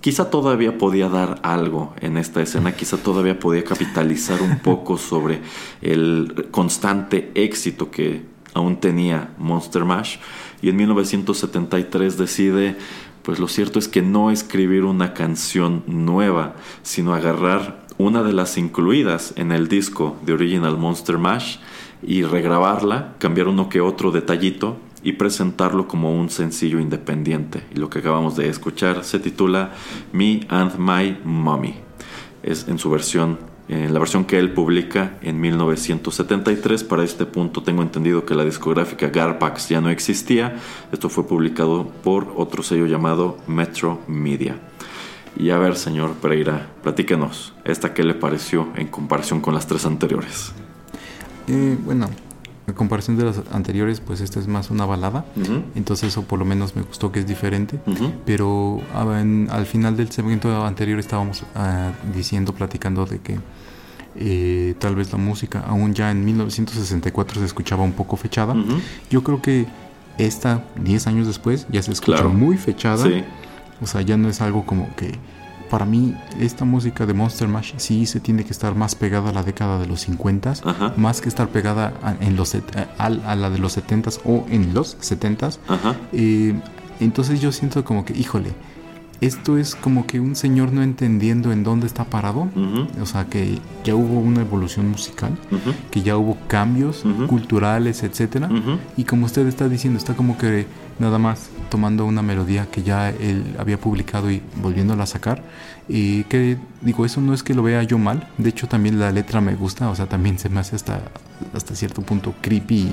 quizá 0.00 0.30
todavía 0.30 0.78
podía 0.78 1.08
dar 1.08 1.40
algo 1.42 1.94
en 2.00 2.16
esta 2.16 2.42
escena, 2.42 2.74
quizá 2.74 2.96
todavía 2.96 3.38
podía 3.38 3.64
capitalizar 3.64 4.42
un 4.42 4.58
poco 4.58 4.98
sobre 4.98 5.40
el 5.80 6.48
constante 6.50 7.30
éxito 7.34 7.90
que 7.90 8.22
aún 8.54 8.80
tenía 8.80 9.34
Monster 9.38 9.84
Mash 9.84 10.16
y 10.62 10.70
en 10.70 10.76
1973 10.76 12.16
decide 12.16 12.76
pues 13.22 13.38
lo 13.38 13.46
cierto 13.46 13.78
es 13.78 13.88
que 13.88 14.00
no 14.00 14.30
escribir 14.30 14.84
una 14.84 15.12
canción 15.12 15.84
nueva, 15.86 16.54
sino 16.82 17.12
agarrar 17.12 17.86
una 17.98 18.22
de 18.22 18.32
las 18.32 18.56
incluidas 18.56 19.34
en 19.36 19.52
el 19.52 19.68
disco 19.68 20.16
de 20.24 20.32
Original 20.32 20.78
Monster 20.78 21.18
Mash 21.18 21.58
y 22.02 22.22
regrabarla, 22.22 23.14
cambiar 23.18 23.48
uno 23.48 23.68
que 23.68 23.80
otro 23.80 24.12
detallito 24.12 24.78
y 25.02 25.12
presentarlo 25.12 25.88
como 25.88 26.18
un 26.18 26.30
sencillo 26.30 26.80
independiente. 26.80 27.64
Y 27.74 27.78
lo 27.78 27.90
que 27.90 27.98
acabamos 27.98 28.36
de 28.36 28.48
escuchar 28.48 29.04
se 29.04 29.18
titula 29.18 29.72
Me 30.12 30.40
and 30.48 30.78
My 30.78 31.18
Mommy. 31.24 31.74
Es 32.42 32.68
en 32.68 32.78
su 32.78 32.88
versión 32.90 33.38
en 33.68 33.92
la 33.92 34.00
versión 34.00 34.24
que 34.24 34.38
él 34.38 34.52
publica 34.52 35.18
en 35.20 35.40
1973. 35.40 36.84
Para 36.84 37.04
este 37.04 37.26
punto 37.26 37.62
tengo 37.62 37.82
entendido 37.82 38.24
que 38.24 38.34
la 38.34 38.44
discográfica 38.44 39.08
Garpax 39.08 39.68
ya 39.68 39.80
no 39.80 39.90
existía. 39.90 40.56
Esto 40.90 41.08
fue 41.08 41.26
publicado 41.26 41.86
por 42.02 42.32
otro 42.36 42.62
sello 42.62 42.86
llamado 42.86 43.36
Metro 43.46 44.00
Media. 44.06 44.58
Y 45.38 45.50
a 45.50 45.58
ver, 45.58 45.76
señor 45.76 46.14
Pereira, 46.14 46.66
platíquenos, 46.82 47.52
¿esta 47.64 47.94
qué 47.94 48.02
le 48.02 48.14
pareció 48.14 48.68
en 48.76 48.88
comparación 48.88 49.40
con 49.40 49.54
las 49.54 49.66
tres 49.68 49.86
anteriores? 49.86 50.52
Eh, 51.46 51.78
bueno, 51.84 52.08
en 52.66 52.74
comparación 52.74 53.16
de 53.16 53.24
las 53.24 53.40
anteriores, 53.52 54.00
pues 54.00 54.20
esta 54.20 54.40
es 54.40 54.48
más 54.48 54.70
una 54.70 54.84
balada. 54.84 55.24
Entonces 55.76 56.08
eso 56.08 56.22
por 56.24 56.40
lo 56.40 56.44
menos 56.44 56.74
me 56.74 56.82
gustó 56.82 57.12
que 57.12 57.20
es 57.20 57.26
diferente. 57.26 57.78
Pero 58.26 58.80
ah, 58.94 59.18
en- 59.20 59.48
al 59.50 59.64
final 59.66 59.96
del 59.96 60.10
segmento 60.10 60.64
anterior 60.66 60.98
estábamos 60.98 61.44
ah, 61.54 61.92
diciendo, 62.14 62.52
platicando 62.52 63.06
de 63.06 63.20
que 63.20 63.38
eh, 64.16 64.74
tal 64.80 64.96
vez 64.96 65.12
la 65.12 65.18
música, 65.18 65.60
aún 65.68 65.94
ya 65.94 66.10
en 66.10 66.24
1964 66.24 67.38
se 67.40 67.46
escuchaba 67.46 67.84
un 67.84 67.92
poco 67.92 68.16
fechada. 68.16 68.54
Yo 69.08 69.22
creo 69.22 69.40
que 69.40 69.66
esta, 70.18 70.64
10 70.82 71.06
años 71.06 71.26
después, 71.28 71.68
ya 71.70 71.80
se 71.80 71.92
escucha 71.92 72.14
Claro. 72.22 72.30
muy 72.30 72.56
fechada. 72.56 73.04
Sí, 73.04 73.22
O 73.80 73.86
sea, 73.86 74.02
ya 74.02 74.16
no 74.16 74.28
es 74.28 74.40
algo 74.40 74.64
como 74.66 74.94
que... 74.96 75.12
Para 75.70 75.84
mí, 75.84 76.14
esta 76.40 76.64
música 76.64 77.04
de 77.04 77.12
Monster 77.12 77.46
Mash 77.46 77.74
sí 77.76 78.06
se 78.06 78.20
tiene 78.20 78.42
que 78.42 78.52
estar 78.52 78.74
más 78.74 78.94
pegada 78.94 79.28
a 79.28 79.32
la 79.34 79.42
década 79.42 79.78
de 79.78 79.86
los 79.86 80.00
50 80.00 80.54
Ajá. 80.64 80.94
más 80.96 81.20
que 81.20 81.28
estar 81.28 81.48
pegada 81.48 81.92
a, 82.02 82.14
en 82.24 82.36
los, 82.36 82.54
a, 82.54 82.60
a 83.04 83.10
la 83.36 83.50
de 83.50 83.58
los 83.58 83.76
70s 83.76 84.20
o 84.24 84.46
en 84.48 84.72
los 84.72 84.96
70s. 85.00 85.58
ajá. 85.68 85.94
Eh, 86.14 86.58
entonces 87.00 87.42
yo 87.42 87.52
siento 87.52 87.84
como 87.84 88.06
que, 88.06 88.14
híjole, 88.18 88.52
esto 89.20 89.58
es 89.58 89.74
como 89.74 90.06
que 90.06 90.20
un 90.20 90.36
señor 90.36 90.72
no 90.72 90.82
entendiendo 90.82 91.52
en 91.52 91.64
dónde 91.64 91.86
está 91.86 92.04
parado. 92.04 92.48
O 93.02 93.04
sea, 93.06 93.26
que 93.26 93.58
ya 93.84 93.94
hubo 93.94 94.20
una 94.20 94.40
evolución 94.40 94.88
musical, 94.88 95.36
que 95.90 96.02
ya 96.02 96.16
hubo 96.16 96.38
cambios 96.46 97.04
culturales, 97.28 98.02
etcétera. 98.04 98.48
Y 98.96 99.04
como 99.04 99.26
usted 99.26 99.46
está 99.46 99.68
diciendo, 99.68 99.98
está 99.98 100.14
como 100.14 100.38
que 100.38 100.66
nada 100.98 101.18
más 101.18 101.50
tomando 101.68 102.04
una 102.04 102.22
melodía 102.22 102.66
que 102.70 102.82
ya 102.82 103.10
él 103.10 103.54
había 103.58 103.78
publicado 103.78 104.30
y 104.30 104.42
volviéndola 104.56 105.04
a 105.04 105.06
sacar. 105.06 105.42
Y 105.88 106.24
que 106.24 106.58
digo, 106.82 107.06
eso 107.06 107.20
no 107.20 107.32
es 107.34 107.42
que 107.42 107.54
lo 107.54 107.62
vea 107.62 107.82
yo 107.82 107.98
mal. 107.98 108.28
De 108.38 108.50
hecho, 108.50 108.66
también 108.68 108.98
la 108.98 109.10
letra 109.10 109.40
me 109.40 109.54
gusta. 109.54 109.88
O 109.90 109.96
sea, 109.96 110.06
también 110.06 110.38
se 110.38 110.48
me 110.48 110.60
hace 110.60 110.76
hasta, 110.76 111.00
hasta 111.54 111.74
cierto 111.74 112.02
punto 112.02 112.34
creepy. 112.40 112.90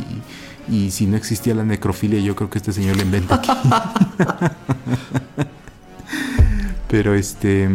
Y, 0.70 0.92
si 0.92 1.06
no 1.06 1.18
existía 1.18 1.54
la 1.54 1.64
necrofilia, 1.64 2.20
yo 2.20 2.36
creo 2.36 2.50
que 2.50 2.58
este 2.58 2.74
señor 2.74 2.98
la 2.98 3.04
inventa 3.04 3.36
aquí. 3.36 3.52
Pero 6.90 7.14
este. 7.14 7.70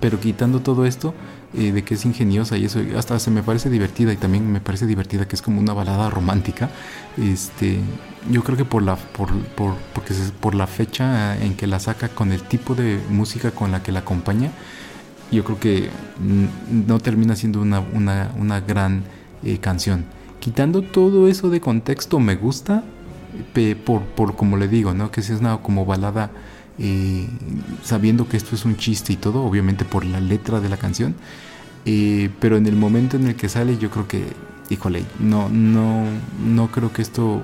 Pero 0.00 0.20
quitando 0.20 0.60
todo 0.60 0.86
esto, 0.86 1.14
eh, 1.56 1.72
de 1.72 1.84
que 1.84 1.94
es 1.94 2.04
ingeniosa 2.04 2.56
y 2.56 2.64
eso, 2.64 2.80
hasta 2.96 3.18
se 3.18 3.30
me 3.30 3.42
parece 3.42 3.70
divertida 3.70 4.12
y 4.12 4.16
también 4.16 4.50
me 4.50 4.60
parece 4.60 4.86
divertida 4.86 5.26
que 5.28 5.36
es 5.36 5.42
como 5.42 5.60
una 5.60 5.72
balada 5.72 6.10
romántica. 6.10 6.70
Este, 7.16 7.78
yo 8.30 8.42
creo 8.42 8.56
que 8.56 8.64
por 8.64 8.82
la, 8.82 8.96
por, 8.96 9.32
por, 9.32 9.74
porque 9.94 10.14
por 10.40 10.54
la 10.54 10.66
fecha 10.66 11.36
en 11.40 11.54
que 11.54 11.66
la 11.66 11.78
saca, 11.78 12.08
con 12.08 12.32
el 12.32 12.42
tipo 12.42 12.74
de 12.74 13.00
música 13.10 13.50
con 13.50 13.70
la 13.70 13.82
que 13.82 13.92
la 13.92 14.00
acompaña, 14.00 14.50
yo 15.30 15.44
creo 15.44 15.58
que 15.58 15.90
no 16.70 16.98
termina 16.98 17.36
siendo 17.36 17.60
una, 17.60 17.80
una, 17.80 18.30
una 18.38 18.60
gran 18.60 19.04
eh, 19.42 19.58
canción. 19.58 20.04
Quitando 20.40 20.82
todo 20.82 21.28
eso 21.28 21.50
de 21.50 21.60
contexto, 21.60 22.20
me 22.20 22.36
gusta, 22.36 22.84
por, 23.84 24.02
por 24.02 24.36
como 24.36 24.56
le 24.56 24.68
digo, 24.68 24.94
¿no? 24.94 25.10
Que 25.10 25.20
es 25.20 25.30
una 25.30 25.58
como 25.58 25.86
balada, 25.86 26.30
eh, 26.78 27.28
sabiendo 27.82 28.28
que 28.28 28.36
esto 28.36 28.54
es 28.54 28.64
un 28.64 28.76
chiste 28.76 29.12
y 29.12 29.16
todo, 29.16 29.44
obviamente 29.44 29.84
por 29.84 30.04
la 30.04 30.20
letra 30.20 30.60
de 30.60 30.68
la 30.68 30.76
canción. 30.76 31.14
Eh, 31.86 32.30
pero 32.40 32.56
en 32.56 32.66
el 32.66 32.76
momento 32.76 33.16
en 33.16 33.26
el 33.26 33.36
que 33.36 33.48
sale, 33.48 33.76
yo 33.78 33.90
creo 33.90 34.08
que, 34.08 34.24
híjole, 34.70 35.04
no, 35.18 35.48
no, 35.50 36.04
no 36.44 36.70
creo 36.70 36.92
que 36.92 37.02
esto 37.02 37.42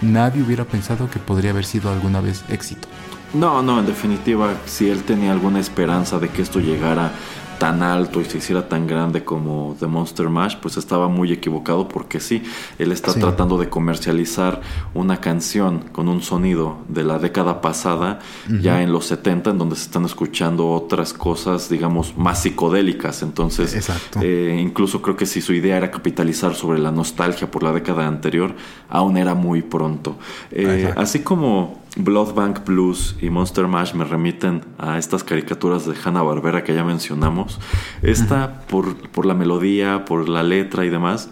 nadie 0.00 0.42
hubiera 0.42 0.64
pensado 0.64 1.10
que 1.10 1.18
podría 1.18 1.50
haber 1.50 1.64
sido 1.64 1.90
alguna 1.90 2.20
vez 2.20 2.44
éxito. 2.48 2.88
No, 3.34 3.62
no, 3.62 3.80
en 3.80 3.86
definitiva, 3.86 4.54
si 4.66 4.90
él 4.90 5.04
tenía 5.04 5.32
alguna 5.32 5.58
esperanza 5.58 6.18
de 6.18 6.28
que 6.28 6.42
esto 6.42 6.60
llegara 6.60 7.12
tan 7.58 7.82
alto 7.82 8.20
y 8.20 8.24
se 8.24 8.38
hiciera 8.38 8.68
tan 8.68 8.86
grande 8.86 9.24
como 9.24 9.76
The 9.78 9.86
Monster 9.86 10.28
Mash, 10.28 10.56
pues 10.60 10.76
estaba 10.76 11.08
muy 11.08 11.32
equivocado 11.32 11.88
porque 11.88 12.20
sí, 12.20 12.42
él 12.78 12.92
está 12.92 13.12
Sí. 13.12 13.20
tratando 13.20 13.58
de 13.58 13.68
comercializar 13.68 14.60
una 14.94 15.20
canción 15.20 15.84
con 15.92 16.08
un 16.08 16.22
sonido 16.22 16.78
de 16.88 17.04
la 17.04 17.18
década 17.18 17.60
pasada, 17.60 18.18
ya 18.60 18.82
en 18.82 18.92
los 18.92 19.06
70, 19.06 19.50
en 19.50 19.58
donde 19.58 19.76
se 19.76 19.82
están 19.82 20.04
escuchando 20.04 20.70
otras 20.70 21.12
cosas, 21.12 21.68
digamos, 21.68 22.16
más 22.16 22.42
psicodélicas. 22.42 23.22
Entonces, 23.22 23.88
eh, 24.20 24.58
incluso 24.60 25.02
creo 25.02 25.16
que 25.16 25.26
si 25.26 25.40
su 25.40 25.52
idea 25.52 25.76
era 25.76 25.90
capitalizar 25.90 26.54
sobre 26.54 26.78
la 26.78 26.90
nostalgia 26.90 27.50
por 27.50 27.62
la 27.62 27.72
década 27.72 28.06
anterior, 28.06 28.54
aún 28.88 29.16
era 29.16 29.34
muy 29.34 29.62
pronto. 29.62 30.16
Eh, 30.50 30.92
así 30.96 31.20
como 31.20 31.81
Blood 31.96 32.34
Bank 32.34 32.60
Blues 32.64 33.16
y 33.20 33.28
Monster 33.28 33.66
Mash 33.68 33.92
me 33.94 34.04
remiten 34.04 34.64
a 34.78 34.98
estas 34.98 35.24
caricaturas 35.24 35.84
de 35.86 35.94
Hanna 36.02 36.22
Barbera 36.22 36.64
que 36.64 36.74
ya 36.74 36.84
mencionamos. 36.84 37.60
Esta, 38.00 38.60
por, 38.68 38.96
por 39.10 39.26
la 39.26 39.34
melodía, 39.34 40.04
por 40.06 40.28
la 40.28 40.42
letra 40.42 40.86
y 40.86 40.88
demás, 40.88 41.28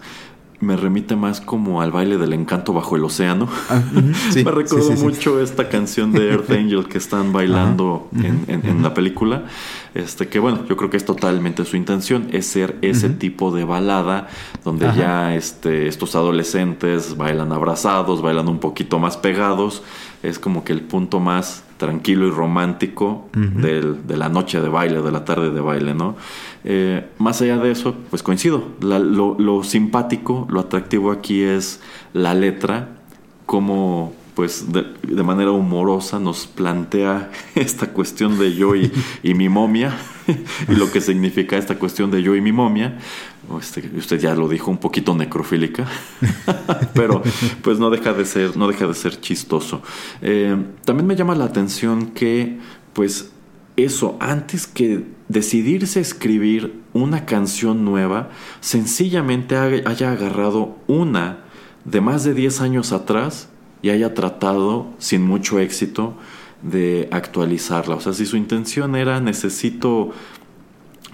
me 0.59 0.77
remite 0.77 1.15
más 1.15 1.41
como 1.41 1.81
al 1.81 1.91
baile 1.91 2.19
del 2.19 2.33
encanto 2.33 2.73
bajo 2.73 2.95
el 2.95 3.03
océano. 3.03 3.47
sí, 4.29 4.43
me 4.45 4.51
recuerdo 4.51 4.85
sí, 4.85 4.91
sí, 4.91 4.97
sí. 4.97 5.03
mucho 5.03 5.41
esta 5.41 5.67
canción 5.67 6.11
de 6.11 6.29
Earth 6.29 6.51
Angel 6.51 6.87
que 6.87 6.99
están 6.99 7.33
bailando 7.33 8.07
en, 8.15 8.43
en- 8.47 8.63
en 8.69 8.83
la 8.83 8.93
película. 8.93 9.45
Este, 9.95 10.27
que 10.27 10.37
bueno, 10.37 10.59
yo 10.69 10.77
creo 10.77 10.91
que 10.91 10.97
es 10.97 11.05
totalmente 11.05 11.65
su 11.65 11.75
intención, 11.75 12.27
es 12.31 12.45
ser 12.45 12.77
ese 12.83 13.09
tipo 13.09 13.49
de 13.51 13.63
balada 13.65 14.27
donde 14.63 14.85
ya 14.95 15.35
este, 15.35 15.87
estos 15.87 16.15
adolescentes 16.15 17.17
bailan 17.17 17.51
abrazados, 17.51 18.21
bailan 18.21 18.47
un 18.47 18.59
poquito 18.59 18.99
más 18.99 19.17
pegados. 19.17 19.81
Es 20.23 20.37
como 20.39 20.63
que 20.63 20.71
el 20.73 20.81
punto 20.81 21.19
más 21.19 21.63
tranquilo 21.77 22.27
y 22.27 22.31
romántico 22.31 23.27
del- 23.33 24.05
de 24.05 24.17
la 24.17 24.29
noche 24.29 24.61
de 24.61 24.69
baile, 24.69 25.01
de 25.01 25.11
la 25.11 25.25
tarde 25.25 25.49
de 25.49 25.61
baile, 25.61 25.95
¿no? 25.95 26.15
Eh, 26.63 27.07
más 27.17 27.41
allá 27.41 27.57
de 27.57 27.71
eso, 27.71 27.95
pues 28.11 28.21
coincido. 28.21 28.63
La- 28.81 28.99
lo, 28.99 29.35
lo 29.39 29.63
simpático, 29.63 30.45
lo 30.49 30.59
atractivo 30.59 31.11
aquí 31.11 31.41
es 31.41 31.81
la 32.13 32.33
letra, 32.35 32.89
como 33.47 34.13
pues 34.35 34.71
de, 34.71 34.85
de 35.03 35.23
manera 35.23 35.51
humorosa 35.51 36.19
nos 36.19 36.47
plantea 36.47 37.31
esta 37.55 37.87
cuestión 37.87 38.39
de 38.39 38.55
yo 38.55 38.75
y, 38.75 38.91
mi 39.23 39.49
momia 39.49 39.95
y 40.69 40.75
lo 40.75 40.91
que 40.91 41.01
significa 41.01 41.57
esta 41.57 41.77
cuestión 41.77 42.11
de 42.11 42.23
yo 42.23 42.35
y 42.35 42.41
mi 42.41 42.51
momia. 42.51 42.97
Este, 43.59 43.89
usted 43.97 44.19
ya 44.19 44.33
lo 44.33 44.47
dijo 44.47 44.71
un 44.71 44.77
poquito 44.77 45.13
necrofílica, 45.13 45.85
pero 46.93 47.21
pues 47.61 47.79
no 47.79 47.89
deja 47.89 48.13
de 48.13 48.23
ser, 48.25 48.55
no 48.55 48.67
deja 48.67 48.87
de 48.87 48.93
ser 48.93 49.19
chistoso. 49.19 49.81
Eh, 50.21 50.55
también 50.85 51.05
me 51.07 51.15
llama 51.17 51.35
la 51.35 51.45
atención 51.45 52.11
que 52.11 52.59
pues 52.93 53.31
eso, 53.75 54.17
antes 54.21 54.67
que 54.67 55.05
decidirse 55.27 55.99
a 55.99 56.01
escribir 56.01 56.81
una 56.93 57.25
canción 57.25 57.83
nueva, 57.83 58.29
sencillamente 58.61 59.55
ha- 59.55 59.89
haya 59.89 60.11
agarrado 60.11 60.77
una 60.87 61.39
de 61.83 61.99
más 61.99 62.23
de 62.23 62.33
10 62.33 62.61
años 62.61 62.91
atrás 62.91 63.49
y 63.81 63.89
haya 63.89 64.13
tratado 64.13 64.87
sin 64.97 65.23
mucho 65.23 65.59
éxito 65.59 66.13
de 66.61 67.07
actualizarla. 67.11 67.95
O 67.95 68.01
sea, 68.01 68.13
si 68.13 68.25
su 68.25 68.37
intención 68.37 68.95
era 68.95 69.19
necesito 69.19 70.11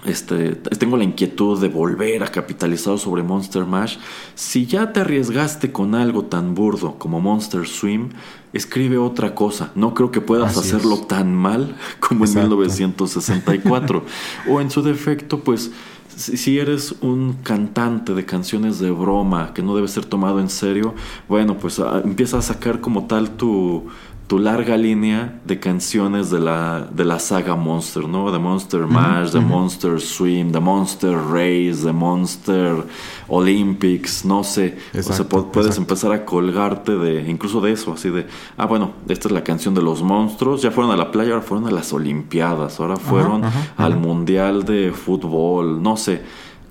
este, 0.04 0.54
tengo 0.54 0.96
la 0.96 1.02
inquietud 1.02 1.60
de 1.60 1.68
volver 1.68 2.22
a 2.22 2.28
capitalizar 2.28 2.98
sobre 2.98 3.22
Monster 3.24 3.64
Mash. 3.64 3.96
Si 4.34 4.64
ya 4.66 4.92
te 4.92 5.00
arriesgaste 5.00 5.72
con 5.72 5.94
algo 5.94 6.24
tan 6.24 6.54
burdo 6.54 6.98
como 6.98 7.20
Monster 7.20 7.66
Swim, 7.66 8.10
escribe 8.52 8.96
otra 8.96 9.34
cosa. 9.34 9.72
No 9.74 9.94
creo 9.94 10.12
que 10.12 10.20
puedas 10.20 10.56
Así 10.56 10.68
hacerlo 10.68 10.94
es. 10.94 11.08
tan 11.08 11.34
mal 11.34 11.74
como 11.98 12.24
en 12.24 12.30
Exacto. 12.30 12.56
1964. 12.56 14.04
o 14.48 14.60
en 14.60 14.70
su 14.70 14.82
defecto, 14.82 15.40
pues 15.40 15.72
si 16.16 16.58
eres 16.58 16.94
un 17.00 17.34
cantante 17.42 18.14
de 18.14 18.24
canciones 18.24 18.78
de 18.78 18.90
broma 18.90 19.52
que 19.54 19.62
no 19.62 19.74
debe 19.74 19.88
ser 19.88 20.04
tomado 20.04 20.40
en 20.40 20.48
serio, 20.48 20.94
bueno, 21.28 21.56
pues 21.58 21.78
ah, 21.78 22.02
empieza 22.04 22.38
a 22.38 22.42
sacar 22.42 22.80
como 22.80 23.06
tal 23.06 23.30
tu, 23.30 23.86
tu 24.28 24.38
larga 24.38 24.76
línea 24.76 25.40
de 25.46 25.58
canciones 25.58 26.30
de 26.30 26.38
la, 26.38 26.86
de 26.90 27.04
la 27.04 27.18
saga 27.18 27.56
Monster, 27.56 28.06
¿no? 28.06 28.30
De 28.30 28.38
Monster 28.38 28.86
Mash, 28.86 29.30
de 29.30 29.40
Monster 29.40 30.00
Swim, 30.00 30.52
de 30.52 30.60
Monster 30.60 31.16
Race, 31.16 31.82
de 31.82 31.92
Monster 31.92 32.84
Olympics, 33.26 34.26
no 34.26 34.44
sé. 34.44 34.76
o 34.96 35.02
sea, 35.02 35.26
puedes 35.26 35.46
exacto. 35.56 35.80
empezar 35.80 36.12
a 36.12 36.26
colgarte 36.26 36.96
de, 36.96 37.28
incluso 37.28 37.62
de 37.62 37.72
eso, 37.72 37.94
así 37.94 38.10
de, 38.10 38.26
ah, 38.58 38.66
bueno, 38.66 38.92
esta 39.08 39.28
es 39.28 39.32
la 39.32 39.42
canción 39.42 39.74
de 39.74 39.80
los 39.80 40.02
monstruos, 40.02 40.60
ya 40.60 40.70
fueron 40.70 40.92
a 40.92 40.96
la 40.96 41.10
playa, 41.10 41.32
ahora 41.32 41.42
fueron 41.42 41.66
a 41.66 41.70
las 41.70 41.92
Olimpiadas, 41.94 42.80
ahora 42.80 42.96
fueron 42.96 43.42
al. 43.76 43.98
Mundial 43.98 44.64
de 44.64 44.92
Fútbol, 44.92 45.82
no 45.82 45.96
sé. 45.96 46.22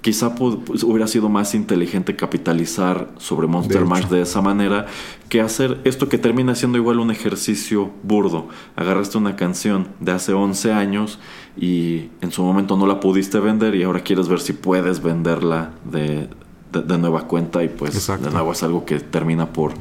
Quizá 0.08 0.34
pu- 0.34 0.64
pues, 0.64 0.84
hubiera 0.86 1.05
sido 1.05 1.28
más 1.28 1.53
inteligente 1.53 2.16
capitalizar 2.16 3.10
sobre 3.18 3.45
Monster 3.45 3.82
De. 3.82 3.86
Mash 3.86 4.05
de 4.08 4.22
esa 4.22 4.41
manera 4.41 4.86
que 5.28 5.41
hacer 5.41 5.82
esto 5.84 6.08
que 6.08 6.18
termina 6.18 6.55
siendo 6.55 6.78
igual 6.78 7.01
un 7.01 7.12
ejercicio 7.12 7.91
burdo. 8.03 8.47
Agarraste 8.78 9.18
una 9.18 9.36
canción 9.36 9.89
de 9.99 10.14
hace 10.14 10.32
11 10.32 10.72
años 10.72 11.20
y 11.58 12.10
en 12.22 12.32
su 12.32 12.41
momento 12.41 12.78
no 12.78 12.88
la 12.88 13.01
pudiste 13.01 13.41
vender 13.41 13.76
y 13.76 13.84
ahora 13.84 13.99
quieres 13.99 14.30
ver 14.30 14.39
si 14.39 14.53
puedes 14.53 15.03
venderla 15.03 15.72
de, 15.84 16.30
de- 16.72 16.82
de 16.84 16.97
nueva 16.97 17.28
cuenta 17.28 17.62
y 17.66 17.68
pues 17.68 17.93
Exacto. 17.95 18.28
de 18.28 18.32
nuevo 18.32 18.53
es 18.53 18.64
algo 18.64 18.86
que 18.86 19.01
termina 19.01 19.51
por, 19.51 19.74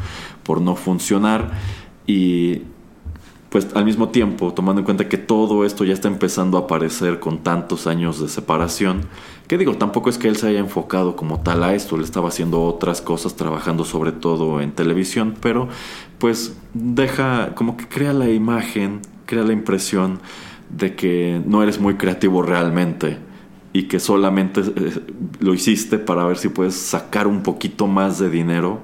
por 0.42 0.60
no 0.60 0.74
funcionar 0.74 1.52
y 2.04 2.62
pues 3.48 3.68
al 3.74 3.84
mismo 3.84 4.08
tiempo, 4.08 4.52
tomando 4.52 4.80
en 4.80 4.84
cuenta 4.84 5.08
que 5.08 5.18
todo 5.18 5.64
esto 5.64 5.84
ya 5.84 5.94
está 5.94 6.08
empezando 6.08 6.58
a 6.58 6.62
aparecer 6.62 7.20
con 7.20 7.38
tantos 7.44 7.86
años 7.86 8.20
de 8.20 8.28
separación, 8.28 9.02
que 9.46 9.58
digo, 9.58 9.76
tampoco 9.76 10.10
es 10.10 10.18
que 10.18 10.28
él 10.28 10.36
se 10.36 10.48
haya 10.48 10.58
enfocado 10.58 11.16
como 11.16 11.40
tal 11.40 11.62
a 11.62 11.74
esto, 11.74 11.96
él 11.96 12.02
estaba 12.02 12.28
haciendo 12.28 12.62
otras 12.64 13.00
cosas, 13.00 13.36
trabajando 13.36 13.84
sobre 13.84 14.12
todo 14.12 14.60
en 14.60 14.72
televisión, 14.72 15.36
pero 15.40 15.68
pues 16.18 16.56
deja, 16.74 17.54
como 17.54 17.76
que 17.76 17.86
crea 17.88 18.12
la 18.12 18.28
imagen, 18.28 19.00
crea 19.24 19.44
la 19.44 19.52
impresión 19.52 20.20
de 20.70 20.96
que 20.96 21.40
no 21.46 21.62
eres 21.62 21.80
muy 21.80 21.94
creativo 21.94 22.42
realmente 22.42 23.18
y 23.72 23.84
que 23.84 24.00
solamente 24.00 24.62
eh, 24.62 25.00
lo 25.38 25.54
hiciste 25.54 25.98
para 25.98 26.24
ver 26.24 26.38
si 26.38 26.48
puedes 26.48 26.74
sacar 26.74 27.26
un 27.26 27.42
poquito 27.42 27.86
más 27.86 28.18
de 28.18 28.30
dinero 28.30 28.80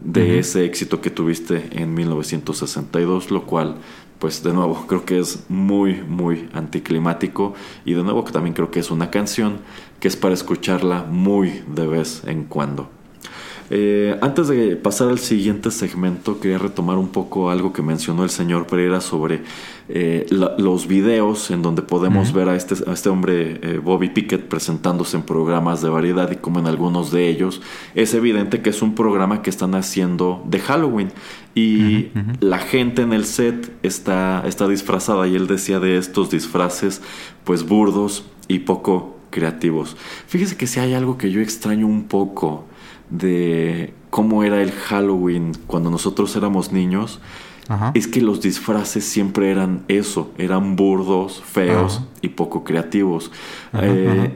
de 0.00 0.38
ese 0.38 0.64
éxito 0.64 1.00
que 1.00 1.10
tuviste 1.10 1.70
en 1.72 1.92
1962, 1.94 3.30
lo 3.32 3.46
cual, 3.46 3.78
pues 4.18 4.42
de 4.42 4.52
nuevo, 4.52 4.86
creo 4.86 5.04
que 5.04 5.18
es 5.18 5.44
muy, 5.48 5.94
muy 6.02 6.48
anticlimático 6.52 7.54
y 7.84 7.94
de 7.94 8.02
nuevo 8.02 8.24
que 8.24 8.32
también 8.32 8.54
creo 8.54 8.70
que 8.70 8.80
es 8.80 8.90
una 8.90 9.10
canción 9.10 9.60
que 10.00 10.08
es 10.08 10.16
para 10.16 10.34
escucharla 10.34 11.04
muy 11.04 11.62
de 11.66 11.86
vez 11.86 12.22
en 12.26 12.44
cuando. 12.44 12.97
Eh, 13.70 14.16
antes 14.22 14.48
de 14.48 14.76
pasar 14.76 15.08
al 15.10 15.18
siguiente 15.18 15.70
segmento, 15.70 16.40
quería 16.40 16.56
retomar 16.56 16.96
un 16.96 17.08
poco 17.08 17.50
algo 17.50 17.72
que 17.74 17.82
mencionó 17.82 18.24
el 18.24 18.30
señor 18.30 18.66
Pereira 18.66 19.00
sobre 19.02 19.42
eh, 19.90 20.26
la- 20.30 20.54
los 20.58 20.86
videos 20.86 21.50
en 21.50 21.60
donde 21.62 21.82
podemos 21.82 22.32
ver 22.32 22.48
a 22.48 22.56
este, 22.56 22.74
a 22.88 22.92
este 22.94 23.08
hombre, 23.10 23.58
eh, 23.62 23.80
Bobby 23.82 24.08
Pickett, 24.10 24.46
presentándose 24.48 25.16
en 25.18 25.22
programas 25.22 25.82
de 25.82 25.88
variedad 25.90 26.30
y 26.30 26.36
como 26.36 26.58
en 26.60 26.66
algunos 26.66 27.10
de 27.10 27.28
ellos. 27.28 27.60
Es 27.94 28.14
evidente 28.14 28.60
que 28.62 28.70
es 28.70 28.80
un 28.82 28.94
programa 28.94 29.42
que 29.42 29.50
están 29.50 29.74
haciendo 29.74 30.42
de 30.46 30.60
Halloween 30.60 31.10
y 31.54 32.08
la 32.40 32.58
gente 32.58 33.02
en 33.02 33.12
el 33.12 33.24
set 33.24 33.70
está, 33.82 34.44
está 34.46 34.68
disfrazada 34.68 35.26
y 35.26 35.34
él 35.36 35.46
decía 35.46 35.80
de 35.80 35.96
estos 35.98 36.30
disfraces 36.30 37.00
pues 37.44 37.66
burdos 37.66 38.24
y 38.46 38.60
poco 38.60 39.16
creativos. 39.30 39.96
Fíjese 40.26 40.56
que 40.56 40.66
si 40.66 40.80
hay 40.80 40.94
algo 40.94 41.18
que 41.18 41.30
yo 41.30 41.40
extraño 41.40 41.86
un 41.86 42.04
poco 42.04 42.64
de 43.10 43.94
cómo 44.10 44.42
era 44.44 44.62
el 44.62 44.72
Halloween 44.72 45.52
cuando 45.66 45.90
nosotros 45.90 46.34
éramos 46.36 46.72
niños, 46.72 47.20
Ajá. 47.68 47.90
es 47.94 48.06
que 48.06 48.20
los 48.22 48.40
disfraces 48.40 49.04
siempre 49.04 49.50
eran 49.50 49.84
eso, 49.88 50.30
eran 50.38 50.76
burdos, 50.76 51.42
feos 51.44 51.96
Ajá. 51.98 52.06
y 52.22 52.28
poco 52.28 52.64
creativos. 52.64 53.30
Ajá, 53.72 53.86
Eh, 53.86 54.32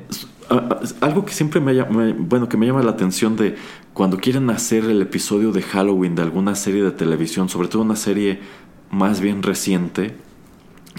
algo 1.01 1.25
que 1.25 1.33
siempre 1.33 1.61
me, 1.61 1.73
me- 1.87 2.13
bueno, 2.13 2.49
que 2.49 2.57
me 2.59 2.67
llama 2.67 2.83
la 2.83 2.91
atención 2.91 3.37
de 3.37 3.55
cuando 3.95 4.19
quieren 4.19 4.51
hacer 4.51 4.85
el 4.85 5.01
episodio 5.01 5.51
de 5.53 5.63
Halloween 5.63 6.15
de 6.15 6.23
alguna 6.23 6.55
serie 6.55 6.83
de 6.83 6.91
televisión, 6.91 7.49
sobre 7.49 7.69
todo 7.69 7.83
una 7.83 7.97
serie 7.97 8.41
más 8.91 9.21
bien 9.21 9.43
reciente, 9.43 10.15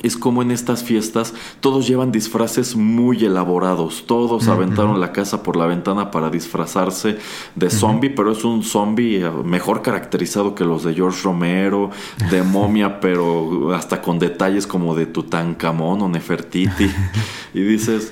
es 0.01 0.17
como 0.17 0.41
en 0.41 0.51
estas 0.51 0.83
fiestas 0.83 1.33
todos 1.59 1.87
llevan 1.87 2.11
disfraces 2.11 2.75
muy 2.75 3.23
elaborados. 3.23 4.05
Todos 4.07 4.47
aventaron 4.47 4.99
la 4.99 5.11
casa 5.11 5.43
por 5.43 5.55
la 5.55 5.65
ventana 5.65 6.09
para 6.09 6.29
disfrazarse 6.29 7.17
de 7.55 7.69
zombie, 7.69 8.09
pero 8.09 8.31
es 8.31 8.43
un 8.43 8.63
zombie 8.63 9.23
eh, 9.23 9.29
mejor 9.29 9.81
caracterizado 9.81 10.55
que 10.55 10.65
los 10.65 10.83
de 10.83 10.93
George 10.93 11.21
Romero, 11.23 11.91
de 12.31 12.41
momia, 12.43 12.99
pero 12.99 13.73
hasta 13.73 14.01
con 14.01 14.19
detalles 14.19 14.65
como 14.65 14.95
de 14.95 15.05
Tutankamón 15.05 16.01
o 16.01 16.09
Nefertiti. 16.09 16.89
y 17.53 17.61
dices. 17.61 18.11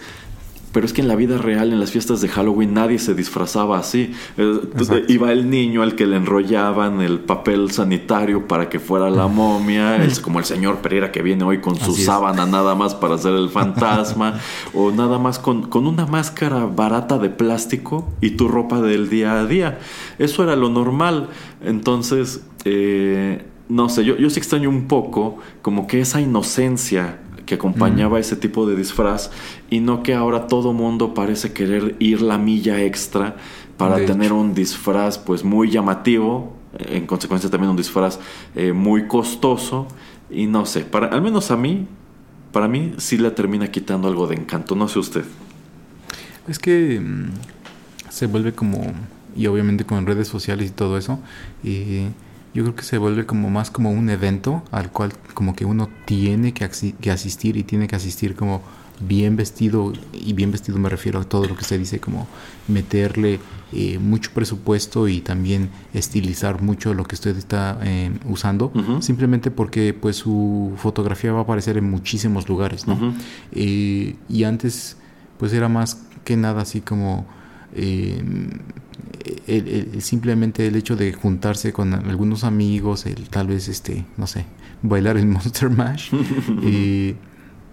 Pero 0.72 0.86
es 0.86 0.93
que 0.93 1.01
en 1.01 1.07
la 1.07 1.15
vida 1.15 1.38
real, 1.38 1.74
en 1.74 1.80
las 1.80 1.91
fiestas 1.91 2.22
de 2.22 2.30
Halloween, 2.30 2.74
nadie 2.74 2.97
se 2.97 3.13
disfrazaba 3.13 3.78
así. 3.78 4.13
Eh, 4.38 4.59
Exacto. 4.78 5.11
Iba 5.11 5.32
el 5.32 5.49
niño 5.49 5.82
al 5.82 5.95
que 5.95 6.05
le 6.05 6.15
enrollaban 6.15 7.01
el 7.01 7.19
papel 7.19 7.72
sanitario 7.72 8.47
para 8.47 8.69
que 8.69 8.80
fuera 8.80 9.09
la 9.09 9.28
momia, 9.28 9.97
es 10.03 10.19
como 10.19 10.39
el 10.39 10.45
señor 10.45 10.78
Pereira 10.78 11.11
que 11.11 11.22
viene 11.22 11.43
hoy 11.43 11.59
con 11.59 11.76
su 11.76 11.91
Así 11.91 12.01
es. 12.01 12.05
sábana 12.05 12.45
nada 12.45 12.76
más 12.76 12.95
para 12.95 13.15
hacer 13.15 13.34
el 13.34 13.49
fantasma, 13.49 14.39
o 14.74 14.91
nada 14.91 15.19
más 15.19 15.39
con, 15.39 15.63
con 15.63 15.88
una 15.88 16.05
máscara 16.05 16.65
barata 16.65 17.17
de 17.17 17.30
plástico 17.30 18.09
y 18.22 18.32
tu 18.32 18.47
ropa 18.47 18.82
del 18.82 19.09
día 19.09 19.39
a 19.39 19.45
día. 19.45 19.80
Eso 20.19 20.43
era 20.43 20.55
lo 20.55 20.69
normal. 20.69 21.30
Entonces, 21.63 22.41
eh, 22.65 23.45
no 23.69 23.89
sé, 23.89 24.03
yo, 24.03 24.17
yo 24.17 24.30
sí 24.30 24.39
extraño 24.39 24.69
un 24.69 24.88
poco 24.88 25.38
como 25.61 25.88
que 25.88 26.01
esa 26.01 26.22
inocencia 26.22 27.19
que 27.51 27.55
acompañaba 27.55 28.17
ese 28.17 28.37
tipo 28.37 28.65
de 28.65 28.77
disfraz 28.77 29.29
y 29.69 29.81
no 29.81 30.03
que 30.03 30.13
ahora 30.13 30.47
todo 30.47 30.71
mundo 30.71 31.13
parece 31.13 31.51
querer 31.51 31.97
ir 31.99 32.21
la 32.21 32.37
milla 32.37 32.81
extra 32.81 33.35
para 33.75 33.97
De 33.97 34.05
tener 34.05 34.27
hecho. 34.27 34.37
un 34.37 34.53
disfraz 34.53 35.17
pues 35.17 35.43
muy 35.43 35.69
llamativo, 35.69 36.53
eh, 36.79 36.95
en 36.95 37.05
consecuencia 37.05 37.49
también 37.49 37.69
un 37.71 37.75
disfraz 37.75 38.19
eh, 38.55 38.71
muy 38.71 39.09
costoso 39.09 39.85
y 40.29 40.45
no 40.45 40.65
sé, 40.65 40.85
para 40.85 41.07
al 41.07 41.21
menos 41.21 41.51
a 41.51 41.57
mí, 41.57 41.87
para 42.53 42.69
mí 42.69 42.93
sí 42.99 43.17
le 43.17 43.31
termina 43.31 43.69
quitando 43.69 44.07
algo 44.07 44.27
de 44.27 44.35
encanto, 44.35 44.73
no 44.77 44.87
sé 44.87 44.99
usted. 44.99 45.25
Es 46.47 46.57
que 46.57 47.01
mm, 47.01 47.31
se 48.07 48.27
vuelve 48.27 48.53
como, 48.53 48.93
y 49.35 49.47
obviamente 49.47 49.83
con 49.83 50.05
redes 50.05 50.29
sociales 50.29 50.69
y 50.69 50.73
todo 50.73 50.97
eso, 50.97 51.19
y 51.65 52.05
yo 52.53 52.63
creo 52.63 52.75
que 52.75 52.83
se 52.83 52.97
vuelve 52.97 53.25
como 53.25 53.49
más 53.49 53.71
como 53.71 53.91
un 53.91 54.09
evento 54.09 54.63
al 54.71 54.91
cual 54.91 55.13
como 55.33 55.55
que 55.55 55.65
uno 55.65 55.89
tiene 56.05 56.53
que, 56.53 56.65
asistir 56.65 57.57
y 57.57 57.63
tiene 57.63 57.87
que 57.87 57.95
asistir 57.95 58.35
como 58.35 58.61
bien 58.99 59.35
vestido, 59.35 59.93
y 60.13 60.33
bien 60.33 60.51
vestido 60.51 60.77
me 60.77 60.89
refiero 60.89 61.19
a 61.19 61.23
todo 61.23 61.45
lo 61.45 61.55
que 61.55 61.63
se 61.63 61.77
dice 61.77 61.99
como 61.99 62.27
meterle 62.67 63.39
eh, 63.71 63.97
mucho 63.97 64.31
presupuesto 64.33 65.07
y 65.07 65.21
también 65.21 65.69
estilizar 65.93 66.61
mucho 66.61 66.93
lo 66.93 67.05
que 67.05 67.15
usted 67.15 67.35
está 67.35 67.79
eh, 67.83 68.11
usando, 68.29 68.71
simplemente 68.99 69.49
porque 69.49 69.93
pues 69.93 70.17
su 70.17 70.73
fotografía 70.77 71.31
va 71.31 71.39
a 71.39 71.43
aparecer 71.43 71.77
en 71.77 71.89
muchísimos 71.89 72.47
lugares, 72.47 72.85
¿no? 72.85 73.15
Eh, 73.53 74.15
y 74.29 74.43
antes, 74.43 74.97
pues 75.39 75.53
era 75.53 75.67
más 75.67 76.03
que 76.23 76.37
nada 76.37 76.61
así 76.61 76.81
como 76.81 77.25
eh, 77.76 78.22
el- 79.47 80.01
simplemente 80.01 80.67
el 80.67 80.76
hecho 80.76 80.95
de 80.95 81.13
juntarse 81.13 81.74
con 81.74 81.93
algunos 81.93 82.43
amigos, 82.43 83.05
el 83.05 83.30
tal 83.30 83.47
vez 83.47 83.67
este, 83.67 84.05
no 84.17 84.28
sé, 84.28 84.45
bailar 84.82 85.17
el 85.17 85.26
Monster 85.28 85.69
Mash, 85.69 86.13
y 86.63 87.15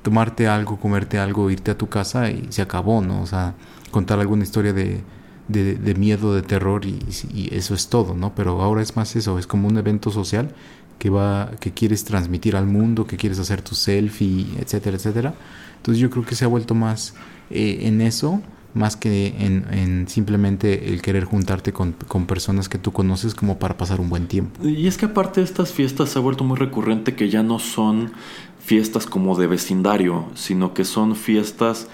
tomarte 0.03 0.47
algo, 0.49 0.79
comerte 0.79 1.19
algo, 1.19 1.51
irte 1.51 1.71
a 1.71 1.79
tu 1.79 1.89
casa 1.89 2.31
y 2.31 2.47
se 2.51 2.63
acabó, 2.63 3.03
¿no? 3.03 3.21
O 3.23 3.27
sea, 3.27 3.55
contar 3.91 4.19
alguna 4.21 4.43
historia 4.45 4.73
de, 4.73 5.01
de, 5.49 5.75
de 5.77 5.95
miedo, 5.95 6.35
de 6.35 6.43
terror 6.43 6.85
y, 6.85 6.99
y 7.35 7.55
eso 7.55 7.75
es 7.75 7.89
todo, 7.89 8.15
¿no? 8.15 8.35
Pero 8.35 8.63
ahora 8.63 8.83
es 8.83 8.97
más 8.97 9.17
eso, 9.17 9.39
es 9.39 9.47
como 9.47 9.69
un 9.69 9.77
evento 9.79 10.11
social 10.11 10.55
que 10.99 11.11
va, 11.11 11.53
que 11.61 11.73
quieres 11.73 12.05
transmitir 12.05 12.57
al 12.57 12.67
mundo, 12.67 13.07
que 13.07 13.17
quieres 13.17 13.39
hacer 13.39 13.63
tu 13.63 13.75
selfie, 13.75 14.47
etcétera, 14.59 14.97
etcétera. 14.97 15.35
Entonces 15.77 16.01
yo 16.01 16.11
creo 16.11 16.25
que 16.25 16.35
se 16.35 16.45
ha 16.45 16.49
vuelto 16.49 16.75
más 16.75 17.15
eh, 17.51 17.81
en 17.83 18.01
eso, 18.01 18.43
más 18.75 18.97
que 18.97 19.35
en, 19.39 19.67
en 19.73 20.09
simplemente 20.09 20.93
el 20.93 21.03
querer 21.03 21.25
juntarte 21.25 21.73
con, 21.73 21.93
con 21.93 22.27
personas 22.27 22.69
que 22.69 22.79
tú 22.79 22.93
conoces 22.93 23.35
como 23.35 23.59
para 23.59 23.77
pasar 23.77 24.01
un 24.01 24.09
buen 24.09 24.27
tiempo. 24.27 24.63
Y 24.67 24.87
es 24.87 24.97
que 24.97 25.07
aparte 25.07 25.41
de 25.41 25.45
estas 25.45 25.73
fiestas 25.73 26.11
se 26.11 26.19
ha 26.19 26.23
vuelto 26.23 26.45
muy 26.45 26.57
recurrente 26.57 27.15
que 27.15 27.29
ya 27.29 27.43
no 27.43 27.59
son 27.59 28.13
fiestas 28.61 29.07
como 29.07 29.37
de 29.39 29.47
vecindario, 29.47 30.27
sino 30.35 30.75
que 30.75 30.85
son 30.85 31.17
fiestas 31.17 31.89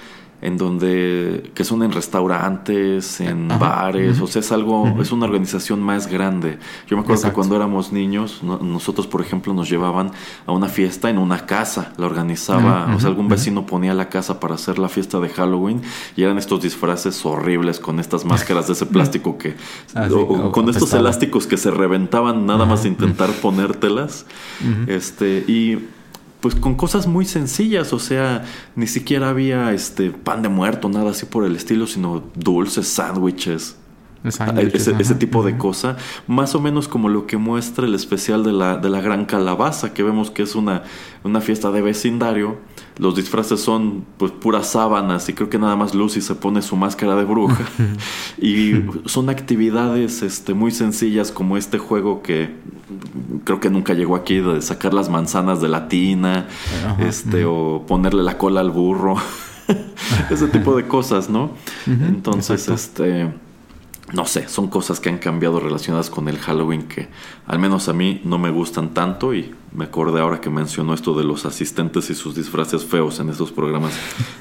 en 0.44 0.58
donde 0.58 1.50
que 1.54 1.64
son 1.64 1.82
en 1.82 1.90
restaurantes, 1.90 3.18
en 3.20 3.48
bares, 3.48 4.20
o 4.20 4.26
sea, 4.26 4.40
es 4.40 4.52
algo, 4.52 4.94
es 5.00 5.10
una 5.10 5.24
organización 5.24 5.80
más 5.80 6.06
grande. 6.06 6.58
Yo 6.86 6.96
me 6.96 7.02
acuerdo 7.02 7.22
que 7.22 7.28
Exacto. 7.28 7.34
cuando 7.36 7.56
éramos 7.56 7.92
niños, 7.92 8.40
no- 8.42 8.58
nosotros, 8.58 9.06
por 9.06 9.22
ejemplo, 9.22 9.54
nos 9.54 9.70
llevaban 9.70 10.10
a 10.46 10.52
una 10.52 10.68
fiesta 10.68 11.08
en 11.08 11.16
una 11.16 11.46
casa, 11.46 11.92
la 11.96 12.04
organizaba, 12.06 12.94
o 12.94 13.00
sea, 13.00 13.08
algún 13.08 13.28
vecino 13.28 13.64
ponía 13.64 13.94
la 13.94 14.10
casa 14.10 14.38
para 14.38 14.54
hacer 14.56 14.78
la 14.78 14.90
fiesta 14.90 15.18
de 15.18 15.30
Halloween 15.30 15.80
y 16.14 16.22
eran 16.24 16.36
estos 16.36 16.60
disfraces 16.62 17.24
horribles 17.24 17.80
con 17.80 17.98
estas 17.98 18.24
máscaras 18.26 18.66
de 18.66 18.74
ese 18.74 18.84
plástico 18.94 19.38
que, 19.38 19.56
Ah, 19.94 20.08
sí, 20.08 20.14
o- 20.14 20.52
con 20.52 20.68
estos 20.68 20.92
elásticos 20.92 21.46
que 21.46 21.56
se 21.56 21.70
reventaban 21.70 22.44
nada 22.44 22.66
más 22.66 22.82
de 22.82 22.90
intentar 22.90 23.30
ponértelas, 23.40 24.26
este, 24.86 25.44
y 25.48 25.78
pues 26.44 26.54
con 26.54 26.74
cosas 26.74 27.06
muy 27.06 27.24
sencillas, 27.24 27.94
o 27.94 27.98
sea, 27.98 28.44
ni 28.76 28.86
siquiera 28.86 29.30
había 29.30 29.72
este 29.72 30.10
pan 30.10 30.42
de 30.42 30.50
muerto, 30.50 30.90
nada 30.90 31.12
así 31.12 31.24
por 31.24 31.46
el 31.46 31.56
estilo, 31.56 31.86
sino 31.86 32.22
dulces, 32.34 32.86
sándwiches, 32.86 33.78
Sándwiches, 34.28 34.88
ese, 34.88 35.14
tipo 35.14 35.42
de 35.42 35.56
cosa, 35.56 35.96
más 36.26 36.54
o 36.54 36.60
menos 36.60 36.86
como 36.86 37.08
lo 37.08 37.26
que 37.26 37.38
muestra 37.38 37.86
el 37.86 37.94
especial 37.94 38.44
de 38.44 38.52
la, 38.52 38.76
de 38.76 38.90
la 38.90 39.00
Gran 39.00 39.24
Calabaza, 39.24 39.94
que 39.94 40.02
vemos 40.02 40.30
que 40.30 40.42
es 40.42 40.54
una, 40.54 40.82
una 41.22 41.40
fiesta 41.40 41.70
de 41.70 41.80
vecindario. 41.80 42.58
Los 42.96 43.16
disfraces 43.16 43.60
son 43.60 44.04
pues 44.18 44.30
puras 44.30 44.68
sábanas 44.68 45.28
y 45.28 45.32
creo 45.32 45.50
que 45.50 45.58
nada 45.58 45.74
más 45.74 45.94
Lucy 45.94 46.20
se 46.20 46.34
pone 46.36 46.62
su 46.62 46.76
máscara 46.76 47.16
de 47.16 47.24
bruja. 47.24 47.64
y 48.38 48.74
son 49.06 49.30
actividades 49.30 50.22
este, 50.22 50.54
muy 50.54 50.70
sencillas 50.70 51.32
como 51.32 51.56
este 51.56 51.78
juego 51.78 52.22
que 52.22 52.54
creo 53.44 53.60
que 53.60 53.70
nunca 53.70 53.94
llegó 53.94 54.14
aquí, 54.16 54.38
de 54.38 54.62
sacar 54.62 54.94
las 54.94 55.08
manzanas 55.08 55.60
de 55.60 55.68
la 55.68 55.88
tina, 55.88 56.46
Ajá, 56.86 57.02
este, 57.04 57.44
o 57.44 57.84
ponerle 57.86 58.22
la 58.22 58.38
cola 58.38 58.60
al 58.60 58.70
burro. 58.70 59.16
ese 60.30 60.46
tipo 60.48 60.76
de 60.76 60.86
cosas, 60.86 61.28
¿no? 61.28 61.52
Entonces, 61.86 62.68
exacto. 62.68 63.04
este 63.04 63.43
no 64.12 64.26
sé, 64.26 64.48
son 64.48 64.68
cosas 64.68 65.00
que 65.00 65.08
han 65.08 65.18
cambiado 65.18 65.60
relacionadas 65.60 66.10
con 66.10 66.28
el 66.28 66.38
Halloween 66.38 66.88
que 66.88 67.08
al 67.46 67.58
menos 67.58 67.88
a 67.88 67.94
mí 67.94 68.20
no 68.24 68.38
me 68.38 68.50
gustan 68.50 68.92
tanto 68.92 69.34
y 69.34 69.54
me 69.72 69.84
acordé 69.84 70.20
ahora 70.20 70.40
que 70.40 70.50
mencionó 70.50 70.94
esto 70.94 71.14
de 71.14 71.24
los 71.24 71.46
asistentes 71.46 72.10
y 72.10 72.14
sus 72.14 72.34
disfraces 72.34 72.84
feos 72.84 73.18
en 73.20 73.30
estos 73.30 73.50
programas 73.50 73.94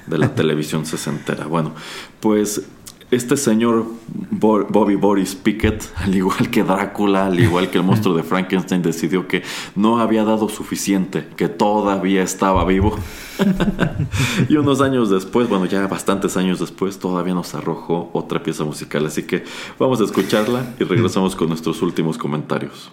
de 0.05 0.17
la 0.17 0.29
televisión 0.35 0.85
sesentera. 0.85 1.47
Bueno, 1.47 1.73
pues 2.19 2.67
este 3.15 3.37
señor 3.37 3.85
Bo- 4.31 4.65
Bobby 4.65 4.95
Boris 4.95 5.35
Pickett, 5.35 5.83
al 5.97 6.15
igual 6.15 6.49
que 6.49 6.63
Drácula, 6.63 7.27
al 7.27 7.39
igual 7.39 7.69
que 7.69 7.77
el 7.77 7.83
monstruo 7.83 8.15
de 8.15 8.23
Frankenstein, 8.23 8.81
decidió 8.81 9.27
que 9.27 9.43
no 9.75 9.99
había 9.99 10.23
dado 10.23 10.49
suficiente, 10.49 11.27
que 11.35 11.47
todavía 11.49 12.23
estaba 12.23 12.65
vivo. 12.65 12.95
y 14.49 14.55
unos 14.57 14.81
años 14.81 15.09
después, 15.09 15.49
bueno, 15.49 15.65
ya 15.65 15.87
bastantes 15.87 16.37
años 16.37 16.59
después, 16.59 16.99
todavía 16.99 17.33
nos 17.33 17.55
arrojó 17.55 18.09
otra 18.13 18.41
pieza 18.43 18.63
musical. 18.63 19.05
Así 19.05 19.23
que 19.23 19.43
vamos 19.79 20.01
a 20.01 20.05
escucharla 20.05 20.73
y 20.79 20.83
regresamos 20.83 21.35
con 21.35 21.49
nuestros 21.49 21.81
últimos 21.81 22.17
comentarios. 22.17 22.91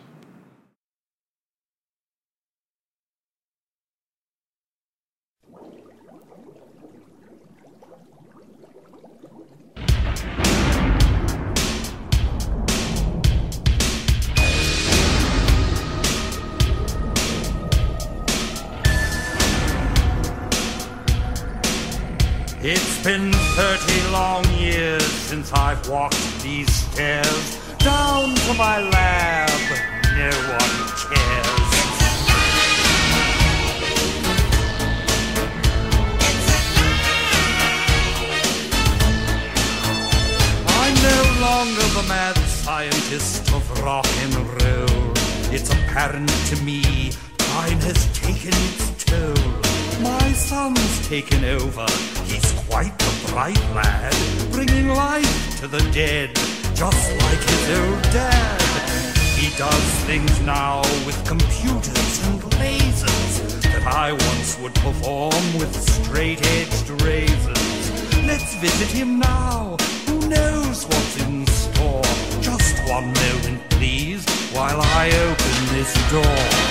It's 23.03 23.09
been 23.09 23.33
30 23.33 24.11
long 24.11 24.45
years 24.59 25.03
since 25.03 25.51
I've 25.55 25.89
walked 25.89 26.43
these 26.43 26.71
stairs 26.71 27.59
down 27.79 28.35
to 28.35 28.55
my 28.59 28.79
lab. 28.79 29.49
No 30.19 30.29
one 30.53 30.77
cares. 31.01 31.71
I'm 40.69 40.95
no 41.03 41.41
longer 41.41 41.87
the 41.95 42.05
mad 42.07 42.37
scientist 42.37 43.51
of 43.55 43.83
rock 43.83 44.07
and 44.19 44.35
roll. 44.37 45.13
It's 45.51 45.71
apparent 45.71 46.29
to 46.29 46.57
me 46.63 47.13
time 47.39 47.81
has 47.81 48.13
taken 48.13 48.53
its 48.53 49.05
toll. 49.07 49.70
My 50.03 50.33
son's 50.33 51.09
taken 51.09 51.45
over. 51.45 51.87
He's 52.25 52.53
quite 52.69 52.97
the 52.99 53.31
bright 53.31 53.61
lad, 53.75 54.15
bringing 54.51 54.89
life 54.89 55.61
to 55.61 55.69
the 55.69 55.81
dead, 55.93 56.35
just 56.75 57.11
like 57.23 57.39
his 57.39 57.79
old 57.79 58.03
dad. 58.13 58.61
He 59.37 59.55
does 59.59 59.85
things 60.07 60.41
now 60.41 60.81
with 61.05 61.19
computers 61.27 62.27
and 62.27 62.41
lasers 62.61 63.63
that 63.63 63.87
I 63.87 64.13
once 64.13 64.59
would 64.61 64.75
perform 64.75 65.45
with 65.59 65.75
straight-edged 65.75 66.89
razors. 67.03 68.27
Let's 68.27 68.55
visit 68.57 68.89
him 68.89 69.19
now. 69.19 69.77
Who 70.07 70.29
knows 70.29 70.85
what's 70.87 71.17
in 71.25 71.47
store? 71.47 72.03
Just 72.41 72.79
one 72.89 73.13
moment, 73.13 73.69
please, 73.71 74.25
while 74.53 74.81
I 74.81 75.11
open 75.27 75.77
this 75.77 75.93
door. 76.11 76.71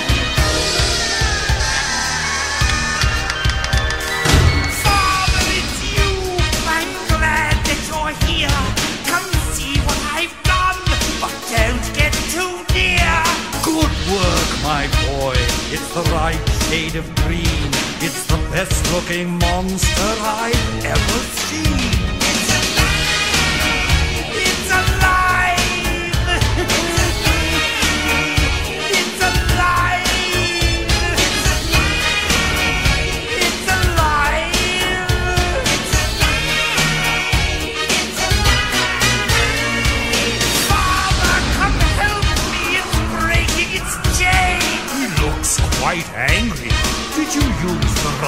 It's 15.72 15.94
the 15.94 16.02
right 16.12 16.48
shade 16.68 16.96
of 16.96 17.04
green. 17.16 17.70
It's 18.00 18.24
the 18.26 18.36
best 18.50 18.92
looking 18.92 19.38
monster 19.38 20.14
I've 20.20 20.84
ever 20.84 21.18
seen. 21.36 21.89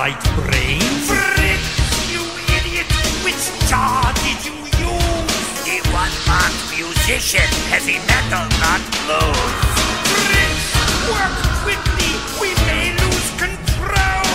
Right 0.02 0.24
brain? 0.34 0.82
Fritz, 1.06 2.10
you 2.10 2.22
idiot! 2.58 2.90
Which 3.22 3.44
jar 3.70 4.02
did 4.26 4.38
you 4.42 4.56
use? 4.90 5.46
He 5.62 5.78
was 5.94 6.12
marked 6.26 6.58
musician, 6.74 7.46
heavy 7.70 8.02
metal, 8.10 8.42
not 8.58 8.82
blues. 9.06 9.62
Fritz, 10.10 10.66
work 11.06 11.34
quickly! 11.62 12.12
We 12.42 12.50
may 12.66 12.98
lose 12.98 13.28
control! 13.38 14.26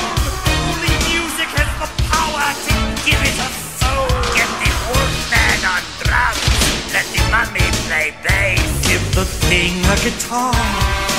Only 0.72 0.95
music 1.11 1.49
has 1.59 1.72
the 1.84 1.89
power 2.15 2.47
to 2.68 2.76
give 3.03 3.20
it 3.28 3.38
a 3.47 3.49
soul! 3.76 4.07
Get 4.39 4.51
the 4.63 4.72
wolfman 4.88 5.59
on 5.68 5.84
drums, 5.99 6.47
let 6.95 7.07
the 7.11 7.22
mummy 7.28 7.68
play 7.84 8.15
bass. 8.24 8.63
Give 8.88 9.03
the 9.20 9.28
thing 9.51 9.84
a 9.84 9.95
guitar. 9.99 10.55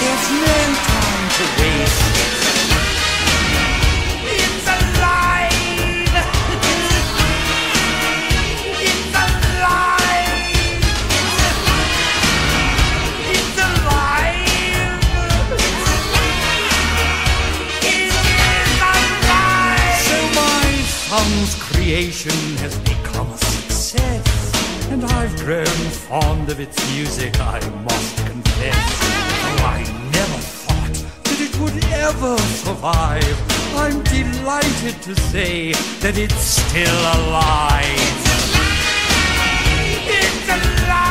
There's 0.01 0.26
no 0.40 0.57
time 0.88 1.26
to 1.36 1.44
waste. 1.61 2.38
Son's 21.29 21.55
creation 21.57 22.57
has 22.59 22.79
become 22.79 23.31
a 23.31 23.37
success. 23.39 24.89
And 24.91 25.05
I've 25.05 25.37
grown 25.37 25.83
fond 26.09 26.49
of 26.51 26.61
its 26.61 26.76
music, 26.95 27.39
I 27.41 27.61
must 27.89 28.16
confess. 28.26 29.01
Though 29.43 29.64
I 29.76 29.81
never 30.12 30.41
thought 30.62 30.97
that 31.24 31.41
it 31.47 31.55
would 31.61 31.85
ever 32.09 32.39
survive. 32.64 33.37
I'm 33.76 34.03
delighted 34.05 35.03
to 35.03 35.14
say 35.31 35.72
that 36.03 36.16
it's 36.16 36.43
still 36.62 37.01
alive. 37.18 37.85
It's 38.09 38.39
alive. 38.39 39.49
It's 40.20 40.49
alive! 40.49 41.08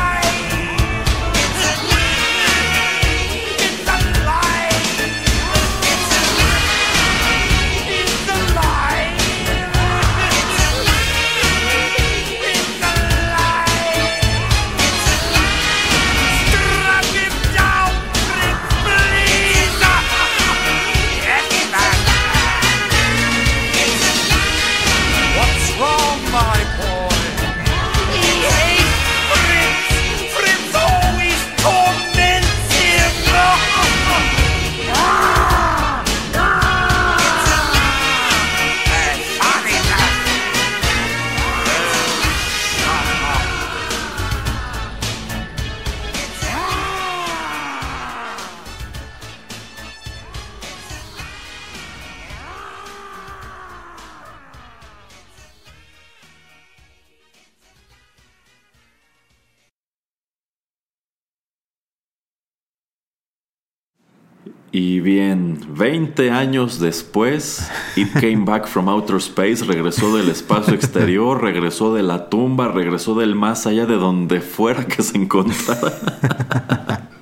Y 64.79 64.99
bien, 64.99 65.59
20 65.69 66.29
años 66.29 66.79
después, 66.79 67.67
It 67.95 68.13
Came 68.13 68.45
Back 68.45 68.67
from 68.67 68.87
Outer 68.87 69.15
Space, 69.15 69.65
regresó 69.65 70.15
del 70.15 70.29
espacio 70.29 70.75
exterior, 70.75 71.41
regresó 71.41 71.95
de 71.95 72.03
la 72.03 72.29
tumba, 72.29 72.67
regresó 72.67 73.15
del 73.15 73.33
más 73.33 73.65
allá 73.65 73.87
de 73.87 73.95
donde 73.95 74.39
fuera 74.39 74.85
que 74.85 75.01
se 75.01 75.17
encontrara. 75.17 77.09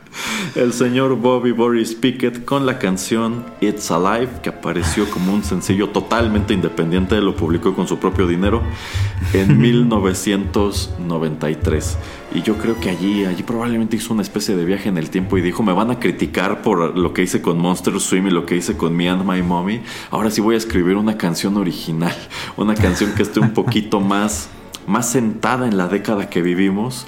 El 0.56 0.74
señor 0.74 1.16
Bobby 1.16 1.52
Boris 1.52 1.96
Pickett 1.96 2.46
con 2.46 2.66
la 2.66 2.80
canción 2.80 3.46
It's 3.62 3.92
Alive, 3.92 4.30
que 4.42 4.50
apareció 4.50 5.10
como 5.10 5.34
un 5.34 5.44
sencillo 5.44 5.90
totalmente 5.90 6.54
independiente, 6.54 7.20
lo 7.22 7.36
publicó 7.36 7.74
con 7.74 7.88
su 7.88 8.00
propio 8.00 8.28
dinero 8.28 8.62
en 9.34 9.58
1993. 9.62 11.98
Y 12.34 12.42
yo 12.42 12.58
creo 12.58 12.80
que 12.80 12.90
allí, 12.90 13.26
allí 13.26 13.44
probablemente 13.44 13.96
hizo 13.96 14.14
una 14.14 14.22
especie 14.22 14.56
de 14.56 14.66
viaje 14.66 14.90
en 14.90 14.98
el 14.98 15.10
tiempo 15.10 15.38
y 15.38 15.42
dijo, 15.42 15.64
me 15.64 15.74
van 15.74 15.92
a 15.92 16.00
criticar 16.00 16.62
por 16.62 16.98
lo 16.98 17.14
que 17.14 17.24
hice 17.24 17.42
con 17.42 17.58
Monster 17.58 18.00
Swim 18.00 18.28
y 18.28 18.32
lo 18.32 18.46
que 18.46 18.58
hice 18.58 18.76
con 18.76 18.96
Me 18.96 19.10
and 19.10 19.30
My 19.30 19.42
Mommy. 19.42 19.82
Ahora 20.12 20.32
sí 20.32 20.42
voy 20.42 20.56
a 20.56 20.58
escribir 20.58 20.98
una 20.98 21.18
canción 21.18 21.58
original, 21.58 22.16
una 22.58 22.76
canción 22.76 23.14
que 23.14 23.24
esté 23.24 23.40
un 23.40 23.54
poquito 23.54 24.00
más, 24.02 24.50
más 24.88 25.10
sentada 25.10 25.68
en 25.68 25.78
la 25.78 25.88
década 25.88 26.30
que 26.30 26.42
vivimos. 26.42 27.06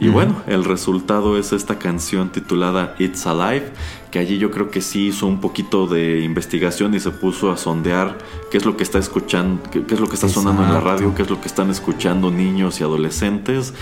Y 0.00 0.08
bueno, 0.08 0.36
el 0.46 0.64
resultado 0.64 1.38
es 1.38 1.52
esta 1.52 1.78
canción 1.78 2.30
titulada 2.30 2.94
It's 2.98 3.26
Alive, 3.26 3.72
que 4.10 4.18
allí 4.18 4.38
yo 4.38 4.50
creo 4.50 4.70
que 4.70 4.80
sí 4.80 5.08
hizo 5.08 5.26
un 5.26 5.40
poquito 5.40 5.86
de 5.86 6.20
investigación 6.20 6.94
y 6.94 7.00
se 7.00 7.10
puso 7.10 7.50
a 7.50 7.56
sondear 7.56 8.16
qué 8.50 8.58
es 8.58 8.64
lo 8.64 8.76
que 8.76 8.82
está 8.82 8.98
escuchando, 8.98 9.62
qué, 9.70 9.82
qué 9.82 9.94
es 9.94 10.00
lo 10.00 10.08
que 10.08 10.14
está 10.14 10.28
sonando 10.28 10.62
en 10.62 10.72
la 10.72 10.80
radio, 10.80 11.14
qué 11.14 11.22
es 11.22 11.30
lo 11.30 11.40
que 11.40 11.48
están 11.48 11.70
escuchando 11.70 12.30
niños 12.30 12.80
y 12.80 12.84
adolescentes. 12.84 13.74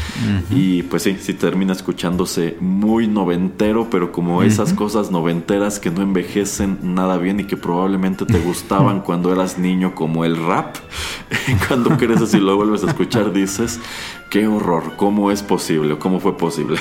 Y 0.50 0.82
pues 0.84 1.02
sí, 1.02 1.16
sí 1.20 1.34
termina 1.34 1.72
escuchándose 1.72 2.56
muy 2.60 3.06
noventero, 3.08 3.88
pero 3.90 4.10
como 4.10 4.42
esas 4.42 4.72
cosas 4.72 5.10
noventeras 5.10 5.78
que 5.78 5.90
no 5.90 6.02
envejecen 6.02 6.78
nada 6.82 7.18
bien 7.18 7.40
y 7.40 7.44
que 7.44 7.56
probablemente 7.56 8.24
te 8.24 8.38
gustaban 8.44 9.00
cuando 9.00 9.32
eras 9.32 9.58
niño, 9.58 9.94
como 9.94 10.24
el 10.24 10.36
rap. 10.36 10.76
cuando 11.68 11.96
creces 11.96 12.34
y 12.34 12.38
lo 12.38 12.56
vuelves 12.56 12.84
a 12.84 12.88
escuchar, 12.88 13.32
dices, 13.32 13.80
qué 14.30 14.46
horror, 14.46 14.94
¿cómo 14.96 15.30
es 15.30 15.42
posible? 15.42 15.98
¿Cómo 15.98 16.20
fue 16.20 16.36
posible? 16.36 16.78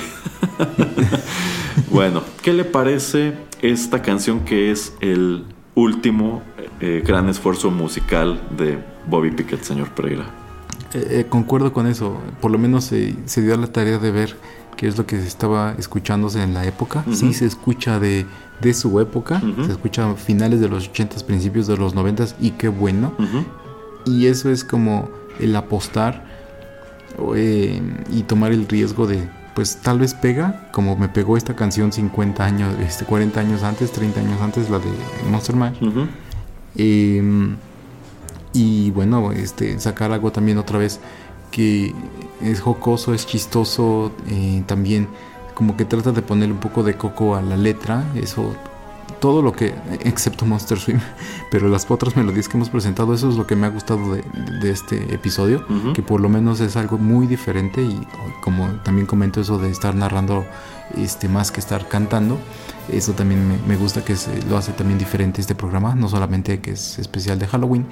bueno, 1.90 2.22
¿qué 2.42 2.52
le 2.52 2.64
parece 2.64 3.34
esta 3.62 4.02
canción 4.02 4.40
que 4.40 4.70
es 4.70 4.94
el 5.00 5.44
último 5.74 6.42
eh, 6.80 7.02
gran 7.04 7.28
esfuerzo 7.28 7.70
musical 7.70 8.40
de 8.56 8.78
Bobby 9.08 9.30
Pickett, 9.30 9.62
señor 9.62 9.90
Pereira? 9.90 10.24
Eh, 10.94 11.20
eh, 11.20 11.26
concuerdo 11.28 11.72
con 11.72 11.86
eso. 11.86 12.18
Por 12.40 12.50
lo 12.50 12.58
menos 12.58 12.90
eh, 12.92 13.14
se 13.26 13.42
dio 13.42 13.56
la 13.56 13.66
tarea 13.66 13.98
de 13.98 14.10
ver 14.10 14.36
qué 14.76 14.86
es 14.86 14.96
lo 14.98 15.06
que 15.06 15.16
estaba 15.18 15.74
escuchándose 15.78 16.42
en 16.42 16.54
la 16.54 16.66
época. 16.66 17.02
Ujú. 17.06 17.14
Sí 17.14 17.34
se 17.34 17.46
escucha 17.46 17.98
de, 17.98 18.26
de 18.60 18.74
su 18.74 19.00
época. 19.00 19.40
Ujú. 19.42 19.64
Se 19.64 19.72
escucha 19.72 20.10
a 20.10 20.14
finales 20.14 20.60
de 20.60 20.68
los 20.68 20.90
80s, 20.90 21.24
principios 21.24 21.66
de 21.66 21.76
los 21.76 21.94
90s 21.94 22.34
y 22.40 22.52
qué 22.52 22.68
bueno. 22.68 23.12
Ujú. 23.18 23.44
Y 24.06 24.26
eso 24.26 24.50
es 24.50 24.64
como 24.64 25.10
el 25.40 25.54
apostar 25.56 26.24
eh, 27.34 27.80
y 28.12 28.22
tomar 28.22 28.52
el 28.52 28.68
riesgo 28.68 29.06
de, 29.06 29.28
pues 29.54 29.76
tal 29.76 29.98
vez 29.98 30.14
pega, 30.14 30.68
como 30.72 30.96
me 30.96 31.08
pegó 31.08 31.36
esta 31.36 31.56
canción 31.56 31.92
50 31.92 32.44
años, 32.44 32.74
este, 32.80 33.04
40 33.04 33.40
años 33.40 33.62
antes, 33.62 33.92
30 33.92 34.20
años 34.20 34.40
antes, 34.40 34.70
la 34.70 34.78
de 34.78 34.90
Monster. 35.30 35.56
Ujú. 35.56 36.06
Eh, 36.76 37.56
y 38.52 38.90
bueno, 38.90 39.32
este, 39.32 39.78
sacar 39.80 40.12
algo 40.12 40.32
también 40.32 40.58
otra 40.58 40.78
vez 40.78 41.00
que 41.50 41.94
es 42.42 42.60
jocoso, 42.60 43.14
es 43.14 43.26
chistoso, 43.26 44.12
eh, 44.28 44.62
también 44.66 45.08
como 45.54 45.76
que 45.76 45.84
trata 45.84 46.12
de 46.12 46.22
poner 46.22 46.52
un 46.52 46.58
poco 46.58 46.82
de 46.82 46.94
coco 46.94 47.34
a 47.34 47.42
la 47.42 47.56
letra, 47.56 48.04
eso, 48.14 48.54
todo 49.20 49.42
lo 49.42 49.52
que, 49.52 49.74
excepto 50.00 50.44
Monster 50.46 50.78
Swim, 50.78 50.98
pero 51.50 51.68
las 51.68 51.90
otras 51.90 52.16
melodías 52.16 52.48
que 52.48 52.56
hemos 52.56 52.68
presentado, 52.70 53.14
eso 53.14 53.28
es 53.30 53.36
lo 53.36 53.46
que 53.46 53.56
me 53.56 53.66
ha 53.66 53.70
gustado 53.70 54.14
de, 54.14 54.22
de 54.60 54.70
este 54.70 55.14
episodio, 55.14 55.64
que 55.94 56.02
por 56.02 56.20
lo 56.20 56.28
menos 56.28 56.60
es 56.60 56.76
algo 56.76 56.98
muy 56.98 57.26
diferente 57.26 57.82
y 57.82 58.00
como 58.42 58.66
también 58.84 59.06
comento 59.06 59.40
eso 59.40 59.58
de 59.58 59.70
estar 59.70 59.94
narrando 59.94 60.44
este, 60.96 61.28
más 61.28 61.50
que 61.50 61.60
estar 61.60 61.88
cantando, 61.88 62.38
eso 62.92 63.12
también 63.12 63.46
me, 63.48 63.56
me 63.66 63.76
gusta 63.76 64.04
que 64.04 64.16
se- 64.16 64.42
lo 64.48 64.56
hace 64.56 64.72
también 64.72 64.98
diferente 64.98 65.40
este 65.40 65.54
programa, 65.54 65.94
no 65.94 66.08
solamente 66.08 66.60
que 66.60 66.72
es 66.72 66.98
especial 66.98 67.38
de 67.38 67.46
Halloween. 67.46 67.86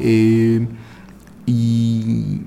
Eh, 0.00 0.66
y, 1.46 2.42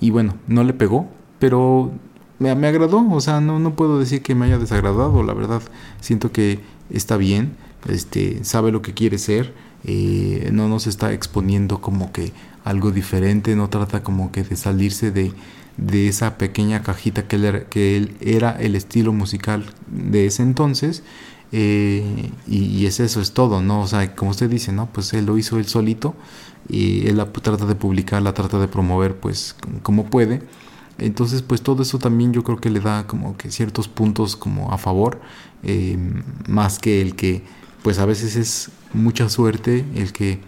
y 0.00 0.10
bueno, 0.10 0.34
no 0.48 0.64
le 0.64 0.72
pegó, 0.72 1.08
pero 1.38 1.92
me, 2.38 2.54
me 2.54 2.66
agradó, 2.68 3.06
o 3.10 3.20
sea, 3.20 3.40
no, 3.40 3.58
no 3.58 3.74
puedo 3.74 3.98
decir 3.98 4.22
que 4.22 4.34
me 4.34 4.46
haya 4.46 4.58
desagradado, 4.58 5.22
la 5.22 5.34
verdad, 5.34 5.62
siento 6.00 6.32
que 6.32 6.60
está 6.90 7.16
bien, 7.16 7.56
este, 7.88 8.44
sabe 8.44 8.72
lo 8.72 8.82
que 8.82 8.94
quiere 8.94 9.18
ser, 9.18 9.54
eh, 9.84 10.48
no 10.52 10.68
nos 10.68 10.86
está 10.86 11.12
exponiendo 11.12 11.80
como 11.80 12.12
que 12.12 12.32
algo 12.64 12.90
diferente, 12.90 13.56
no 13.56 13.68
trata 13.68 14.02
como 14.02 14.32
que 14.32 14.42
de 14.42 14.56
salirse 14.56 15.10
de, 15.10 15.32
de 15.76 16.08
esa 16.08 16.38
pequeña 16.38 16.82
cajita 16.82 17.26
que 17.26 17.36
él, 17.36 17.44
era, 17.44 17.64
que 17.68 17.96
él 17.96 18.16
era 18.20 18.52
el 18.60 18.74
estilo 18.76 19.12
musical 19.12 19.64
de 19.88 20.26
ese 20.26 20.42
entonces. 20.42 21.02
eh, 21.52 22.30
y, 22.46 22.86
es 22.86 23.00
eso, 23.00 23.20
es 23.20 23.32
todo, 23.32 23.62
¿no? 23.62 23.82
O 23.82 23.86
sea, 23.86 24.14
como 24.16 24.30
usted 24.32 24.50
dice, 24.50 24.72
¿no? 24.72 24.86
Pues 24.92 25.12
él 25.12 25.26
lo 25.26 25.38
hizo 25.38 25.58
él 25.58 25.66
solito 25.66 26.14
y 26.68 27.06
él 27.08 27.16
la 27.18 27.32
trata 27.32 27.66
de 27.66 27.74
publicar, 27.74 28.22
la 28.22 28.34
trata 28.34 28.58
de 28.58 28.68
promover, 28.68 29.16
pues 29.16 29.54
como 29.82 30.06
puede. 30.06 30.42
Entonces, 30.98 31.42
pues 31.42 31.62
todo 31.62 31.82
eso 31.82 31.98
también 31.98 32.32
yo 32.32 32.44
creo 32.44 32.58
que 32.58 32.70
le 32.70 32.80
da 32.80 33.06
como 33.06 33.36
que 33.36 33.50
ciertos 33.50 33.88
puntos 33.88 34.36
como 34.36 34.72
a 34.72 34.78
favor, 34.78 35.20
eh, 35.64 35.98
más 36.48 36.78
que 36.78 37.00
el 37.02 37.16
que, 37.16 37.42
pues 37.82 37.98
a 37.98 38.06
veces 38.06 38.36
es 38.36 38.70
mucha 38.92 39.28
suerte 39.28 39.84
el 39.94 40.12
que 40.12 40.40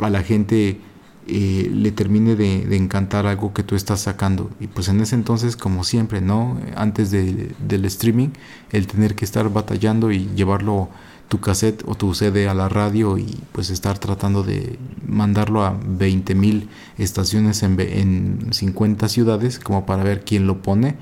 a 0.00 0.10
la 0.10 0.22
gente 0.22 0.80
eh, 1.26 1.70
le 1.72 1.92
termine 1.92 2.36
de, 2.36 2.74
encantar 2.76 3.26
algo 3.26 3.52
que 3.52 3.62
tú 3.62 3.74
estás 3.76 4.00
sacando. 4.00 4.50
Y 4.60 4.66
pues 4.68 4.88
en 4.88 5.00
ese 5.00 5.14
entonces, 5.14 5.56
como 5.56 5.84
siempre, 5.84 6.20
¿no? 6.20 6.58
Antes 6.76 7.10
de- 7.10 7.52
del 7.58 7.84
streaming, 7.84 8.28
el 8.70 8.86
tener 8.86 9.14
que 9.14 9.24
estar 9.26 9.52
batallando 9.52 10.10
y 10.10 10.28
llevarlo 10.34 10.88
tu 11.28 11.40
cassette 11.40 11.82
o 11.86 11.94
tu 11.94 12.14
CD 12.14 12.48
a 12.48 12.54
la 12.54 12.68
radio 12.70 13.18
y 13.18 13.38
pues 13.52 13.68
estar 13.70 13.98
tratando 13.98 14.42
de 14.42 14.78
mandarlo 15.06 15.62
a 15.64 15.78
20 15.86 16.34
mil 16.34 16.70
estaciones 16.96 17.62
en, 17.62 17.78
en 17.80 18.48
50 18.52 19.08
ciudades 19.08 19.58
como 19.58 19.84
para 19.84 20.02
ver 20.04 20.24
quién 20.24 20.46
lo 20.46 20.62
pone 20.62 20.96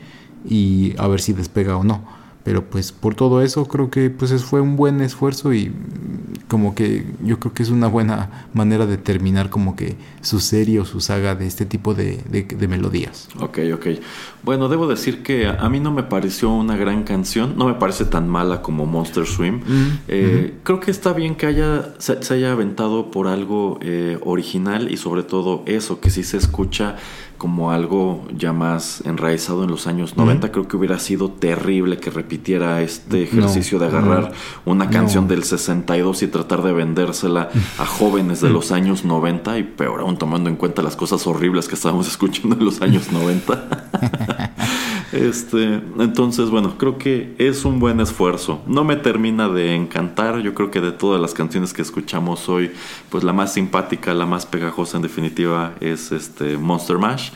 y 0.44 0.94
a 0.98 1.06
ver 1.06 1.20
si 1.20 1.32
despega 1.32 1.76
o 1.76 1.84
no. 1.84 2.04
Pero 2.46 2.62
pues 2.64 2.92
por 2.92 3.14
todo 3.16 3.42
eso 3.42 3.66
creo 3.66 3.90
que 3.90 4.08
pues 4.08 4.30
es- 4.30 4.44
fue 4.44 4.60
un 4.60 4.76
buen 4.76 5.00
esfuerzo 5.00 5.52
y 5.52 5.68
mm, 5.68 6.46
como 6.48 6.76
que 6.76 7.04
yo 7.24 7.40
creo 7.40 7.52
que 7.52 7.64
es 7.64 7.70
una 7.70 7.88
buena 7.88 8.46
manera 8.54 8.86
de 8.86 8.96
terminar 8.98 9.50
como 9.50 9.74
que 9.74 9.96
su 10.20 10.38
serie 10.38 10.78
o 10.78 10.84
su 10.84 11.00
saga 11.00 11.34
de 11.34 11.44
este 11.48 11.66
tipo 11.66 11.92
de, 11.92 12.22
de- 12.30 12.44
de 12.44 12.68
melodías. 12.68 13.28
Ok, 13.40 13.58
ok. 13.74 13.86
Bueno, 14.44 14.68
debo 14.68 14.86
decir 14.86 15.24
que 15.24 15.48
a 15.48 15.68
mí 15.68 15.80
no 15.80 15.90
me 15.90 16.04
pareció 16.04 16.50
una 16.52 16.76
gran 16.76 17.02
canción, 17.02 17.54
no 17.56 17.66
me 17.66 17.74
parece 17.74 18.04
tan 18.04 18.28
mala 18.28 18.62
como 18.62 18.86
Monster 18.86 19.26
Swim. 19.26 19.60
Eh, 20.06 20.54
Creo 20.62 20.78
que 20.78 20.92
está 20.92 21.12
bien 21.12 21.34
que 21.34 21.46
haya, 21.46 21.94
se, 21.98 22.22
se 22.22 22.34
haya 22.34 22.52
aventado 22.52 23.10
por 23.10 23.26
algo 23.26 23.78
eh, 23.82 24.18
original 24.24 24.88
y 24.92 24.98
sobre 24.98 25.24
todo 25.24 25.64
eso, 25.66 25.98
que 26.00 26.10
sí 26.10 26.22
se 26.22 26.36
escucha 26.36 26.94
como 27.38 27.70
algo 27.70 28.26
ya 28.36 28.52
más 28.52 29.02
enraizado 29.04 29.64
en 29.64 29.70
los 29.70 29.86
años 29.86 30.16
90. 30.16 30.52
Creo 30.52 30.68
que 30.68 30.76
hubiera 30.76 30.98
sido 30.98 31.30
terrible 31.30 31.98
que 31.98 32.10
repitiera 32.10 32.82
este 32.82 33.22
ejercicio 33.22 33.78
de 33.78 33.86
agarrar 33.86 34.32
una 34.64 34.86
no. 34.86 34.90
canción 34.90 35.28
del 35.28 35.44
62 35.44 36.22
y 36.22 36.28
tratar 36.28 36.62
de 36.62 36.72
vendérsela 36.72 37.50
a 37.78 37.86
jóvenes 37.86 38.40
de 38.40 38.50
los 38.50 38.72
años 38.72 39.04
90 39.04 39.58
y 39.58 39.62
peor 39.64 40.00
aún 40.00 40.16
tomando 40.16 40.50
en 40.50 40.56
cuenta 40.56 40.82
las 40.82 40.96
cosas 40.96 41.26
horribles 41.26 41.68
que 41.68 41.74
estábamos 41.74 42.08
escuchando 42.08 42.56
en 42.56 42.64
los 42.64 42.80
años 42.82 43.12
90. 43.12 44.45
este, 45.16 45.82
entonces, 45.98 46.50
bueno, 46.50 46.76
creo 46.78 46.98
que 46.98 47.34
es 47.38 47.64
un 47.64 47.78
buen 47.78 48.00
esfuerzo. 48.00 48.60
No 48.66 48.84
me 48.84 48.96
termina 48.96 49.48
de 49.48 49.74
encantar. 49.74 50.40
Yo 50.40 50.54
creo 50.54 50.70
que 50.70 50.80
de 50.80 50.92
todas 50.92 51.20
las 51.20 51.34
canciones 51.34 51.72
que 51.72 51.82
escuchamos 51.82 52.48
hoy, 52.48 52.72
pues 53.10 53.24
la 53.24 53.32
más 53.32 53.52
simpática, 53.52 54.14
la 54.14 54.26
más 54.26 54.46
pegajosa 54.46 54.96
en 54.96 55.02
definitiva 55.02 55.74
es 55.80 56.12
este 56.12 56.56
Monster 56.56 56.98
Mash. 56.98 57.30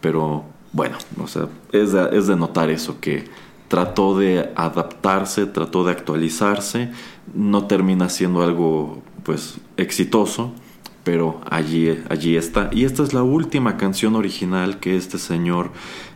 Pero 0.00 0.44
bueno, 0.72 0.96
o 1.20 1.26
sea, 1.26 1.48
es 1.72 1.92
de, 1.92 2.08
es 2.12 2.26
de 2.26 2.36
notar 2.36 2.70
eso 2.70 3.00
que 3.00 3.24
trató 3.68 4.18
de 4.18 4.50
adaptarse, 4.56 5.46
trató 5.46 5.84
de 5.84 5.92
actualizarse, 5.92 6.90
no 7.34 7.66
termina 7.66 8.08
siendo 8.08 8.42
algo 8.42 9.02
pues 9.22 9.58
exitoso, 9.76 10.52
pero 11.08 11.40
allí, 11.48 11.98
allí 12.10 12.36
está. 12.36 12.68
Y 12.70 12.84
esta 12.84 13.02
es 13.02 13.14
la 13.14 13.22
última 13.22 13.78
canción 13.78 14.14
original 14.14 14.78
que 14.78 14.94
este 14.94 15.16
señor 15.16 15.70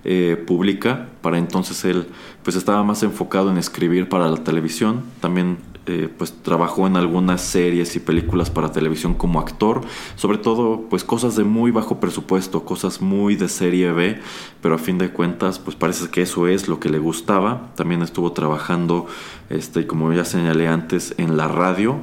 eh, 0.05 0.37
publica. 0.47 1.09
Para 1.23 1.39
entonces 1.39 1.83
él 1.87 2.09
pues 2.43 2.57
estaba 2.57 2.83
más 2.83 3.03
enfocado 3.03 3.51
en 3.51 3.57
escribir 3.57 4.11
para 4.11 4.29
la 4.29 4.45
televisión. 4.45 5.03
También 5.21 5.57
eh, 5.87 6.11
pues 6.15 6.35
trabajó 6.43 6.87
en 6.87 6.99
algunas 6.99 7.41
series 7.41 7.97
y 7.97 8.01
películas 8.01 8.51
para 8.51 8.71
televisión 8.71 9.15
como 9.15 9.41
actor, 9.41 9.81
sobre 10.17 10.37
todo 10.37 10.83
pues 10.91 11.05
cosas 11.05 11.37
de 11.37 11.45
muy 11.45 11.71
bajo 11.71 11.99
presupuesto, 11.99 12.67
cosas 12.67 13.01
muy 13.01 13.35
de 13.35 13.49
serie 13.49 13.93
B, 13.93 14.21
pero 14.61 14.75
a 14.75 14.79
fin 14.79 14.99
de 14.99 15.09
cuentas 15.09 15.59
pues 15.59 15.75
parece 15.75 16.11
que 16.11 16.21
eso 16.21 16.49
es 16.49 16.69
lo 16.69 16.81
que 16.81 16.91
le 16.91 16.99
gustaba. 16.99 17.73
También 17.77 18.03
estuvo 18.03 18.33
trabajando, 18.33 19.07
este, 19.49 19.87
como 19.87 20.13
ya 20.13 20.27
señalé 20.27 20.69
antes, 20.69 21.15
en 21.17 21.39
la 21.39 21.49
radio 21.49 22.01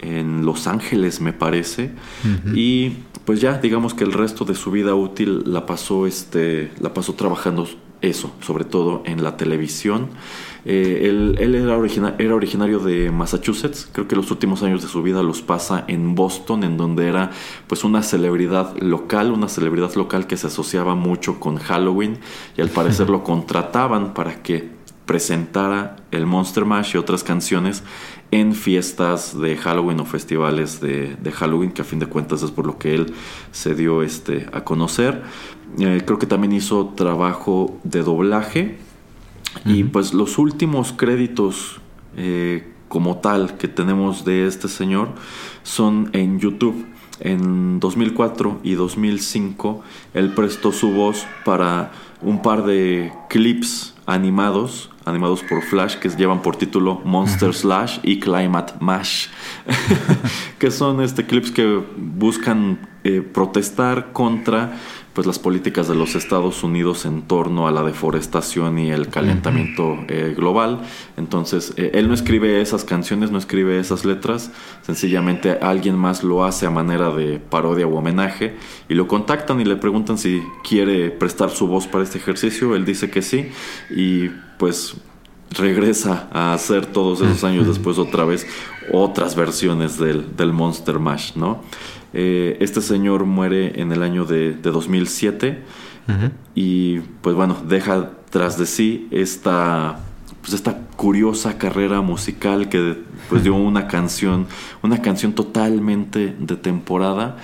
en 0.00 0.44
Los 0.44 0.66
Ángeles 0.66 1.20
me 1.20 1.32
parece. 1.32 1.90
Y 2.54 2.90
pues 3.24 3.40
ya 3.40 3.58
digamos 3.58 3.94
que 3.94 4.04
el 4.04 4.12
resto 4.12 4.44
de 4.44 4.54
su 4.54 4.70
vida 4.70 4.94
útil 4.94 5.42
la 5.46 5.64
pasó 5.66 6.06
este 6.06 6.70
la 6.80 6.92
pasó 6.92 7.14
trabajando 7.14 7.66
eso 8.02 8.34
sobre 8.42 8.64
todo 8.64 9.02
en 9.06 9.22
la 9.24 9.36
televisión. 9.38 10.08
Eh, 10.66 11.08
él, 11.08 11.36
él 11.38 11.54
era, 11.54 11.76
origina- 11.76 12.14
era 12.18 12.34
originario 12.34 12.78
de 12.78 13.10
Massachusetts. 13.10 13.88
Creo 13.92 14.08
que 14.08 14.16
los 14.16 14.30
últimos 14.30 14.62
años 14.62 14.82
de 14.82 14.88
su 14.88 15.02
vida 15.02 15.22
los 15.22 15.40
pasa 15.42 15.84
en 15.88 16.14
Boston 16.14 16.64
en 16.64 16.76
donde 16.76 17.06
era 17.08 17.30
pues 17.66 17.82
una 17.84 18.02
celebridad 18.02 18.76
local 18.80 19.30
una 19.32 19.48
celebridad 19.48 19.94
local 19.94 20.26
que 20.26 20.36
se 20.36 20.48
asociaba 20.48 20.94
mucho 20.94 21.40
con 21.40 21.56
Halloween 21.56 22.18
y 22.58 22.60
al 22.60 22.68
parecer 22.68 23.08
lo 23.08 23.22
contrataban 23.24 24.12
para 24.14 24.42
que 24.42 24.68
presentara 25.06 25.96
el 26.10 26.26
Monster 26.26 26.64
Mash 26.64 26.94
y 26.94 26.98
otras 26.98 27.22
canciones 27.24 27.82
en 28.34 28.52
fiestas 28.52 29.38
de 29.38 29.56
Halloween 29.56 30.00
o 30.00 30.04
festivales 30.04 30.80
de, 30.80 31.14
de 31.14 31.30
Halloween, 31.30 31.70
que 31.70 31.82
a 31.82 31.84
fin 31.84 32.00
de 32.00 32.06
cuentas 32.06 32.42
es 32.42 32.50
por 32.50 32.66
lo 32.66 32.78
que 32.78 32.92
él 32.92 33.14
se 33.52 33.76
dio 33.76 34.02
este, 34.02 34.48
a 34.52 34.64
conocer. 34.64 35.22
Eh, 35.78 36.02
creo 36.04 36.18
que 36.18 36.26
también 36.26 36.52
hizo 36.52 36.92
trabajo 36.96 37.78
de 37.84 38.02
doblaje. 38.02 38.78
Y 39.64 39.84
pues 39.84 40.14
los 40.14 40.36
últimos 40.38 40.92
créditos 40.92 41.80
eh, 42.16 42.72
como 42.88 43.18
tal 43.18 43.56
que 43.56 43.68
tenemos 43.68 44.24
de 44.24 44.48
este 44.48 44.66
señor 44.66 45.10
son 45.62 46.10
en 46.12 46.40
YouTube. 46.40 46.86
En 47.20 47.78
2004 47.78 48.58
y 48.64 48.74
2005 48.74 49.80
él 50.14 50.32
prestó 50.34 50.72
su 50.72 50.90
voz 50.90 51.24
para 51.44 51.92
un 52.20 52.42
par 52.42 52.64
de 52.64 53.12
clips 53.30 53.94
animados, 54.06 54.90
animados 55.04 55.42
por 55.42 55.62
Flash, 55.62 55.96
que 55.96 56.08
llevan 56.08 56.42
por 56.42 56.56
título 56.56 57.00
Monster 57.04 57.54
Slash 57.54 57.98
y 58.02 58.20
Climate 58.20 58.74
Mash, 58.80 59.28
que 60.58 60.70
son 60.70 61.02
este, 61.02 61.26
clips 61.26 61.50
que 61.50 61.82
buscan 61.96 62.78
eh, 63.04 63.20
protestar 63.20 64.12
contra 64.12 64.72
pues 65.14 65.28
las 65.28 65.38
políticas 65.38 65.86
de 65.86 65.94
los 65.94 66.16
Estados 66.16 66.64
Unidos 66.64 67.06
en 67.06 67.22
torno 67.22 67.68
a 67.68 67.70
la 67.70 67.84
deforestación 67.84 68.78
y 68.78 68.90
el 68.90 69.08
calentamiento 69.08 69.96
eh, 70.08 70.34
global. 70.36 70.80
Entonces, 71.16 71.72
eh, 71.76 71.92
él 71.94 72.08
no 72.08 72.14
escribe 72.14 72.60
esas 72.60 72.84
canciones, 72.84 73.30
no 73.30 73.38
escribe 73.38 73.78
esas 73.78 74.04
letras, 74.04 74.50
sencillamente 74.82 75.52
alguien 75.62 75.94
más 75.94 76.24
lo 76.24 76.44
hace 76.44 76.66
a 76.66 76.70
manera 76.70 77.10
de 77.10 77.38
parodia 77.38 77.86
o 77.86 77.96
homenaje 77.96 78.56
y 78.88 78.94
lo 78.94 79.06
contactan 79.06 79.60
y 79.60 79.64
le 79.64 79.76
preguntan 79.76 80.18
si 80.18 80.42
quiere 80.68 81.10
prestar 81.10 81.50
su 81.50 81.68
voz 81.68 81.86
para 81.86 82.02
este 82.02 82.18
ejercicio. 82.18 82.74
Él 82.74 82.84
dice 82.84 83.08
que 83.08 83.22
sí 83.22 83.50
y 83.94 84.30
pues 84.64 84.94
regresa 85.50 86.26
a 86.32 86.54
hacer 86.54 86.86
todos 86.86 87.20
esos 87.20 87.44
años 87.44 87.66
después 87.66 87.98
otra 87.98 88.24
vez 88.24 88.46
otras 88.90 89.36
versiones 89.36 89.98
del, 89.98 90.34
del 90.38 90.54
Monster 90.54 90.98
Mash, 90.98 91.34
¿no? 91.36 91.60
Eh, 92.14 92.56
este 92.60 92.80
señor 92.80 93.26
muere 93.26 93.78
en 93.78 93.92
el 93.92 94.02
año 94.02 94.24
de, 94.24 94.52
de 94.52 94.70
2007 94.70 95.62
y 96.54 97.00
pues 97.20 97.36
bueno, 97.36 97.58
deja 97.68 98.12
tras 98.30 98.56
de 98.56 98.64
sí 98.64 99.06
esta, 99.10 100.00
pues 100.40 100.54
esta 100.54 100.78
curiosa 100.96 101.58
carrera 101.58 102.00
musical 102.00 102.70
que 102.70 103.02
pues 103.28 103.42
dio 103.42 103.54
una 103.54 103.86
canción, 103.86 104.46
una 104.82 105.02
canción 105.02 105.34
totalmente 105.34 106.34
de 106.38 106.56
temporada 106.56 107.36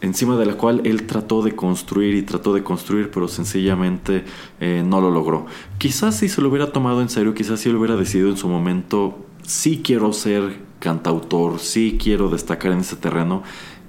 encima 0.00 0.36
de 0.36 0.46
la 0.46 0.54
cual 0.54 0.82
él 0.84 1.06
trató 1.06 1.42
de 1.42 1.54
construir 1.54 2.14
y 2.14 2.22
trató 2.22 2.52
de 2.52 2.62
construir, 2.62 3.10
pero 3.10 3.28
sencillamente 3.28 4.24
eh, 4.60 4.82
no 4.84 5.00
lo 5.00 5.10
logró. 5.10 5.46
Quizás 5.78 6.16
si 6.16 6.28
se 6.28 6.42
lo 6.42 6.48
hubiera 6.48 6.72
tomado 6.72 7.00
en 7.00 7.08
serio, 7.08 7.34
quizás 7.34 7.60
si 7.60 7.68
él 7.68 7.76
hubiera 7.76 7.96
decidido 7.96 8.30
en 8.30 8.36
su 8.36 8.48
momento, 8.48 9.26
sí 9.42 9.80
quiero 9.82 10.12
ser 10.12 10.60
cantautor, 10.78 11.58
sí 11.58 11.98
quiero 12.00 12.28
destacar 12.28 12.72
en 12.72 12.80
ese 12.80 12.96
terreno, 12.96 13.42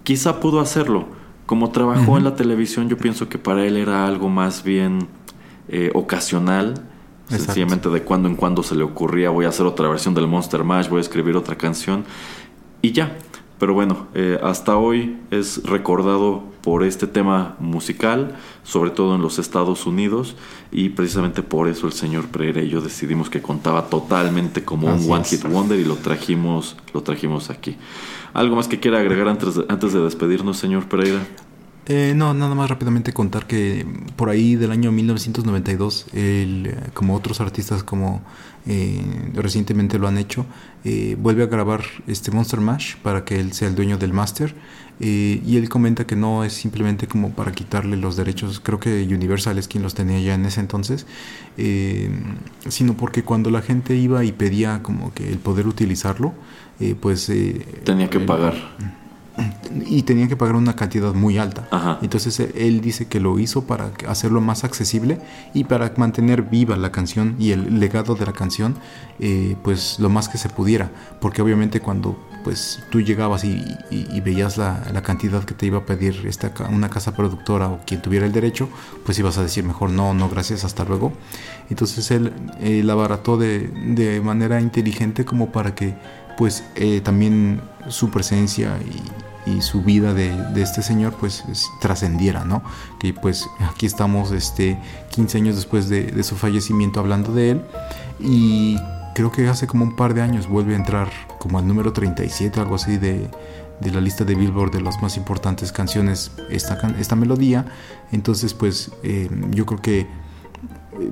quizá 0.04 0.40
pudo 0.40 0.60
hacerlo. 0.60 1.06
Como 1.46 1.72
trabajó 1.72 2.18
en 2.18 2.26
la 2.26 2.36
televisión, 2.36 2.90
yo 2.90 2.98
pienso 2.98 3.30
que 3.30 3.38
para 3.38 3.66
él 3.66 3.78
era 3.78 4.06
algo 4.06 4.28
más 4.28 4.64
bien 4.64 5.08
eh, 5.70 5.92
ocasional. 5.94 6.84
Exacto. 7.24 7.46
Sencillamente 7.46 7.90
de 7.90 8.04
cuando 8.04 8.28
en 8.28 8.36
cuando 8.36 8.64
se 8.64 8.76
le 8.76 8.84
ocurría 8.84 9.30
voy 9.30 9.46
a 9.46 9.50
hacer 9.50 9.66
otra 9.66 9.90
versión 9.90 10.14
del 10.14 10.28
Monster 10.28 10.64
Mash, 10.64 10.90
voy 10.90 11.00
a 11.00 11.02
escribir 11.02 11.36
otra 11.36 11.58
canción 11.58 12.06
y 12.82 12.92
ya. 12.92 13.18
Pero 13.60 13.74
bueno, 13.74 14.08
eh, 14.14 14.40
hasta 14.44 14.78
hoy 14.78 15.18
es 15.32 15.64
recordado 15.64 16.44
por 16.62 16.84
este 16.84 17.08
tema 17.08 17.56
musical, 17.60 18.36
sobre 18.64 18.92
todo 18.92 19.16
en 19.16 19.22
los 19.22 19.40
Estados 19.40 19.86
Unidos, 19.86 20.36
y 20.72 20.90
precisamente 20.90 21.42
por 21.42 21.68
eso 21.68 21.88
el 21.88 21.94
señor 21.94 22.28
Pereira 22.28 22.62
y 22.62 22.70
yo 22.70 22.82
decidimos 22.82 23.30
que 23.30 23.42
contaba 23.42 23.90
totalmente 23.90 24.64
como 24.64 24.90
Así 24.90 25.06
un 25.06 25.14
One 25.14 25.22
es. 25.22 25.30
Hit 25.30 25.44
Wonder 25.44 25.80
y 25.80 25.86
lo 25.86 25.96
trajimos, 25.96 26.76
lo 26.94 27.02
trajimos 27.02 27.50
aquí. 27.50 27.78
¿Algo 28.34 28.56
más 28.56 28.68
que 28.68 28.80
quiera 28.80 29.00
agregar 29.00 29.28
antes 29.28 29.56
de, 29.56 29.66
antes 29.70 29.94
de 29.94 30.02
despedirnos, 30.02 30.58
señor 30.58 30.88
Pereira? 30.88 31.26
Eh, 31.90 32.14
no, 32.16 32.34
nada 32.34 32.54
más 32.54 32.70
rápidamente 32.70 33.14
contar 33.14 33.48
que 33.48 33.88
por 34.18 34.30
ahí 34.30 34.56
del 34.56 34.72
año 34.72 34.92
1992, 34.92 36.08
él, 36.12 36.68
eh, 36.68 36.90
como 36.94 37.16
otros 37.16 37.40
artistas 37.40 37.82
como 37.82 38.22
eh, 38.68 39.02
recientemente 39.34 39.98
lo 40.00 40.08
han 40.08 40.18
hecho, 40.18 40.46
eh, 40.84 41.16
vuelve 41.20 41.44
a 41.44 41.48
grabar 41.48 41.82
este 42.08 42.32
Monster 42.32 42.60
Mash 42.62 42.96
para 43.02 43.24
que 43.26 43.40
él 43.40 43.54
sea 43.54 43.68
el 43.68 43.76
dueño 43.76 43.98
del 43.98 44.14
máster. 44.14 44.54
eh, 45.00 45.42
y 45.46 45.58
él 45.58 45.70
comenta 45.70 46.08
que 46.08 46.16
no 46.16 46.44
es 46.44 46.54
simplemente 46.54 47.06
como 47.08 47.30
para 47.32 47.52
quitarle 47.52 47.98
los 47.98 48.16
derechos, 48.16 48.60
creo 48.60 48.80
que 48.80 49.04
Universal 49.04 49.58
es 49.60 49.68
quien 49.68 49.84
los 49.84 49.94
tenía 49.94 50.20
ya 50.20 50.34
en 50.34 50.44
ese 50.46 50.60
entonces, 50.60 51.06
eh, 51.58 52.10
sino 52.68 52.96
porque 52.98 53.22
cuando 53.24 53.52
la 53.52 53.62
gente 53.62 53.96
iba 53.96 54.24
y 54.26 54.32
pedía 54.32 54.82
como 54.82 55.14
que 55.14 55.30
el 55.30 55.38
poder 55.38 55.68
utilizarlo, 55.68 56.34
pues... 57.00 57.30
eh, 57.30 57.64
Tenía 57.84 58.10
que 58.10 58.18
él- 58.18 58.26
pagar. 58.26 58.56
Y 59.86 60.02
tenían 60.04 60.28
que 60.28 60.36
pagar 60.36 60.56
una 60.56 60.76
cantidad 60.76 61.14
muy 61.14 61.38
alta. 61.38 61.68
Ajá. 61.72 62.00
Entonces 62.02 62.40
eh, 62.40 62.52
él 62.56 62.82
dice 62.82 63.06
que 63.08 63.20
lo 63.20 63.38
hizo 63.40 63.66
para 63.66 63.92
hacerlo 64.08 64.42
más 64.42 64.64
accesible 64.64 65.20
y 65.54 65.66
para 65.66 65.94
mantener 65.98 66.42
viva 66.44 66.76
la 66.78 66.92
canción 66.92 67.36
y 67.40 67.52
el 67.52 67.80
legado 67.80 68.16
de 68.16 68.26
la 68.26 68.34
canción, 68.34 68.76
eh, 69.20 69.56
pues 69.64 70.00
lo 70.00 70.10
más 70.10 70.30
que 70.30 70.38
se 70.38 70.50
pudiera. 70.50 70.90
Porque 71.22 71.42
obviamente 71.42 71.80
cuando 71.82 72.18
pues 72.44 72.80
tú 72.90 73.02
llegabas 73.02 73.44
y, 73.44 73.50
y- 73.92 74.08
y 74.12 74.22
veías 74.22 74.58
la, 74.58 74.82
la 74.94 75.02
cantidad 75.02 75.44
que 75.44 75.54
te 75.54 75.66
iba 75.66 75.80
a 75.80 75.86
pedir 75.86 76.26
esta, 76.28 76.52
una 76.72 76.90
casa 76.90 77.14
productora 77.14 77.68
o 77.68 77.80
quien 77.86 78.02
tuviera 78.02 78.26
el 78.26 78.32
derecho, 78.32 78.70
pues 79.06 79.20
ibas 79.20 79.38
a 79.38 79.44
decir 79.44 79.64
mejor 79.66 79.90
no, 79.90 80.14
no, 80.14 80.30
gracias, 80.30 80.64
hasta 80.64 80.86
luego. 80.86 81.12
Entonces 81.70 82.10
él 82.12 82.32
eh, 82.62 82.82
la 82.86 82.94
abarató 82.94 83.38
de, 83.38 83.68
de 83.68 84.22
manera 84.22 84.62
inteligente 84.62 85.26
como 85.26 85.52
para 85.52 85.76
que 85.76 85.94
pues 86.38 86.64
eh, 86.76 87.02
también 87.04 87.60
su 87.90 88.10
presencia 88.12 88.78
y, 88.86 89.02
y 89.56 89.62
su 89.62 89.82
vida 89.82 90.14
de, 90.14 90.62
este 90.62 90.82
señor 90.82 91.14
pues 91.14 91.44
es- 91.50 91.70
trascendiera, 91.80 92.44
¿no? 92.46 92.64
Que 93.00 93.14
pues 93.14 93.48
aquí 93.70 93.86
estamos 93.86 94.32
este 94.32 94.78
15 95.12 95.38
años 95.38 95.56
después 95.56 95.90
de, 95.90 96.24
su 96.24 96.36
fallecimiento 96.36 97.00
hablando 97.00 97.34
de 97.34 97.52
él 97.52 97.62
y 98.20 98.78
creo 99.16 99.32
que 99.32 99.48
hace 99.48 99.68
como 99.68 99.84
un 99.86 99.96
par 99.96 100.14
de 100.14 100.22
años 100.22 100.48
vuelve 100.48 100.74
a 100.74 100.78
entrar 100.78 101.10
como 101.40 101.60
al 101.60 101.68
número 101.68 101.94
37 101.94 102.60
o 102.60 102.64
algo 102.64 102.76
así 102.76 102.98
de, 102.98 103.30
de 103.80 103.92
la 103.92 104.02
lista 104.02 104.24
de 104.26 104.36
Billboard 104.36 104.72
de 104.72 104.82
las 104.82 105.02
más 105.02 105.18
importantes 105.18 105.72
canciones 105.72 106.32
esta, 106.50 106.78
esta 107.00 107.16
melodía 107.16 107.66
entonces 108.12 108.54
pues 108.54 108.92
eh, 109.04 109.30
yo 109.52 109.66
creo 109.66 109.82
que 109.82 110.00
eh, 110.00 110.08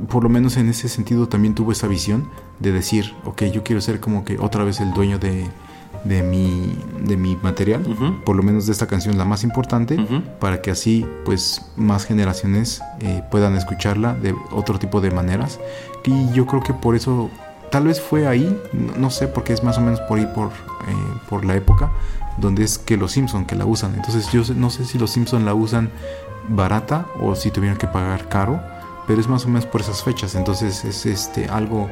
por 0.10 0.24
lo 0.24 0.30
menos 0.30 0.58
en 0.58 0.70
ese 0.70 0.90
sentido 0.90 1.28
también 1.28 1.56
tuvo 1.56 1.72
esa 1.72 1.88
visión 1.88 2.30
de 2.60 2.72
decir, 2.72 3.14
ok, 3.26 3.44
yo 3.46 3.64
quiero 3.64 3.82
ser 3.82 4.00
como 4.00 4.24
que 4.24 4.38
otra 4.40 4.64
vez 4.64 4.80
el 4.80 4.94
dueño 4.94 5.20
de, 5.20 5.46
de, 6.06 6.22
mi, 6.22 6.78
de 7.02 7.18
mi 7.18 7.36
material, 7.36 7.84
por 8.24 8.36
lo 8.36 8.44
menos 8.44 8.68
de 8.68 8.72
esta 8.72 8.88
canción 8.88 9.18
la 9.18 9.26
más 9.26 9.44
importante, 9.44 9.98
para 10.40 10.62
que 10.62 10.72
así 10.72 11.06
pues 11.26 11.66
más 11.76 12.06
generaciones 12.06 12.82
eh, 13.02 13.24
puedan 13.30 13.56
escucharla 13.56 14.14
de 14.14 14.34
otro 14.52 14.80
tipo 14.80 15.02
de 15.02 15.12
maneras. 15.12 15.60
Y 16.06 16.32
yo 16.32 16.46
creo 16.46 16.62
que 16.62 16.74
por 16.74 16.96
eso, 16.96 17.30
tal 17.72 17.86
vez 17.86 18.00
fue 18.00 18.28
ahí, 18.28 18.58
no, 18.98 19.10
sé, 19.10 19.28
porque 19.28 19.54
es 19.54 19.64
más 19.64 19.78
o 19.78 19.82
menos 19.82 20.00
por 20.02 20.20
ahí, 20.20 20.28
por, 20.28 20.48
eh, 20.48 21.20
por 21.28 21.44
la 21.44 21.56
época, 21.56 21.92
donde 22.38 22.64
es 22.64 22.78
que 22.78 22.98
los 22.98 23.12
Simpson 23.12 23.46
que 23.46 23.56
la 23.56 23.66
usan. 23.66 23.96
Entonces 23.96 24.32
yo 24.32 24.44
no 24.56 24.70
sé 24.70 24.86
si 24.86 25.00
los 25.00 25.12
Simpson 25.12 25.44
la 25.44 25.56
usan 25.56 25.90
barata 26.48 27.08
o 27.20 27.36
si 27.36 27.50
tuvieron 27.50 27.80
que 27.80 27.88
pagar 27.88 28.30
caro, 28.30 28.62
pero 29.08 29.20
es 29.20 29.28
más 29.28 29.46
o 29.46 29.48
menos 29.48 29.66
por 29.66 29.82
esas 29.82 30.04
fechas. 30.04 30.36
Entonces 30.36 30.86
es 30.86 31.08
este 31.08 31.48
algo 31.48 31.90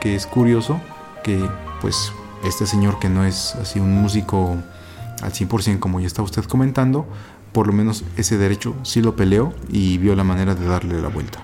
que 0.00 0.14
es 0.14 0.26
curioso 0.26 0.78
que 1.22 1.40
pues 1.80 2.12
este 2.44 2.66
señor 2.66 2.98
que 2.98 3.08
no 3.08 3.24
es 3.24 3.54
así 3.56 3.80
un 3.80 3.92
músico 4.00 4.56
al 5.22 5.32
100% 5.32 5.78
como 5.78 6.00
ya 6.00 6.06
está 6.06 6.22
usted 6.22 6.44
comentando, 6.44 7.06
por 7.52 7.66
lo 7.66 7.72
menos 7.72 8.04
ese 8.16 8.36
derecho 8.36 8.74
sí 8.82 9.00
lo 9.00 9.16
peleó 9.16 9.52
y 9.70 9.98
vio 9.98 10.14
la 10.14 10.24
manera 10.24 10.54
de 10.54 10.66
darle 10.66 11.00
la 11.00 11.08
vuelta. 11.08 11.38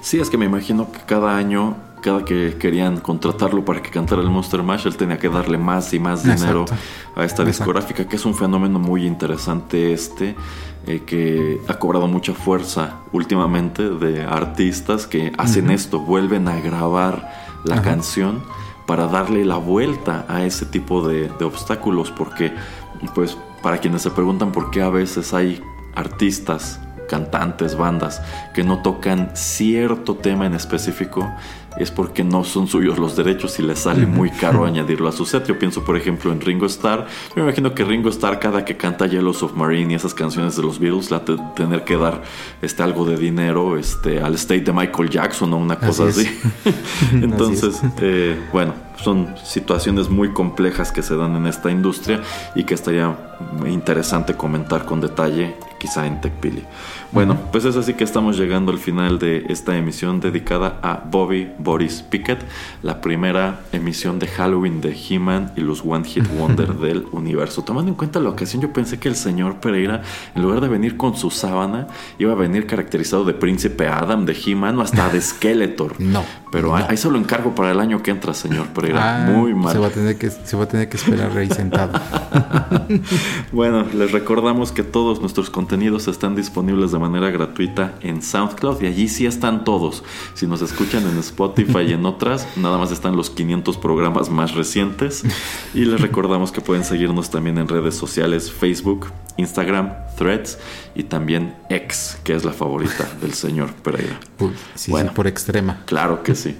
Sí, 0.00 0.20
es 0.20 0.30
que 0.30 0.38
me 0.38 0.44
imagino 0.46 0.90
que 0.92 1.00
cada 1.00 1.36
año 1.36 1.76
Cada 2.02 2.24
que 2.24 2.56
querían 2.60 3.00
contratarlo 3.00 3.64
para 3.64 3.82
que 3.82 3.90
cantara 3.90 4.20
el 4.22 4.28
Monster 4.30 4.62
Mash, 4.62 4.86
él 4.86 4.96
tenía 4.96 5.18
que 5.18 5.28
darle 5.28 5.58
más 5.58 5.92
y 5.92 5.98
más 5.98 6.22
dinero 6.22 6.60
Exacto. 6.62 6.74
a 7.16 7.24
esta 7.24 7.42
Exacto. 7.42 7.44
discográfica, 7.46 8.06
que 8.06 8.14
es 8.14 8.24
un 8.24 8.34
fenómeno 8.34 8.78
muy 8.78 9.04
interesante 9.06 9.92
este, 9.92 10.36
eh, 10.86 11.02
que 11.04 11.58
ha 11.66 11.74
cobrado 11.80 12.06
mucha 12.06 12.32
fuerza 12.32 12.98
últimamente 13.12 13.88
de 13.88 14.22
artistas 14.24 15.06
que 15.08 15.32
hacen 15.36 15.70
esto, 15.70 15.98
vuelven 15.98 16.46
a 16.46 16.60
grabar 16.60 17.32
la 17.64 17.76
Ajá. 17.76 17.82
canción 17.82 18.44
para 18.86 19.08
darle 19.08 19.44
la 19.44 19.56
vuelta 19.56 20.24
a 20.28 20.44
ese 20.44 20.66
tipo 20.66 21.06
de, 21.06 21.30
obstáculos, 21.44 22.10
porque 22.10 22.52
pues 23.14 23.36
para 23.62 23.78
quienes 23.78 24.02
se 24.02 24.10
preguntan 24.10 24.52
por 24.52 24.70
qué 24.70 24.82
a 24.82 24.90
veces 24.90 25.34
hay 25.34 25.60
artistas, 25.94 26.80
cantantes, 27.08 27.76
bandas 27.76 28.22
que 28.54 28.64
no 28.64 28.82
tocan 28.82 29.30
cierto 29.34 30.16
tema 30.16 30.46
en 30.46 30.54
específico, 30.54 31.28
es 31.78 31.90
porque 31.90 32.24
no 32.24 32.44
son 32.44 32.66
suyos 32.68 32.98
los 32.98 33.16
derechos 33.16 33.58
y 33.58 33.62
les 33.62 33.80
sale 33.80 34.06
muy 34.06 34.30
caro 34.30 34.64
añadirlo 34.66 35.08
a 35.08 35.12
su 35.12 35.24
set. 35.26 35.46
Yo 35.46 35.58
pienso, 35.58 35.84
por 35.84 35.96
ejemplo, 35.96 36.32
en 36.32 36.40
Ringo 36.40 36.66
Starr. 36.66 37.06
Yo 37.30 37.36
me 37.36 37.42
imagino 37.42 37.74
que 37.74 37.84
Ringo 37.84 38.08
Starr, 38.10 38.38
cada 38.38 38.64
que 38.64 38.76
canta 38.76 39.06
Yellow 39.06 39.34
Submarine 39.34 39.92
y 39.92 39.96
esas 39.96 40.14
canciones 40.14 40.56
de 40.56 40.62
los 40.62 40.78
Beatles, 40.78 41.10
la 41.10 41.24
te- 41.24 41.36
tener 41.54 41.84
que 41.84 41.96
dar 41.96 42.22
este, 42.62 42.82
algo 42.82 43.04
de 43.04 43.16
dinero 43.16 43.76
este, 43.76 44.20
al 44.20 44.34
state 44.34 44.60
de 44.62 44.72
Michael 44.72 45.10
Jackson 45.10 45.52
o 45.52 45.56
una 45.58 45.76
cosa 45.78 46.04
Así 46.04 46.20
así. 46.26 46.38
es. 46.64 47.12
Entonces, 47.22 47.80
eh, 48.00 48.38
bueno, 48.52 48.74
son 49.02 49.34
situaciones 49.44 50.08
muy 50.08 50.32
complejas 50.32 50.90
que 50.92 51.02
se 51.02 51.16
dan 51.16 51.36
en 51.36 51.46
esta 51.46 51.70
industria 51.70 52.20
y 52.54 52.64
que 52.64 52.74
estaría 52.74 53.14
interesante 53.68 54.34
comentar 54.34 54.84
con 54.84 55.00
detalle, 55.00 55.54
quizá 55.78 56.06
en 56.06 56.20
TechPili. 56.20 56.64
Bueno, 57.12 57.36
pues 57.52 57.64
es 57.64 57.76
así 57.76 57.94
que 57.94 58.04
estamos 58.04 58.36
llegando 58.36 58.72
al 58.72 58.78
final 58.78 59.18
de 59.18 59.46
esta 59.48 59.76
emisión 59.76 60.20
dedicada 60.20 60.78
a 60.82 61.02
Bobby 61.10 61.50
Boris 61.58 62.02
Pickett, 62.02 62.40
la 62.82 63.00
primera 63.00 63.60
emisión 63.72 64.18
de 64.18 64.26
Halloween 64.26 64.80
de 64.80 64.94
He-Man 65.08 65.52
y 65.56 65.60
los 65.62 65.82
One 65.86 66.04
Hit 66.04 66.24
Wonder 66.38 66.74
del 66.78 67.06
universo. 67.12 67.62
Tomando 67.62 67.90
en 67.90 67.96
cuenta 67.96 68.20
la 68.20 68.28
ocasión, 68.30 68.60
yo 68.62 68.72
pensé 68.72 68.98
que 68.98 69.08
el 69.08 69.16
señor 69.16 69.56
Pereira, 69.60 70.02
en 70.34 70.42
lugar 70.42 70.60
de 70.60 70.68
venir 70.68 70.96
con 70.96 71.16
su 71.16 71.30
sábana, 71.30 71.86
iba 72.18 72.32
a 72.32 72.36
venir 72.36 72.66
caracterizado 72.66 73.24
de 73.24 73.32
Príncipe 73.34 73.88
Adam, 73.88 74.24
de 74.26 74.36
He-Man 74.44 74.78
o 74.78 74.82
hasta 74.82 75.08
de 75.08 75.20
Skeletor. 75.22 76.00
No, 76.00 76.24
Pero 76.52 76.68
no. 76.68 76.76
ahí- 76.76 76.96
se 76.96 77.10
lo 77.10 77.18
encargo 77.18 77.54
para 77.54 77.70
el 77.70 77.80
año 77.80 78.02
que 78.02 78.10
entra, 78.10 78.34
señor 78.34 78.66
Pereira. 78.68 79.26
Ah, 79.26 79.30
Muy 79.30 79.54
mal. 79.54 79.72
Se 79.72 79.78
va 79.78 79.86
a 79.86 79.90
tener 79.90 80.16
que, 80.18 80.30
se 80.30 80.56
va 80.56 80.64
a 80.64 80.68
tener 80.68 80.88
que 80.88 80.96
esperar 80.96 81.36
ahí 81.36 81.48
sentado. 81.50 81.98
Bueno, 83.52 83.84
les 83.94 84.12
recordamos 84.12 84.72
que 84.72 84.82
todos 84.82 85.20
nuestros 85.20 85.50
contenidos 85.50 86.08
están 86.08 86.34
disponibles 86.36 86.92
de 86.96 87.00
manera 87.00 87.30
gratuita 87.30 87.94
en 88.00 88.22
SoundCloud 88.22 88.80
y 88.82 88.86
allí 88.86 89.08
sí 89.08 89.26
están 89.26 89.64
todos. 89.64 90.02
Si 90.34 90.46
nos 90.46 90.62
escuchan 90.62 91.06
en 91.06 91.18
Spotify 91.18 91.80
y 91.88 91.92
en 91.92 92.06
otras, 92.06 92.48
nada 92.56 92.78
más 92.78 92.90
están 92.90 93.16
los 93.16 93.28
500 93.28 93.76
programas 93.76 94.30
más 94.30 94.54
recientes. 94.54 95.22
Y 95.74 95.84
les 95.84 96.00
recordamos 96.00 96.52
que 96.52 96.62
pueden 96.62 96.84
seguirnos 96.84 97.30
también 97.30 97.58
en 97.58 97.68
redes 97.68 97.94
sociales, 97.96 98.50
Facebook, 98.50 99.08
Instagram, 99.36 99.92
Threads 100.16 100.58
y 100.94 101.02
también 101.02 101.54
X, 101.68 102.18
que 102.24 102.34
es 102.34 102.44
la 102.44 102.52
favorita 102.52 103.06
del 103.20 103.34
señor 103.34 103.74
Pereira. 103.74 104.18
Uy, 104.38 104.52
sí, 104.74 104.90
Bueno. 104.90 105.10
sí, 105.10 105.14
por 105.16 105.26
extrema. 105.26 105.82
Claro 105.84 106.22
que 106.22 106.34
sí. 106.34 106.56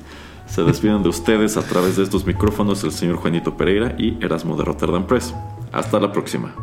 Se 0.47 0.63
despiden 0.63 1.03
de 1.03 1.09
ustedes 1.09 1.57
a 1.57 1.63
través 1.63 1.97
de 1.97 2.03
estos 2.03 2.27
micrófonos 2.27 2.85
el 2.85 2.93
señor 2.93 3.17
Juanito 3.17 3.57
Pereira 3.57 3.95
y 3.99 4.23
Erasmo 4.23 4.55
de 4.57 4.65
Rotterdam 4.65 5.07
Press. 5.07 5.35
Hasta 5.73 5.99
la 5.99 6.13
próxima. 6.13 6.55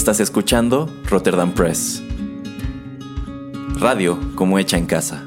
Estás 0.00 0.18
escuchando 0.18 0.88
Rotterdam 1.10 1.52
Press. 1.52 2.02
Radio 3.78 4.18
como 4.34 4.58
hecha 4.58 4.78
en 4.78 4.86
casa. 4.86 5.26